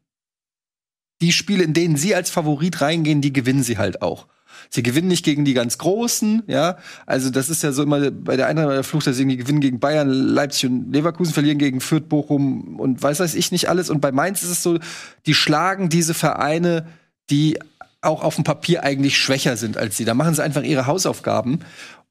[1.23, 4.27] die Spiele, in denen sie als Favorit reingehen, die gewinnen sie halt auch.
[4.71, 6.79] Sie gewinnen nicht gegen die ganz Großen, ja.
[7.07, 9.81] Also das ist ja so immer bei der Eintracht der Flucht, dass sie gewinnen gegen
[9.81, 13.91] Bayern, Leipzig und Leverkusen, verlieren gegen Fürth, Bochum und weiß weiß ich nicht alles.
[13.91, 14.79] Und bei Mainz ist es so,
[15.27, 16.87] die schlagen diese Vereine,
[17.31, 17.59] die
[18.01, 20.05] auch auf dem Papier eigentlich schwächer sind als sie.
[20.05, 21.61] Da machen sie einfach ihre Hausaufgaben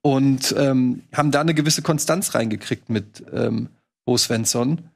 [0.02, 3.70] und ähm, haben da eine gewisse Konstanz reingekriegt mit ähm,
[4.06, 4.90] Bo Svensson.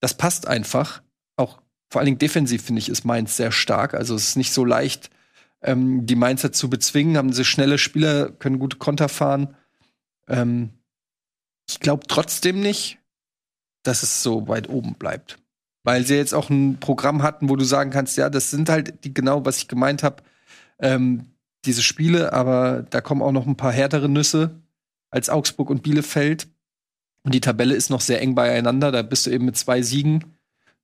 [0.00, 1.02] Das passt einfach.
[1.36, 1.58] Auch
[1.90, 3.94] vor allen Dingen defensiv, finde ich, ist Mainz sehr stark.
[3.94, 5.10] Also es ist nicht so leicht,
[5.62, 9.56] ähm, die Mainzer zu bezwingen, haben sie schnelle Spieler, können gute Konter fahren.
[10.28, 10.70] Ähm,
[11.68, 12.98] ich glaube trotzdem nicht,
[13.82, 15.38] dass es so weit oben bleibt.
[15.84, 19.04] Weil sie jetzt auch ein Programm hatten, wo du sagen kannst, ja, das sind halt
[19.04, 20.22] die genau, was ich gemeint habe,
[20.78, 21.26] ähm,
[21.64, 24.60] diese Spiele, aber da kommen auch noch ein paar härtere Nüsse
[25.10, 26.48] als Augsburg und Bielefeld.
[27.24, 28.92] Und die Tabelle ist noch sehr eng beieinander.
[28.92, 30.36] Da bist du eben mit zwei Siegen,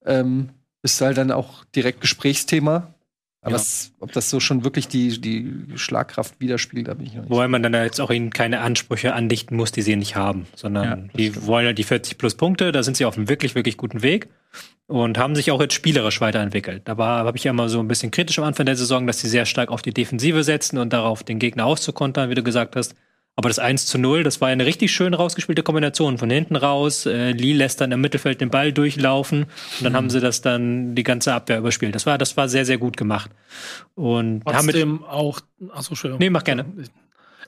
[0.05, 0.51] ähm,
[0.83, 2.94] bist du halt dann auch direkt Gesprächsthema.
[3.45, 3.57] Aber ja.
[3.57, 7.31] es, ob das so schon wirklich die, die Schlagkraft widerspiegelt, da bin ich noch nicht.
[7.31, 10.85] Wobei man dann jetzt auch ihnen keine Ansprüche andichten muss, die sie nicht haben, sondern
[10.85, 11.47] ja, die stimmt.
[11.47, 14.29] wollen halt die 40 plus Punkte, da sind sie auf einem wirklich, wirklich guten Weg
[14.87, 16.83] und haben sich auch jetzt spielerisch weiterentwickelt.
[16.87, 19.29] Da habe ich ja immer so ein bisschen kritisch am Anfang der Saison, dass sie
[19.29, 22.95] sehr stark auf die Defensive setzen und darauf den Gegner auszukontern, wie du gesagt hast.
[23.37, 26.19] Aber das 1 zu 0, das war eine richtig schön rausgespielte Kombination.
[26.19, 29.49] Von hinten raus, äh, Lee lässt dann im Mittelfeld den Ball durchlaufen und
[29.85, 29.97] dann mhm.
[29.97, 31.95] haben sie das dann die ganze Abwehr überspielt.
[31.95, 33.31] Das war, das war sehr, sehr gut gemacht.
[33.95, 35.41] Und trotzdem haben auch,
[35.73, 36.21] achso, Entschuldigung.
[36.21, 36.65] Nee, mach gerne.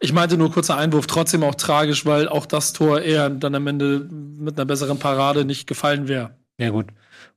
[0.01, 3.67] Ich meinte nur kurzer Einwurf, trotzdem auch tragisch, weil auch das Tor eher dann am
[3.67, 6.37] Ende mit einer besseren Parade nicht gefallen wäre.
[6.59, 6.87] Ja, gut.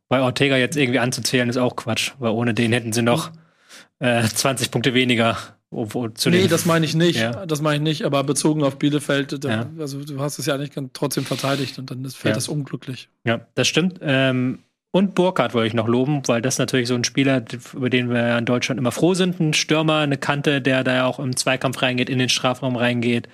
[0.07, 3.31] Bei Ortega jetzt irgendwie anzuzählen, ist auch Quatsch, weil ohne den hätten sie noch
[3.99, 5.37] äh, 20 Punkte weniger
[5.71, 7.19] obwohl, zu nee, das meine ich nicht.
[7.19, 7.45] Ja.
[7.45, 9.69] Das meine ich nicht, aber bezogen auf Bielefeld, da, ja.
[9.77, 12.35] also du hast es ja nicht trotzdem verteidigt und dann fällt ja.
[12.35, 13.09] das unglücklich.
[13.23, 13.99] Ja, das stimmt.
[14.01, 14.59] Ähm,
[14.91, 17.43] und Burkhardt wollte ich noch loben, weil das natürlich so ein Spieler,
[17.73, 19.39] über den wir in Deutschland immer froh sind.
[19.39, 23.29] Ein Stürmer, eine Kante, der da auch im Zweikampf reingeht, in den Strafraum reingeht.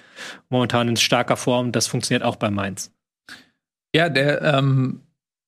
[0.49, 1.71] Momentan in starker Form.
[1.71, 2.91] Das funktioniert auch bei Mainz.
[3.95, 5.03] Ja, der ähm,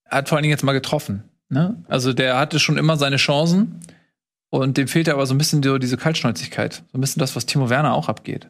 [0.05, 1.25] hat vor allen Dingen jetzt mal getroffen.
[1.49, 1.83] Ne?
[1.89, 3.81] Also der hatte schon immer seine Chancen.
[4.49, 6.83] Und dem fehlt aber so ein bisschen so diese Kaltschnäuzigkeit.
[6.91, 8.49] So ein bisschen das, was Timo Werner auch abgeht.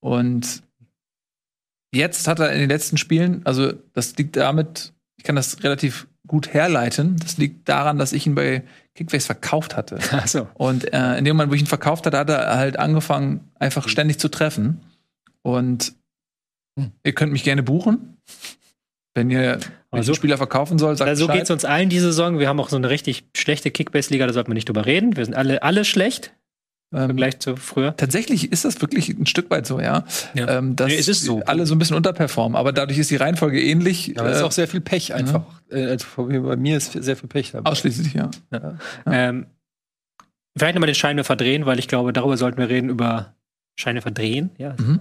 [0.00, 0.62] Und
[1.92, 6.06] jetzt hat er in den letzten Spielen, also das liegt damit, ich kann das relativ
[6.28, 7.16] gut herleiten.
[7.16, 8.62] Das liegt daran, dass ich ihn bei
[8.94, 9.98] Kickbase verkauft hatte.
[10.12, 10.46] Ach so.
[10.54, 13.88] Und äh, in dem Moment, wo ich ihn verkauft hatte, hat er halt angefangen, einfach
[13.88, 14.80] ständig zu treffen.
[15.42, 15.94] Und
[17.02, 18.18] ihr könnt mich gerne buchen.
[19.18, 19.62] Wenn ihr Aber
[19.98, 21.40] einen so- Spieler verkaufen soll, sagt Also so Bescheid.
[21.40, 22.38] geht's uns allen diese Saison.
[22.38, 25.16] Wir haben auch so eine richtig schlechte Kickbase-Liga, da sollten wir nicht drüber reden.
[25.16, 26.32] Wir sind alle, alle schlecht
[26.90, 27.94] im Ähm, Vergleich zu früher.
[27.96, 30.04] Tatsächlich ist das wirklich ein Stück weit so, ja.
[30.34, 30.58] Ja.
[30.58, 31.42] Ähm, dass Nee, es ist so.
[31.44, 34.18] alle so ein bisschen unterperformen, aber dadurch ist die Reihenfolge ähnlich.
[34.18, 35.44] Aber es ist äh, auch sehr viel Pech einfach.
[35.70, 37.70] Äh, Also bei mir ist sehr viel Pech dabei.
[37.70, 38.30] ausschließlich, ja.
[39.04, 39.46] Ähm,
[40.56, 43.34] vielleicht nochmal den Scheinwerfer drehen, weil ich glaube, darüber sollten wir reden, über
[43.76, 44.50] Scheinwerfer drehen.
[44.58, 45.00] Ja, ist Mhm.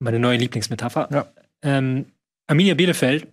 [0.00, 1.08] meine neue Lieblingsmetapher.
[1.12, 1.26] Ja.
[1.62, 2.06] Ähm,
[2.46, 3.28] Arminia Bielefeld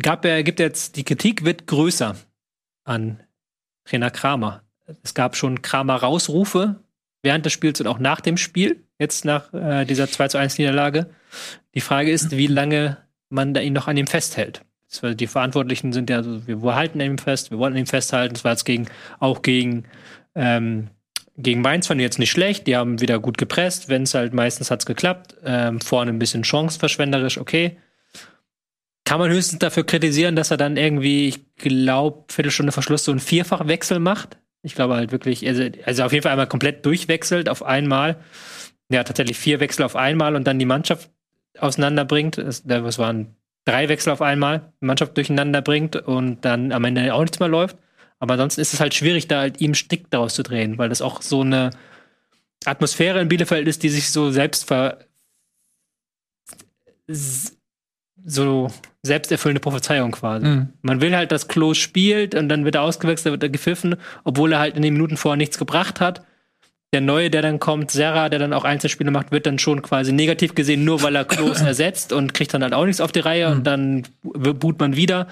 [0.00, 2.16] gab er, gibt jetzt, die Kritik wird größer
[2.84, 3.20] an
[3.84, 4.62] Trainer Kramer.
[5.02, 6.76] Es gab schon Kramer-Rausrufe
[7.22, 10.58] während des Spiels und auch nach dem Spiel, jetzt nach äh, dieser 2 zu 1
[10.58, 11.10] Niederlage.
[11.74, 12.98] Die Frage ist, wie lange
[13.28, 14.62] man da ihn noch an ihm festhält.
[15.02, 18.34] Die Verantwortlichen sind ja wir halten ihm fest, wir wollen an ihm festhalten.
[18.34, 18.86] Das war jetzt gegen,
[19.18, 19.86] auch gegen,
[20.36, 20.88] ähm,
[21.36, 22.68] gegen Mainz fand ich jetzt nicht schlecht.
[22.68, 23.88] Die haben wieder gut gepresst.
[23.88, 25.36] Wenn es halt meistens hat's geklappt.
[25.44, 27.76] Ähm, vorne ein bisschen chanceverschwenderisch, okay.
[29.04, 33.20] Kann man höchstens dafür kritisieren, dass er dann irgendwie, ich glaube, Viertelstunde Verschluss so einen
[33.20, 34.38] Vierfachwechsel macht.
[34.62, 38.16] Ich glaube halt wirklich, also, also auf jeden Fall einmal komplett durchwechselt auf einmal.
[38.90, 41.10] Ja, tatsächlich vier Wechsel auf einmal und dann die Mannschaft
[41.58, 42.38] auseinanderbringt.
[42.38, 43.36] Es, das waren
[43.66, 47.48] drei Wechsel auf einmal, die Mannschaft durcheinander bringt und dann am Ende auch nichts mehr
[47.48, 47.76] läuft.
[48.18, 51.02] Aber ansonsten ist es halt schwierig, da halt ihm Stick daraus zu drehen, weil das
[51.02, 51.70] auch so eine
[52.64, 54.98] Atmosphäre in Bielefeld ist, die sich so selbst ver
[58.24, 58.70] so
[59.02, 60.46] selbsterfüllende Prophezeiung quasi.
[60.46, 60.68] Mhm.
[60.82, 64.52] Man will halt, dass Klos spielt und dann wird er ausgewechselt, wird er gepfiffen, obwohl
[64.52, 66.24] er halt in den Minuten vorher nichts gebracht hat.
[66.94, 70.12] Der Neue, der dann kommt, Serra, der dann auch Einzelspiele macht, wird dann schon quasi
[70.12, 73.20] negativ gesehen, nur weil er Klos ersetzt und kriegt dann halt auch nichts auf die
[73.20, 75.28] Reihe und dann boot man wieder.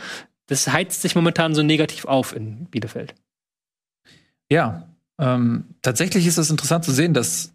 [0.48, 3.14] Das heizt sich momentan so negativ auf in Bielefeld.
[4.50, 4.88] Ja,
[5.18, 7.54] ähm, tatsächlich ist es interessant zu sehen, dass,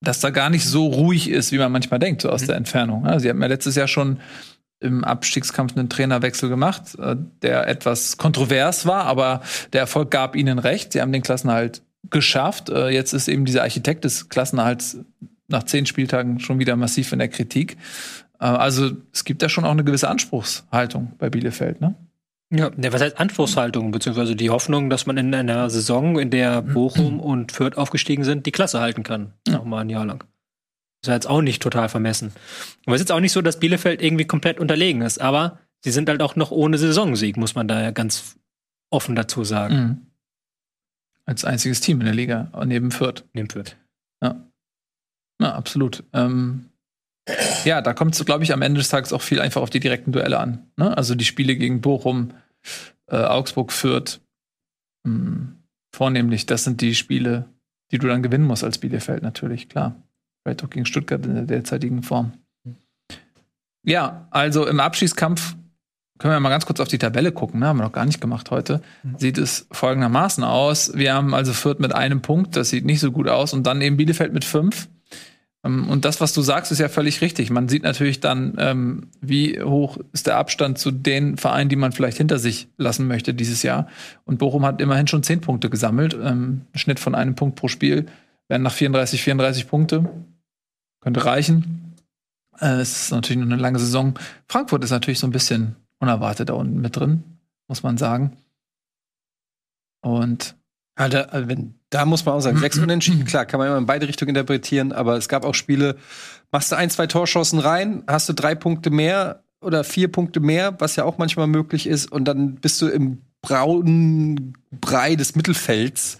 [0.00, 3.06] dass da gar nicht so ruhig ist, wie man manchmal denkt, so aus der Entfernung.
[3.06, 4.20] Ja, sie haben ja letztes Jahr schon
[4.80, 9.42] im Abstiegskampf einen Trainerwechsel gemacht, äh, der etwas kontrovers war, aber
[9.72, 10.92] der Erfolg gab ihnen recht.
[10.92, 12.68] Sie haben den Klassenerhalt geschafft.
[12.68, 14.98] Äh, jetzt ist eben dieser Architekt des Klassenerhalts
[15.48, 17.76] nach zehn Spieltagen schon wieder massiv in der Kritik.
[18.40, 21.94] Äh, also es gibt da schon auch eine gewisse Anspruchshaltung bei Bielefeld, ne?
[22.50, 27.20] Ja, was heißt Anspruchshaltung, beziehungsweise die Hoffnung, dass man in einer Saison, in der Bochum
[27.20, 29.34] und Fürth aufgestiegen sind, die Klasse halten kann.
[29.46, 30.24] Noch mal ein Jahr lang.
[31.02, 32.32] Ist ja jetzt auch nicht total vermessen.
[32.86, 35.92] Aber es ist jetzt auch nicht so, dass Bielefeld irgendwie komplett unterlegen ist, aber sie
[35.92, 38.36] sind halt auch noch ohne Saisonsieg, muss man da ja ganz
[38.90, 39.74] offen dazu sagen.
[39.74, 40.06] Mhm.
[41.24, 43.24] Als einziges Team in der Liga, neben Fürth.
[43.34, 43.76] Neben Fürth.
[45.40, 46.04] Ja, absolut.
[46.12, 46.70] Ähm,
[47.64, 49.80] ja, da kommt es, glaube ich, am Ende des Tages auch viel einfach auf die
[49.80, 50.70] direkten Duelle an.
[50.76, 50.96] Ne?
[50.96, 52.32] Also die Spiele gegen Bochum,
[53.06, 54.20] äh, Augsburg, Fürth.
[55.04, 55.52] Mh,
[55.94, 57.48] vornehmlich, das sind die Spiele,
[57.92, 60.02] die du dann gewinnen musst als Bielefeld, natürlich, klar.
[60.48, 62.32] Vielleicht auch gegen Stuttgart in der derzeitigen Form.
[63.84, 65.56] Ja, also im Abschießkampf
[66.18, 67.66] können wir mal ganz kurz auf die Tabelle gucken, ne?
[67.66, 68.80] haben wir noch gar nicht gemacht heute.
[69.18, 70.92] Sieht es folgendermaßen aus.
[70.94, 73.82] Wir haben also Fürth mit einem Punkt, das sieht nicht so gut aus, und dann
[73.82, 74.88] eben Bielefeld mit fünf.
[75.64, 77.50] Ähm, Und das, was du sagst, ist ja völlig richtig.
[77.50, 81.92] Man sieht natürlich dann, ähm, wie hoch ist der Abstand zu den Vereinen, die man
[81.92, 83.86] vielleicht hinter sich lassen möchte dieses Jahr.
[84.24, 86.16] Und Bochum hat immerhin schon zehn Punkte gesammelt.
[86.20, 88.06] Ähm, Schnitt von einem Punkt pro Spiel.
[88.48, 90.08] Wären nach 34, 34 Punkte.
[91.00, 91.94] Könnte reichen.
[92.60, 94.18] Äh, es ist natürlich noch eine lange Saison.
[94.48, 97.24] Frankfurt ist natürlich so ein bisschen unerwartet da unten mit drin,
[97.68, 98.36] muss man sagen.
[100.00, 100.56] Und
[100.94, 103.86] Alter, also wenn, da muss man auch sagen, sechs Unentschieden, klar, kann man immer in
[103.86, 105.96] beide Richtungen interpretieren, aber es gab auch Spiele,
[106.50, 110.80] machst du ein, zwei Torschancen rein, hast du drei Punkte mehr oder vier Punkte mehr,
[110.80, 116.18] was ja auch manchmal möglich ist, und dann bist du im braunen Brei des Mittelfelds.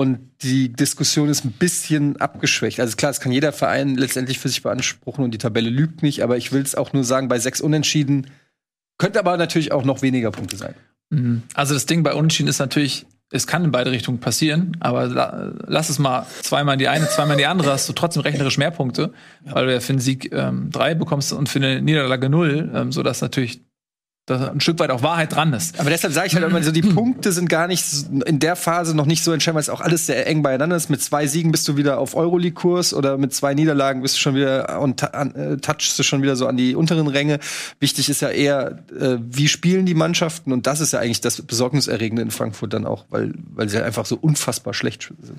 [0.00, 2.80] Und die Diskussion ist ein bisschen abgeschwächt.
[2.80, 6.22] Also klar, es kann jeder Verein letztendlich für sich beanspruchen und die Tabelle lügt nicht,
[6.22, 8.28] aber ich will es auch nur sagen, bei sechs Unentschieden
[8.96, 10.72] könnte aber natürlich auch noch weniger Punkte sein.
[11.10, 11.42] Mhm.
[11.52, 15.52] Also das Ding bei Unentschieden ist natürlich, es kann in beide Richtungen passieren, aber la
[15.66, 18.56] lass es mal zweimal in die eine, zweimal in die andere, hast du trotzdem rechnerisch
[18.56, 19.12] mehr Punkte,
[19.44, 22.90] weil du ja für einen Sieg ähm, drei bekommst und für eine Niederlage null, ähm,
[22.90, 23.60] sodass natürlich
[24.30, 25.78] da ein Stück weit auch Wahrheit dran ist.
[25.80, 27.84] Aber deshalb sage ich halt immer so, die Punkte sind gar nicht
[28.26, 30.88] in der Phase noch nicht so entscheidend, weil es auch alles sehr eng beieinander ist.
[30.90, 34.34] Mit zwei Siegen bist du wieder auf Euroleague-Kurs oder mit zwei Niederlagen bist du schon
[34.34, 37.40] wieder und äh, touchst du schon wieder so an die unteren Ränge.
[37.80, 41.42] Wichtig ist ja eher, äh, wie spielen die Mannschaften und das ist ja eigentlich das
[41.42, 45.38] Besorgniserregende in Frankfurt dann auch, weil, weil sie halt einfach so unfassbar schlecht sind.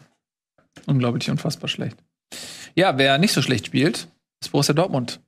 [0.86, 1.98] Unglaublich unfassbar schlecht.
[2.76, 4.08] Ja, wer nicht so schlecht spielt,
[4.42, 5.20] ist Borussia Dortmund.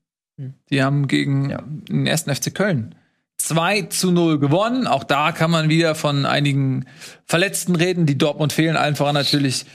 [0.71, 1.61] Die haben gegen Ja.
[1.67, 2.95] den ersten FC Köln
[3.43, 4.87] 2 zu 0 gewonnen.
[4.87, 6.85] Auch da kann man wieder von einigen
[7.25, 8.77] Verletzten reden, die Dortmund fehlen.
[8.77, 9.65] Allen voran natürlich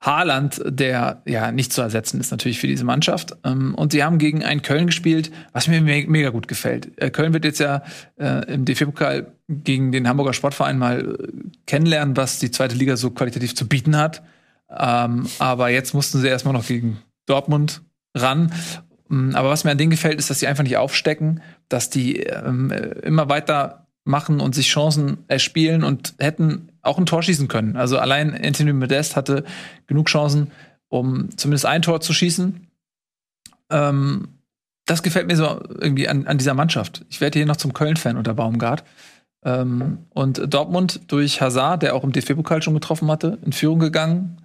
[0.00, 3.36] Haaland, der ja nicht zu ersetzen ist natürlich für diese Mannschaft.
[3.44, 6.92] Ähm, Und sie haben gegen einen Köln gespielt, was mir me mega gut gefällt.
[7.02, 7.82] Äh, Köln wird jetzt ja
[8.16, 11.28] äh, im DFB-Pokal gegen den Hamburger Sportverein mal äh,
[11.66, 14.22] kennenlernen, was die zweite Liga so qualitativ zu bieten hat.
[14.70, 17.82] Ähm, aber jetzt mussten sie erstmal noch gegen Dortmund
[18.14, 18.52] ran.
[19.08, 22.20] Mm, Aber was mir an denen gefällt, ist, dass sie einfach nicht aufstecken, dass die
[22.20, 27.48] ähm, äh, immer weiter machen und sich Chancen erspielen und hätten auch ein Tor schießen
[27.48, 27.76] können.
[27.76, 29.44] Also allein Anthony Modest hatte
[29.86, 30.52] genug Chancen,
[30.88, 32.68] um zumindest ein Tor zu schießen.
[33.70, 34.28] Ähm,
[34.86, 37.04] das gefällt mir so irgendwie an, an dieser Mannschaft.
[37.10, 38.84] Ich werde hier noch zum Köln-Fan unter Baumgart.
[39.44, 44.42] Ähm, und Dortmund durch Hazard, der auch im DFB-Pokal schon getroffen hatte, in Führung gegangen.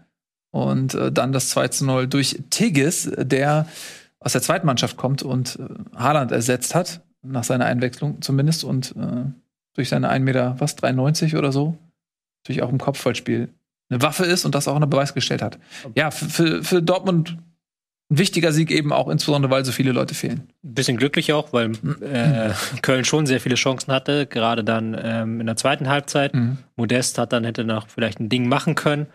[0.49, 3.67] Und äh, dann das 2 zu 0 durch Tigges, der
[4.21, 8.63] aus der zweiten Mannschaft kommt und äh, Haaland ersetzt hat, nach seiner Einwechslung zumindest.
[8.63, 9.25] Und äh,
[9.73, 11.77] durch seine 1 Meter, was, 93 oder so,
[12.43, 13.49] natürlich auch im Kopfballspiel
[13.89, 15.59] eine Waffe ist und das auch unter Beweis gestellt hat.
[15.95, 17.37] Ja, für, für, Dortmund
[18.09, 20.49] ein wichtiger Sieg eben auch, insbesondere weil so viele Leute fehlen.
[20.63, 21.71] Ein bisschen glücklich auch, weil
[22.01, 26.33] äh, Köln schon sehr viele Chancen hatte, gerade dann ähm, in der zweiten Halbzeit.
[26.33, 26.57] Mhm.
[26.75, 29.07] Modest hat dann hätte noch vielleicht ein Ding machen können.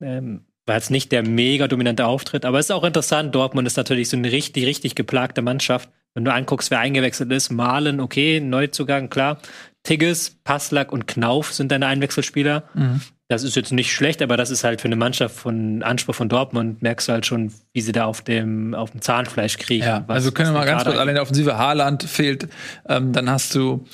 [0.00, 3.34] Ähm, war jetzt nicht der mega dominante Auftritt, aber es ist auch interessant.
[3.34, 5.88] Dortmund ist natürlich so eine richtig, richtig geplagte Mannschaft.
[6.14, 9.38] Wenn du anguckst, wer eingewechselt ist, Malen, okay, Neuzugang, klar.
[9.82, 12.64] Tigges, Passlack und Knauf sind deine Einwechselspieler.
[12.74, 13.00] Mhm.
[13.28, 16.28] Das ist jetzt nicht schlecht, aber das ist halt für eine Mannschaft von Anspruch von
[16.30, 19.84] Dortmund, merkst du halt schon, wie sie da auf dem, auf dem Zahnfleisch kriegen.
[19.84, 22.48] Ja, was- also können wir mal ganz kurz, allein der Offensive Haaland fehlt,
[22.88, 23.84] ähm, dann hast du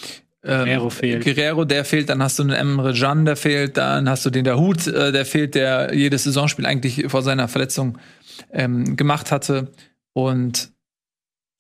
[0.45, 1.25] ähm, Guerrero fehlt.
[1.25, 4.45] Guerrero, der fehlt, dann hast du einen Emre Can, der fehlt, dann hast du den
[4.45, 7.99] Dahut, äh, der fehlt, der jedes Saisonspiel eigentlich vor seiner Verletzung
[8.53, 9.69] ähm, gemacht hatte.
[10.13, 10.71] Und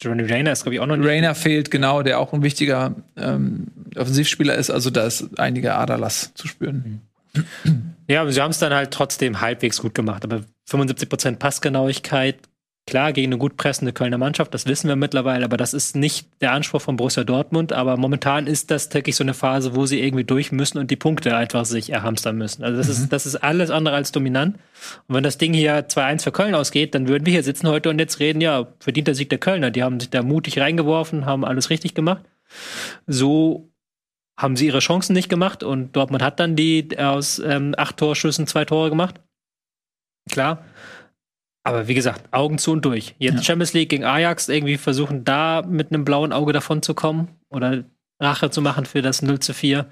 [0.02, 1.08] Johnny Rayner ist, glaube ich, auch noch nicht.
[1.08, 4.70] Rainer fehlt, genau, der auch ein wichtiger ähm, Offensivspieler ist.
[4.70, 7.00] Also da ist einiger Aderlass zu spüren.
[8.06, 10.24] Ja, aber sie haben es dann halt trotzdem halbwegs gut gemacht.
[10.24, 12.36] Aber 75% Passgenauigkeit,
[12.86, 16.28] klar, gegen eine gut pressende Kölner Mannschaft, das wissen wir mittlerweile, aber das ist nicht
[16.40, 17.72] der Anspruch von Borussia Dortmund.
[17.72, 20.96] Aber momentan ist das wirklich so eine Phase, wo sie irgendwie durch müssen und die
[20.96, 22.62] Punkte einfach sich erhamstern müssen.
[22.62, 24.56] Also das, ist, das ist alles andere als dominant.
[25.08, 27.90] Und wenn das Ding hier 2-1 für Köln ausgeht, dann würden wir hier sitzen heute
[27.90, 29.70] und jetzt reden, ja, verdienter Sieg der Kölner.
[29.70, 32.24] Die haben sich da mutig reingeworfen, haben alles richtig gemacht.
[33.06, 33.70] So
[34.36, 38.46] haben sie ihre Chancen nicht gemacht und Dortmund hat dann die aus ähm, acht Torschüssen
[38.46, 39.20] zwei Tore gemacht.
[40.30, 40.64] Klar.
[41.64, 43.14] Aber wie gesagt, Augen zu und durch.
[43.18, 43.42] Jetzt Ja.
[43.42, 47.84] Champions League gegen Ajax irgendwie versuchen, da mit einem blauen Auge davon zu kommen oder
[48.20, 49.86] Rache zu machen für das 0 zu 4.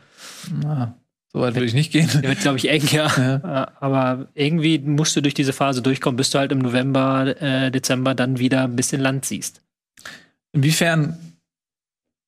[0.62, 0.94] Na,
[1.32, 2.09] so weit würde ich nicht gehen.
[2.12, 3.11] Der wird, glaube ich, eng, ja.
[3.16, 3.73] Ja.
[3.81, 8.15] Aber irgendwie musst du durch diese Phase durchkommen, bis du halt im November, äh, Dezember
[8.15, 9.62] dann wieder ein bisschen Land siehst.
[10.53, 11.19] Inwiefern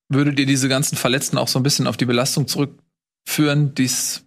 [0.08, 4.24] würdet ihr diese ganzen Verletzten auch so ein bisschen auf die Belastung zurückführen, die es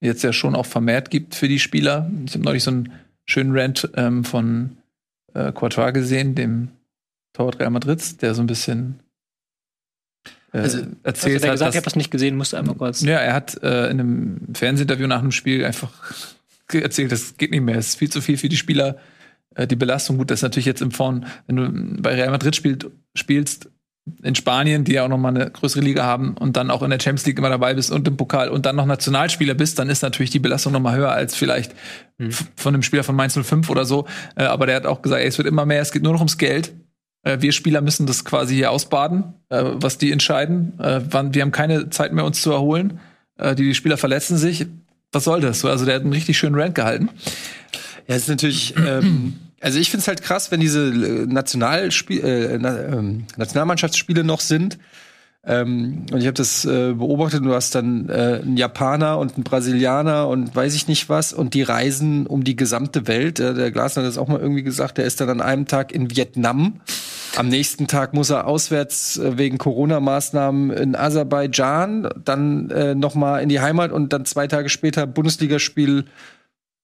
[0.00, 2.10] jetzt ja schon auch vermehrt gibt für die Spieler?
[2.26, 2.92] Ich habe neulich so einen
[3.28, 4.78] schönen Rant ähm, von
[5.34, 6.68] äh, Courtois gesehen, dem
[7.34, 9.00] Torwart Real Madrids, der so ein bisschen
[10.52, 13.02] äh, Also, erzählt da hat, gesagt, ich dass, habe das nicht gesehen, musste einmal kurz.
[13.02, 15.92] ja, er hat äh, in einem Fernsehinterview nach einem Spiel einfach
[16.72, 18.98] erzählt, das geht nicht mehr, es ist viel zu viel für die Spieler.
[19.54, 22.56] Äh, die Belastung, gut, das ist natürlich jetzt im Vorn, wenn du bei Real Madrid
[22.56, 23.70] spielt, spielst,
[24.22, 26.90] in Spanien, die ja auch noch mal eine größere Liga haben und dann auch in
[26.90, 29.88] der Champions League immer dabei bist und im Pokal und dann noch Nationalspieler bist, dann
[29.90, 31.72] ist natürlich die Belastung noch mal höher als vielleicht
[32.18, 34.06] f- von einem Spieler von Mainz 05 oder so.
[34.36, 36.20] Äh, aber der hat auch gesagt, ey, es wird immer mehr, es geht nur noch
[36.20, 36.72] ums Geld.
[37.22, 40.78] Äh, wir Spieler müssen das quasi hier ausbaden, äh, was die entscheiden.
[40.80, 43.00] Äh, wann, wir haben keine Zeit mehr, uns zu erholen.
[43.38, 44.66] Äh, die Spieler verletzen sich.
[45.12, 45.60] Was soll das?
[45.60, 47.08] So, Also der hat einen richtig schönen Rant gehalten.
[48.06, 52.24] Ja, es ist natürlich, ähm, also ich finde es halt krass, wenn diese äh, Nationalspiel,
[52.24, 54.78] äh, na, ähm, Nationalmannschaftsspiele noch sind.
[55.44, 59.44] Ähm, und ich habe das äh, beobachtet, du hast dann äh, einen Japaner und einen
[59.44, 63.40] Brasilianer und weiß ich nicht was und die reisen um die gesamte Welt.
[63.40, 65.92] Äh, der Glasner hat das auch mal irgendwie gesagt, der ist dann an einem Tag
[65.92, 66.80] in Vietnam.
[67.36, 73.38] Am nächsten Tag muss er auswärts äh, wegen Corona-Maßnahmen in Aserbaidschan, dann äh, noch mal
[73.38, 76.04] in die Heimat und dann zwei Tage später Bundesligaspiel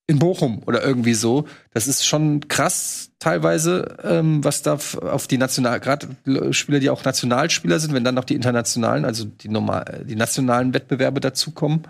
[0.07, 1.47] in Bochum oder irgendwie so.
[1.73, 6.09] Das ist schon krass teilweise, ähm, was da auf die National, gerade
[6.53, 10.75] Spieler, die auch Nationalspieler sind, wenn dann noch die internationalen, also die normal, die nationalen
[10.75, 11.85] Wettbewerbe dazukommen,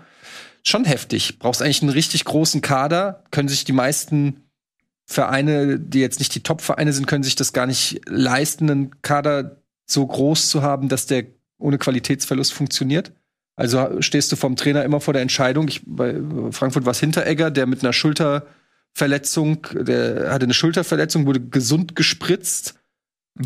[0.63, 1.39] schon heftig.
[1.39, 4.45] Brauchst eigentlich einen richtig großen Kader, können sich die meisten
[5.05, 9.61] Vereine, die jetzt nicht die Top-Vereine sind, können sich das gar nicht leisten, einen Kader
[9.85, 11.25] so groß zu haben, dass der
[11.57, 13.11] ohne Qualitätsverlust funktioniert.
[13.55, 15.67] Also stehst du vom Trainer immer vor der Entscheidung.
[15.67, 16.15] Ich, bei
[16.51, 22.75] Frankfurt war es Hinteregger, der mit einer Schulterverletzung, der hatte eine Schulterverletzung, wurde gesund gespritzt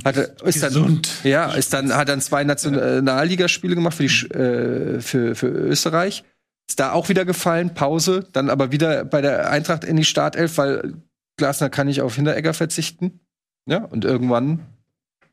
[0.04, 5.02] Hat er, ist dann, ja, ist dann, hat dann zwei Nationalligaspiele gemacht für, die, äh,
[5.02, 6.24] für, für Österreich.
[6.68, 10.58] Ist da auch wieder gefallen, Pause, dann aber wieder bei der Eintracht in die Startelf,
[10.58, 10.94] weil
[11.38, 13.20] Glasner kann nicht auf Hinteregger verzichten.
[13.66, 14.60] Ja, und irgendwann,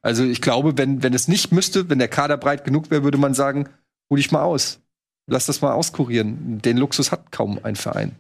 [0.01, 3.19] also ich glaube, wenn, wenn es nicht müsste, wenn der Kader breit genug wäre, würde
[3.19, 3.69] man sagen,
[4.11, 4.81] hol dich mal aus.
[5.29, 6.61] Lass das mal auskurieren.
[6.63, 8.15] Den Luxus hat kaum ein Verein.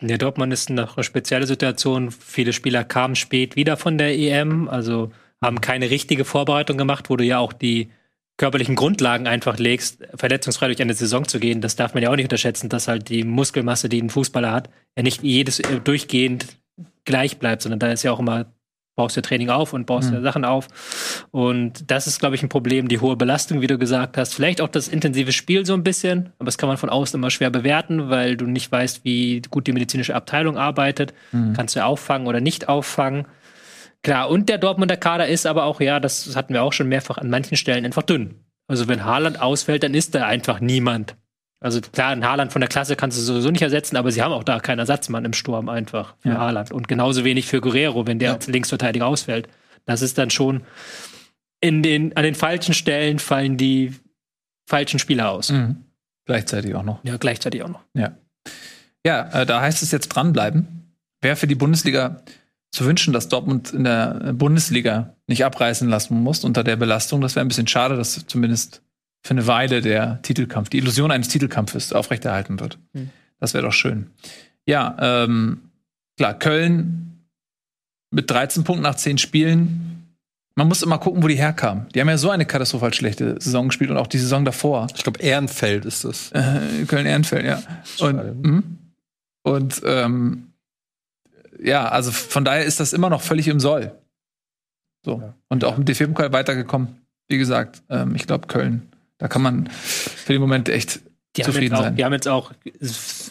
[0.00, 2.10] Der Dortmund ist noch eine spezielle Situation.
[2.10, 5.10] Viele Spieler kamen spät wieder von der EM, also
[5.40, 7.90] haben keine richtige Vorbereitung gemacht, wo du ja auch die
[8.36, 11.60] körperlichen Grundlagen einfach legst, verletzungsfrei durch eine Saison zu gehen.
[11.60, 14.70] Das darf man ja auch nicht unterschätzen, dass halt die Muskelmasse, die ein Fußballer hat,
[14.96, 16.46] ja nicht jedes äh, durchgehend
[17.04, 18.46] gleich bleibt, sondern da ist ja auch immer
[18.94, 20.16] baust du Training auf und baust Mhm.
[20.16, 20.68] ja Sachen auf.
[21.30, 24.34] Und das ist, glaube ich, ein Problem, die hohe Belastung, wie du gesagt hast.
[24.34, 27.30] Vielleicht auch das intensive Spiel so ein bisschen, aber das kann man von außen immer
[27.30, 31.14] schwer bewerten, weil du nicht weißt, wie gut die medizinische Abteilung arbeitet.
[31.32, 31.54] Mhm.
[31.54, 33.26] Kannst du auffangen oder nicht auffangen.
[34.02, 37.18] Klar, und der Dortmunder Kader ist aber auch, ja, das hatten wir auch schon mehrfach
[37.18, 38.34] an manchen Stellen einfach dünn.
[38.66, 41.16] Also wenn Haaland ausfällt, dann ist da einfach niemand.
[41.62, 44.32] Also klar, ein Haaland von der Klasse kannst du sowieso nicht ersetzen, aber sie haben
[44.32, 46.38] auch da keinen Ersatzmann im Sturm einfach für Ja.
[46.38, 46.72] Haaland.
[46.72, 48.34] Und genauso wenig für Guerrero, wenn der Ja.
[48.34, 49.48] als Linksverteidiger ausfällt.
[49.86, 50.62] Das ist dann schon
[51.60, 53.94] in den, an den falschen Stellen fallen die
[54.68, 55.50] falschen Spieler aus.
[55.50, 55.76] Mhm.
[56.26, 56.98] Gleichzeitig auch noch.
[57.04, 57.82] Ja, gleichzeitig auch noch.
[59.04, 60.94] Ja, äh, da heißt es jetzt dranbleiben.
[61.20, 62.22] Wäre für die Bundesliga
[62.70, 67.20] zu wünschen, dass Dortmund in der Bundesliga nicht abreißen lassen muss unter der Belastung.
[67.20, 68.82] Das wäre ein bisschen schade, dass zumindest
[69.22, 72.78] für eine Weile der Titelkampf, die Illusion eines Titelkampfes aufrechterhalten wird.
[72.94, 73.10] Hm.
[73.38, 74.10] Das wäre doch schön.
[74.66, 75.70] Ja, ähm,
[76.16, 77.26] klar, Köln
[78.10, 80.14] mit 13 Punkten nach 10 Spielen.
[80.54, 81.88] Man muss immer gucken, wo die herkamen.
[81.94, 84.86] Die haben ja so eine katastrophal schlechte Saison gespielt und auch die Saison davor.
[84.94, 86.30] Ich glaube, Ehrenfeld ist das.
[86.32, 87.62] Äh, Köln-Ehrenfeld, ja.
[88.00, 88.78] Und, mhm.
[89.44, 90.52] und ähm,
[91.62, 93.92] ja, also von daher ist das immer noch völlig im Soll.
[95.04, 95.32] So.
[95.48, 97.00] Und auch im DFB-Pokal weitergekommen.
[97.28, 98.91] Wie gesagt, ähm, ich glaube, Köln,
[99.22, 100.98] da kann man für den Moment echt
[101.36, 101.94] Die zufrieden auch, sein.
[101.96, 102.50] die haben jetzt auch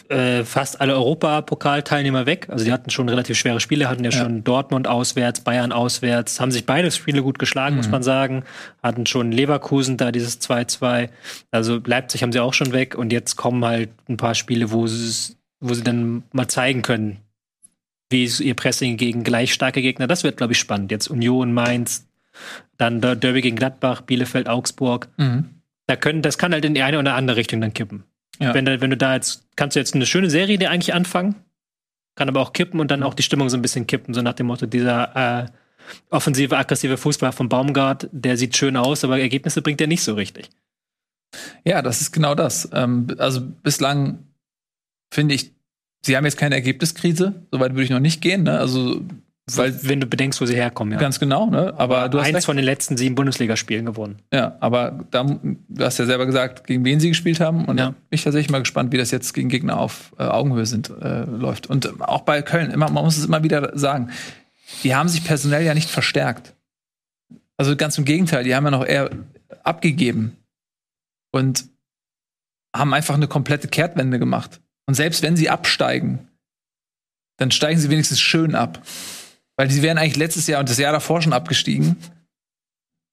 [0.08, 2.48] äh, fast alle Europapokalteilnehmer weg.
[2.50, 4.18] Also die hatten schon relativ schwere Spiele, hatten ja, Ja.
[4.18, 8.44] schon Dortmund auswärts, Bayern auswärts, haben sich beide Spiele gut geschlagen, muss man sagen.
[8.82, 11.10] Hatten schon Leverkusen da dieses 2-2.
[11.50, 14.86] Also Leipzig haben sie auch schon weg und jetzt kommen halt ein paar Spiele, wo
[14.86, 17.18] sie, wo sie dann mal zeigen können,
[18.10, 20.06] wie ihr Pressing gegen gleich starke Gegner.
[20.06, 20.90] Das wird, glaube ich, spannend.
[20.90, 22.06] Jetzt Union, Mainz,
[22.78, 25.50] dann der Derby gegen Gladbach, Bielefeld, Augsburg Mhm.
[25.86, 28.04] Da können, das kann halt in die eine oder andere Richtung dann kippen.
[28.38, 28.54] Ja.
[28.54, 31.36] Wenn, da, wenn du da jetzt, kannst du jetzt eine schöne Serie dir eigentlich anfangen,
[32.14, 34.34] kann aber auch kippen und dann auch die Stimmung so ein bisschen kippen, so nach
[34.34, 35.46] dem Motto, dieser äh,
[36.10, 40.14] offensive, aggressive Fußball von Baumgart, der sieht schön aus, aber Ergebnisse bringt er nicht so
[40.14, 40.50] richtig.
[41.64, 42.68] Ja, das ist genau das.
[42.72, 44.26] Ähm, also bislang
[45.12, 45.52] finde ich,
[46.04, 47.46] sie haben jetzt keine Ergebniskrise.
[47.50, 48.42] Soweit würde ich noch nicht gehen.
[48.42, 48.58] Ne?
[48.58, 49.02] Also,
[49.50, 51.00] weil Wenn du bedenkst, wo sie herkommen, ja.
[51.00, 51.46] ganz genau.
[51.46, 51.74] Ne?
[51.76, 52.46] Aber du hast Eins recht.
[52.46, 54.20] von den letzten sieben Bundesligaspielen gewonnen.
[54.32, 57.64] Ja, aber da, du hast ja selber gesagt, gegen wen sie gespielt haben.
[57.64, 57.94] Und Ja.
[58.10, 61.66] ich tatsächlich mal gespannt, wie das jetzt gegen Gegner auf äh, Augenhöhe sind, äh, läuft.
[61.66, 64.10] Und auch bei Köln, immer, man muss es immer wieder sagen,
[64.84, 66.54] die haben sich personell ja nicht verstärkt.
[67.56, 69.10] Also ganz im Gegenteil, die haben ja noch eher
[69.64, 70.36] abgegeben
[71.32, 71.64] und
[72.74, 74.60] haben einfach eine komplette Kehrtwende gemacht.
[74.86, 76.28] Und selbst wenn sie absteigen,
[77.38, 78.80] dann steigen sie wenigstens schön ab.
[79.62, 81.94] Weil die wären eigentlich letztes Jahr und das Jahr davor schon abgestiegen.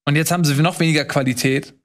[0.06, 1.76] Und jetzt haben sie noch weniger Qualität.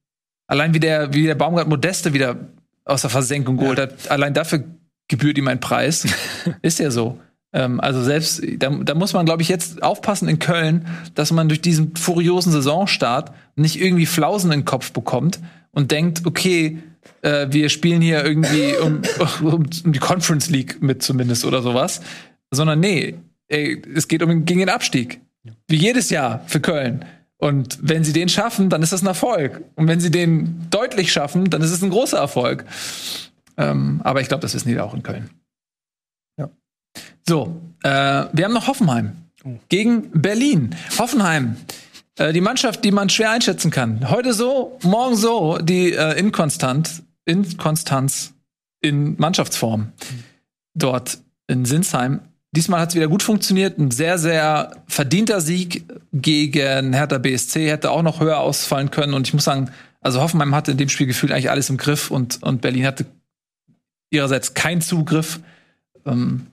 [0.47, 2.49] Allein wie der, wie der Baumgart Modeste wieder
[2.86, 4.65] aus der Versenkung geholt hat, allein dafür
[5.07, 6.07] gebührt ihm ein Preis.
[6.62, 7.20] Ist ja so.
[7.53, 11.51] Ähm, also selbst, da, da muss man, glaube ich, jetzt aufpassen in Köln, dass man
[11.51, 15.41] durch diesen furiosen Saisonstart nicht irgendwie Flausen in den Kopf bekommt
[15.73, 16.78] und denkt, okay,
[17.20, 19.03] äh, wir spielen hier irgendwie um,
[19.43, 22.01] um, um die Conference League mit zumindest oder sowas.
[22.51, 23.16] Sondern nee,
[23.55, 25.20] ey, es geht um gegen den Abstieg.
[25.68, 27.05] Wie jedes Jahr für Köln.
[27.36, 29.62] Und wenn sie den schaffen, dann ist das ein Erfolg.
[29.76, 32.64] Und wenn sie den deutlich schaffen, dann ist es ein großer Erfolg.
[33.56, 35.31] Ähm, aber ich glaube, das wissen die auch in Köln.
[36.39, 36.48] Ja.
[37.28, 37.89] So, äh,
[38.32, 39.12] wir haben noch Hoffenheim
[39.68, 40.74] gegen Berlin.
[40.98, 41.56] Hoffenheim,
[42.18, 44.09] äh, die Mannschaft, die man schwer einschätzen kann.
[44.10, 48.32] Heute so, morgen so, die äh, Inkonstant, Inkonstanz
[48.81, 49.93] in Mannschaftsform
[50.74, 52.20] dort in Sinsheim.
[52.55, 53.78] Diesmal hat es wieder gut funktioniert.
[53.78, 59.14] Ein sehr, sehr verdienter Sieg gegen Hertha BSC hätte auch noch höher ausfallen können.
[59.14, 59.70] Und ich muss sagen,
[60.01, 63.06] also Hoffenheim hatte in dem Spiel gefühlt eigentlich alles im Griff und, und Berlin hatte
[64.10, 65.40] ihrerseits keinen Zugriff.
[66.06, 66.47] Ähm,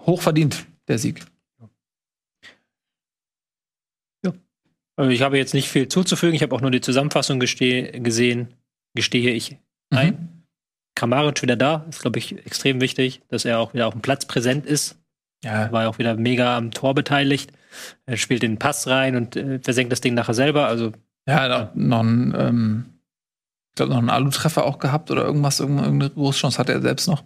[0.00, 1.24] hochverdient, der Sieg.
[4.96, 6.34] Also ich habe jetzt nicht viel zuzufügen.
[6.34, 8.54] Ich habe auch nur die Zusammenfassung gesehen.
[8.94, 9.52] Gestehe ich
[9.90, 9.98] Mhm.
[9.98, 10.44] ein.
[10.94, 11.86] Kramaric wieder da.
[11.88, 14.99] Ist, glaube ich, extrem wichtig, dass er auch wieder auf dem Platz präsent ist.
[15.44, 17.52] Ja, War ja auch wieder mega am Tor beteiligt.
[18.06, 20.66] Er spielt den Pass rein und äh, versenkt das Ding nachher selber.
[20.66, 20.92] Also
[21.26, 22.84] ja, noch, noch ein, ähm,
[23.70, 27.22] ich glaube, noch einen Alu-Treffer auch gehabt oder irgendwas, irgendeine, Großchance hatte er selbst noch.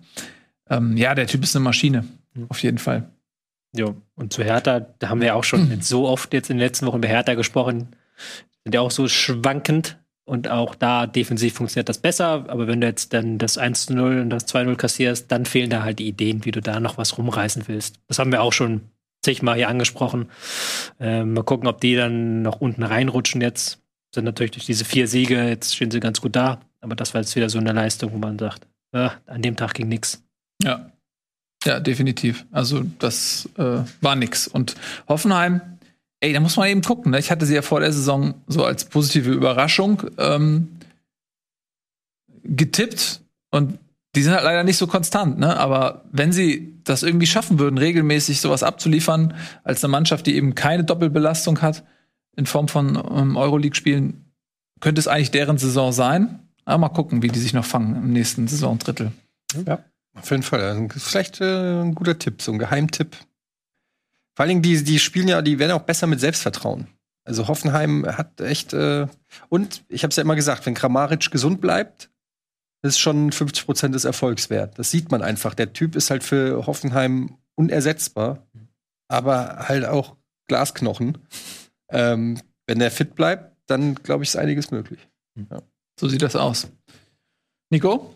[0.68, 2.04] Ähm, ja, der Typ ist eine Maschine,
[2.34, 2.46] Mhm.
[2.48, 3.08] auf jeden Fall.
[3.76, 3.86] Ja,
[4.16, 6.60] und zu Hertha, da haben wir ja auch schon jetzt so oft jetzt in den
[6.66, 7.96] letzten Wochen über Hertha gesprochen,
[8.62, 12.86] sind ja auch so schwankend und auch da defensiv funktioniert das besser, aber wenn du
[12.86, 15.98] jetzt dann das 1 zu 0 und das 2 0 kassierst, dann fehlen da halt
[15.98, 17.96] die Ideen, wie du da noch was rumreißen willst.
[18.08, 18.82] Das haben wir auch schon
[19.22, 20.30] zigmal hier angesprochen.
[20.98, 23.80] Ähm, mal gucken, ob die dann noch unten reinrutschen jetzt.
[24.14, 27.20] Sind natürlich durch diese vier Siege, jetzt stehen sie ganz gut da, aber das war
[27.20, 30.22] jetzt wieder so eine Leistung, wo man sagt, ah, an dem Tag ging nichts.
[30.62, 30.90] Ja.
[31.64, 32.44] Ja, definitiv.
[32.52, 34.46] Also, das äh, war nix.
[34.46, 34.74] Und
[35.08, 35.62] Hoffenheim,
[36.24, 37.12] ey, da muss man eben gucken.
[37.12, 37.18] Ne?
[37.18, 40.68] Ich hatte sie ja vor der Saison so als positive Überraschung ähm,
[42.42, 43.20] getippt
[43.50, 43.78] und
[44.14, 45.56] die sind halt leider nicht so konstant, ne?
[45.56, 49.34] Aber wenn sie das irgendwie schaffen würden, regelmäßig sowas abzuliefern,
[49.64, 51.82] als eine Mannschaft, die eben keine Doppelbelastung hat,
[52.36, 54.24] in Form von ähm, Euroleague-Spielen,
[54.80, 56.38] könnte es eigentlich deren Saison sein.
[56.64, 59.10] Aber mal gucken, wie die sich noch fangen im nächsten Saisondrittel.
[60.14, 60.88] Auf jeden Fall.
[60.96, 63.16] Vielleicht äh, ein guter Tipp, so ein Geheimtipp.
[64.34, 66.88] Vor allen Dingen, die, die spielen ja, die werden auch besser mit Selbstvertrauen.
[67.24, 69.06] Also Hoffenheim hat echt äh,
[69.48, 72.10] und ich habe es ja immer gesagt, wenn Kramaric gesund bleibt,
[72.82, 74.78] ist schon 50 Prozent des Erfolgs wert.
[74.78, 75.54] Das sieht man einfach.
[75.54, 78.46] Der Typ ist halt für Hoffenheim unersetzbar,
[79.08, 80.16] aber halt auch
[80.48, 81.18] Glasknochen.
[81.88, 85.08] Ähm, wenn der fit bleibt, dann glaube ich, ist einiges möglich.
[85.98, 86.68] So sieht das aus.
[87.70, 88.14] Nico?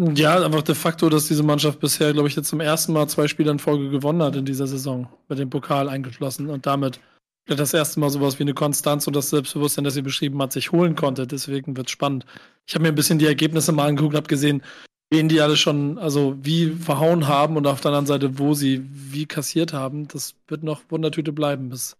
[0.00, 3.26] Ja, einfach de facto, dass diese Mannschaft bisher, glaube ich, jetzt zum ersten Mal zwei
[3.26, 7.00] Spiele in Folge gewonnen hat in dieser Saison, mit dem Pokal eingeschlossen und damit
[7.46, 10.70] das erste Mal sowas wie eine Konstanz und das Selbstbewusstsein, das sie beschrieben hat, sich
[10.70, 11.26] holen konnte.
[11.26, 12.26] Deswegen wird's spannend.
[12.64, 14.62] Ich habe mir ein bisschen die Ergebnisse mal angeguckt, habe gesehen,
[15.10, 18.86] wen die alle schon, also wie verhauen haben und auf der anderen Seite, wo sie
[18.92, 20.06] wie kassiert haben.
[20.06, 21.96] Das wird noch Wundertüte bleiben bis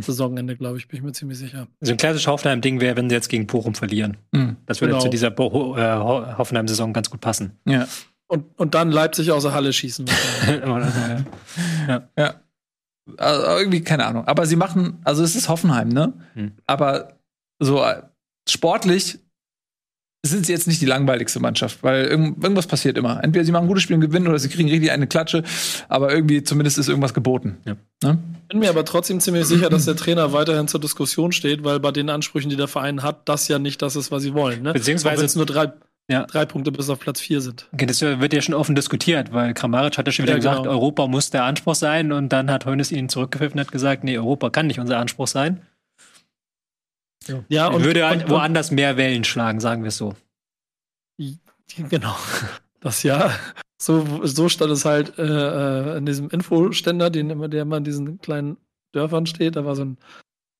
[0.00, 1.66] Saisonende, glaube ich, bin ich mir ziemlich sicher.
[1.80, 4.16] So ein klassisches Hoffenheim-Ding wäre, wenn sie jetzt gegen Bochum verlieren.
[4.34, 4.56] Hm.
[4.66, 5.02] Das würde Genau.
[5.04, 7.58] zu dieser Bo äh, Ho- Hoffenheim-Saison ganz gut passen.
[7.66, 7.86] Ja.
[8.26, 10.06] Und, und dann Leipzig aus der Halle schießen.
[10.64, 11.24] Oder,
[12.16, 12.34] Ja.
[13.18, 14.26] Also irgendwie, keine Ahnung.
[14.26, 16.14] Aber sie machen, also es ist Hoffenheim, ne?
[16.34, 16.52] Hm.
[16.66, 17.18] Aber
[17.58, 18.02] so äh,
[18.48, 19.18] sportlich
[20.30, 23.22] sind sie jetzt nicht die langweiligste Mannschaft, weil irgend, irgendwas passiert immer.
[23.22, 25.42] Entweder sie machen ein gutes Spiel und gewinnen oder sie kriegen richtig eine Klatsche,
[25.88, 27.58] aber irgendwie zumindest ist irgendwas geboten.
[27.64, 27.76] Ja.
[28.02, 28.18] Ne?
[28.48, 31.90] bin mir aber trotzdem ziemlich sicher, dass der Trainer weiterhin zur Diskussion steht, weil bei
[31.90, 34.62] den Ansprüchen, die der Verein hat, das ja nicht das ist, was sie wollen.
[34.62, 34.72] Ne?
[34.72, 35.72] Beziehungsweise- es nur drei,
[36.08, 36.24] Ja.
[36.26, 37.66] drei Punkte bis auf Platz vier sind.
[37.72, 40.58] Okay, das wird ja schon offen diskutiert, weil Kramaric hat ja schon wieder Ja, gesagt,
[40.58, 40.70] genau.
[40.70, 44.16] Europa muss der Anspruch sein und dann hat Hoeneß ihn zurückgepfiffen und hat gesagt, nee,
[44.18, 45.62] Europa kann nicht unser Anspruch sein.
[47.48, 50.14] Ja, Ich würde halt woanders mehr Wellen schlagen, sagen wir es so.
[51.88, 52.16] Genau.
[52.80, 53.32] Das ja.
[53.80, 57.84] So, so stand es halt äh, äh, in diesem Infoständer, den immer, der immer in
[57.84, 58.58] diesen kleinen
[58.92, 59.56] Dörfern steht.
[59.56, 59.98] Da war so ein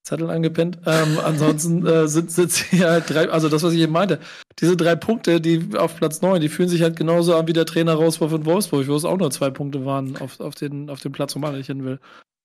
[0.05, 0.78] Zettel angepinnt.
[0.86, 4.20] Ähm, ansonsten äh, sind, sind hier halt drei, also das, was ich eben meinte,
[4.59, 7.66] diese drei Punkte, die auf Platz neun, die fühlen sich halt genauso an wie der
[7.66, 11.01] Trainer Rauswurf in Wolfsburg, wo es auch nur zwei Punkte waren auf, auf, den, auf
[11.01, 12.01] dem Platz, wo man nicht hin will.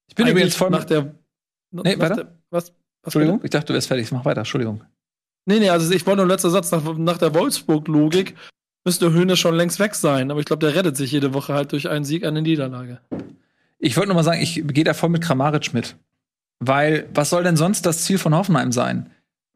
[0.07, 1.15] Ich bin Eigentlich übrigens voll nach der.
[1.71, 2.15] Nee, nach weiter?
[2.15, 2.73] der was?
[3.09, 4.11] Entschuldigung, ich dachte, du wärst fertig.
[4.11, 4.81] Mach weiter, Entschuldigung.
[5.45, 8.35] Nee, nee, also ich wollte nur letzter Satz, nach, nach der Wolfsburg-Logik
[8.85, 11.71] müsste Höhne schon längst weg sein, aber ich glaube, der rettet sich jede Woche halt
[11.71, 12.99] durch einen Sieg, eine Niederlage.
[13.77, 15.95] Ich wollte nur mal sagen, ich gehe da voll mit Kramaric mit.
[16.59, 19.09] Weil, was soll denn sonst das Ziel von Hoffenheim sein?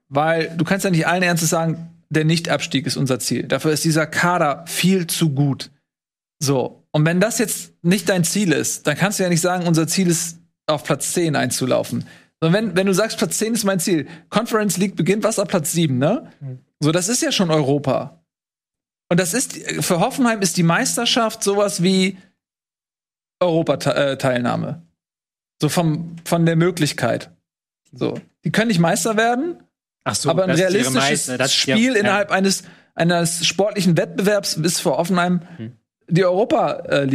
[0.09, 3.43] Weil du kannst ja nicht allen Ernstes sagen, der Nichtabstieg ist unser Ziel.
[3.43, 5.71] Dafür ist dieser Kader viel zu gut.
[6.39, 6.83] So.
[6.91, 9.87] Und wenn das jetzt nicht dein Ziel ist, dann kannst du ja nicht sagen, unser
[9.87, 12.05] Ziel ist, auf Platz 10 einzulaufen.
[12.43, 15.47] Sondern wenn, wenn du sagst, Platz 10 ist mein Ziel, Conference League beginnt was ab
[15.47, 16.29] Platz 7, ne?
[16.81, 18.21] So, das ist ja schon Europa.
[19.09, 22.17] Und das ist, für Hoffenheim ist die Meisterschaft sowas wie
[23.39, 24.81] Europateilnahme.
[25.61, 27.31] So vom, von der Möglichkeit.
[27.93, 28.19] So.
[28.43, 29.63] Die können nicht Meister werden,
[30.03, 32.63] Ach so, aber ein das ist ihre realistisches Meister- das- Spiel ja, innerhalb eines,
[32.95, 35.77] eines sportlichen Wettbewerbs ist für Offenheim Hm.
[36.09, 37.07] die Europa äh.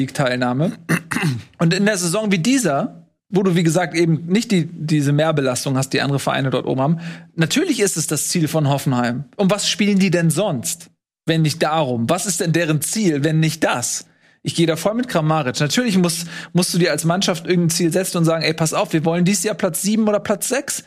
[1.58, 5.76] Und in der Saison wie dieser, wo du wie gesagt eben nicht die, diese Mehrbelastung
[5.76, 6.98] hast, die andere Vereine dort oben haben,
[7.34, 9.24] natürlich ist es das Ziel von Hoffenheim.
[9.36, 10.90] Und was spielen die denn sonst,
[11.26, 12.08] wenn nicht darum?
[12.08, 14.06] Was ist denn deren Ziel, wenn nicht das?
[14.42, 15.60] Ich gehe da voll mit Kramaric.
[15.60, 18.92] Natürlich musst, musst du dir als Mannschaft irgendein Ziel setzen und sagen, ey, pass auf,
[18.92, 20.84] wir wollen dieses Jahr Platz 7 oder Platz 6.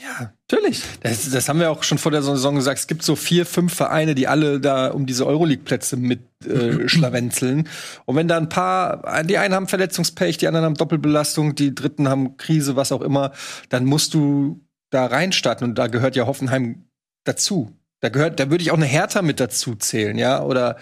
[0.00, 0.82] Ja, Natürlich.
[1.00, 2.78] Das, das haben wir auch schon vor der Saison gesagt.
[2.78, 7.68] Es gibt so vier, fünf Vereine, die alle da um diese Euroleague-Plätze mit äh, schlawenzeln.
[8.04, 12.06] Und wenn da ein paar, die einen haben Verletzungspech, die anderen haben Doppelbelastung, die dritten
[12.06, 13.32] haben Krise, was auch immer,
[13.70, 14.60] dann musst du
[14.90, 15.66] da reinstarten.
[15.66, 16.84] Und da gehört ja Hoffenheim
[17.24, 17.74] dazu.
[18.00, 20.42] Da gehört, da würde ich auch eine Hertha mit dazu zählen, ja.
[20.42, 20.76] Oder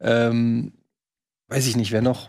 [0.00, 0.74] ähm,
[1.48, 2.28] weiß ich nicht, wer noch.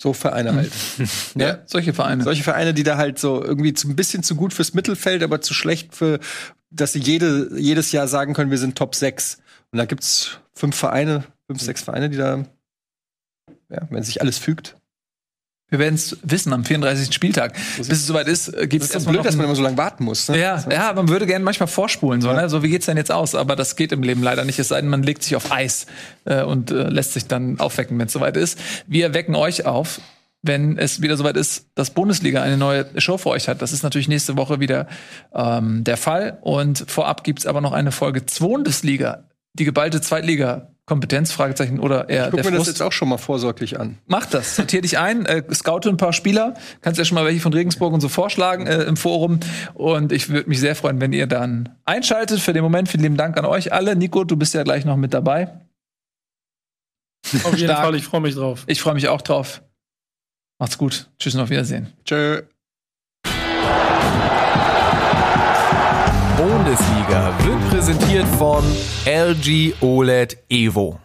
[0.00, 0.72] So Vereine halt.
[1.34, 2.24] Ja, solche Vereine.
[2.24, 5.52] Solche Vereine, die da halt so irgendwie ein bisschen zu gut fürs Mittelfeld, aber zu
[5.52, 6.20] schlecht für,
[6.70, 9.38] dass sie jede, jedes Jahr sagen können, wir sind Top 6.
[9.72, 12.46] Und da gibt's fünf Vereine, fünf, sechs Vereine, die da,
[13.68, 14.79] ja, wenn sich alles fügt.
[15.70, 17.14] Wir werden es wissen am 34.
[17.14, 17.54] Spieltag.
[17.76, 20.04] Bis es soweit ist, gibt es Das ist blöd, dass man immer so lange warten
[20.04, 20.28] muss.
[20.28, 20.38] Ne?
[20.38, 22.48] Ja, ja, man würde gerne manchmal vorspulen, so, ne?
[22.48, 23.34] so wie geht's denn jetzt aus?
[23.34, 25.86] Aber das geht im Leben leider nicht, es sei denn, man legt sich auf Eis
[26.24, 28.58] äh, und äh, lässt sich dann aufwecken, wenn es soweit ist.
[28.86, 30.00] Wir wecken euch auf,
[30.42, 33.62] wenn es wieder soweit ist, dass Bundesliga eine neue Show für euch hat.
[33.62, 34.88] Das ist natürlich nächste Woche wieder
[35.34, 36.38] ähm, der Fall.
[36.40, 39.24] Und vorab gibt's aber noch eine Folge Bundesliga,
[39.54, 40.00] die geballte
[40.98, 42.78] Fragezeichen, oder eher Guck der mir das Frust.
[42.78, 43.98] jetzt auch schon mal vorsorglich an.
[44.06, 47.40] Mach das, sortier dich ein, äh, scoute ein paar Spieler, kannst ja schon mal welche
[47.40, 49.40] von Regensburg und so vorschlagen äh, im Forum.
[49.74, 52.40] Und ich würde mich sehr freuen, wenn ihr dann einschaltet.
[52.40, 53.96] Für den Moment vielen lieben Dank an euch alle.
[53.96, 55.48] Nico, du bist ja gleich noch mit dabei.
[57.44, 57.74] Auf jeden.
[57.74, 58.64] Fall, ich freue mich drauf.
[58.66, 59.62] Ich freue mich auch drauf.
[60.58, 61.08] Macht's gut.
[61.18, 61.92] Tschüss und auf Wiedersehen.
[62.04, 62.42] Tschö.
[66.40, 68.64] Bundesliga wird präsentiert von
[69.04, 70.98] LG OLED Evo.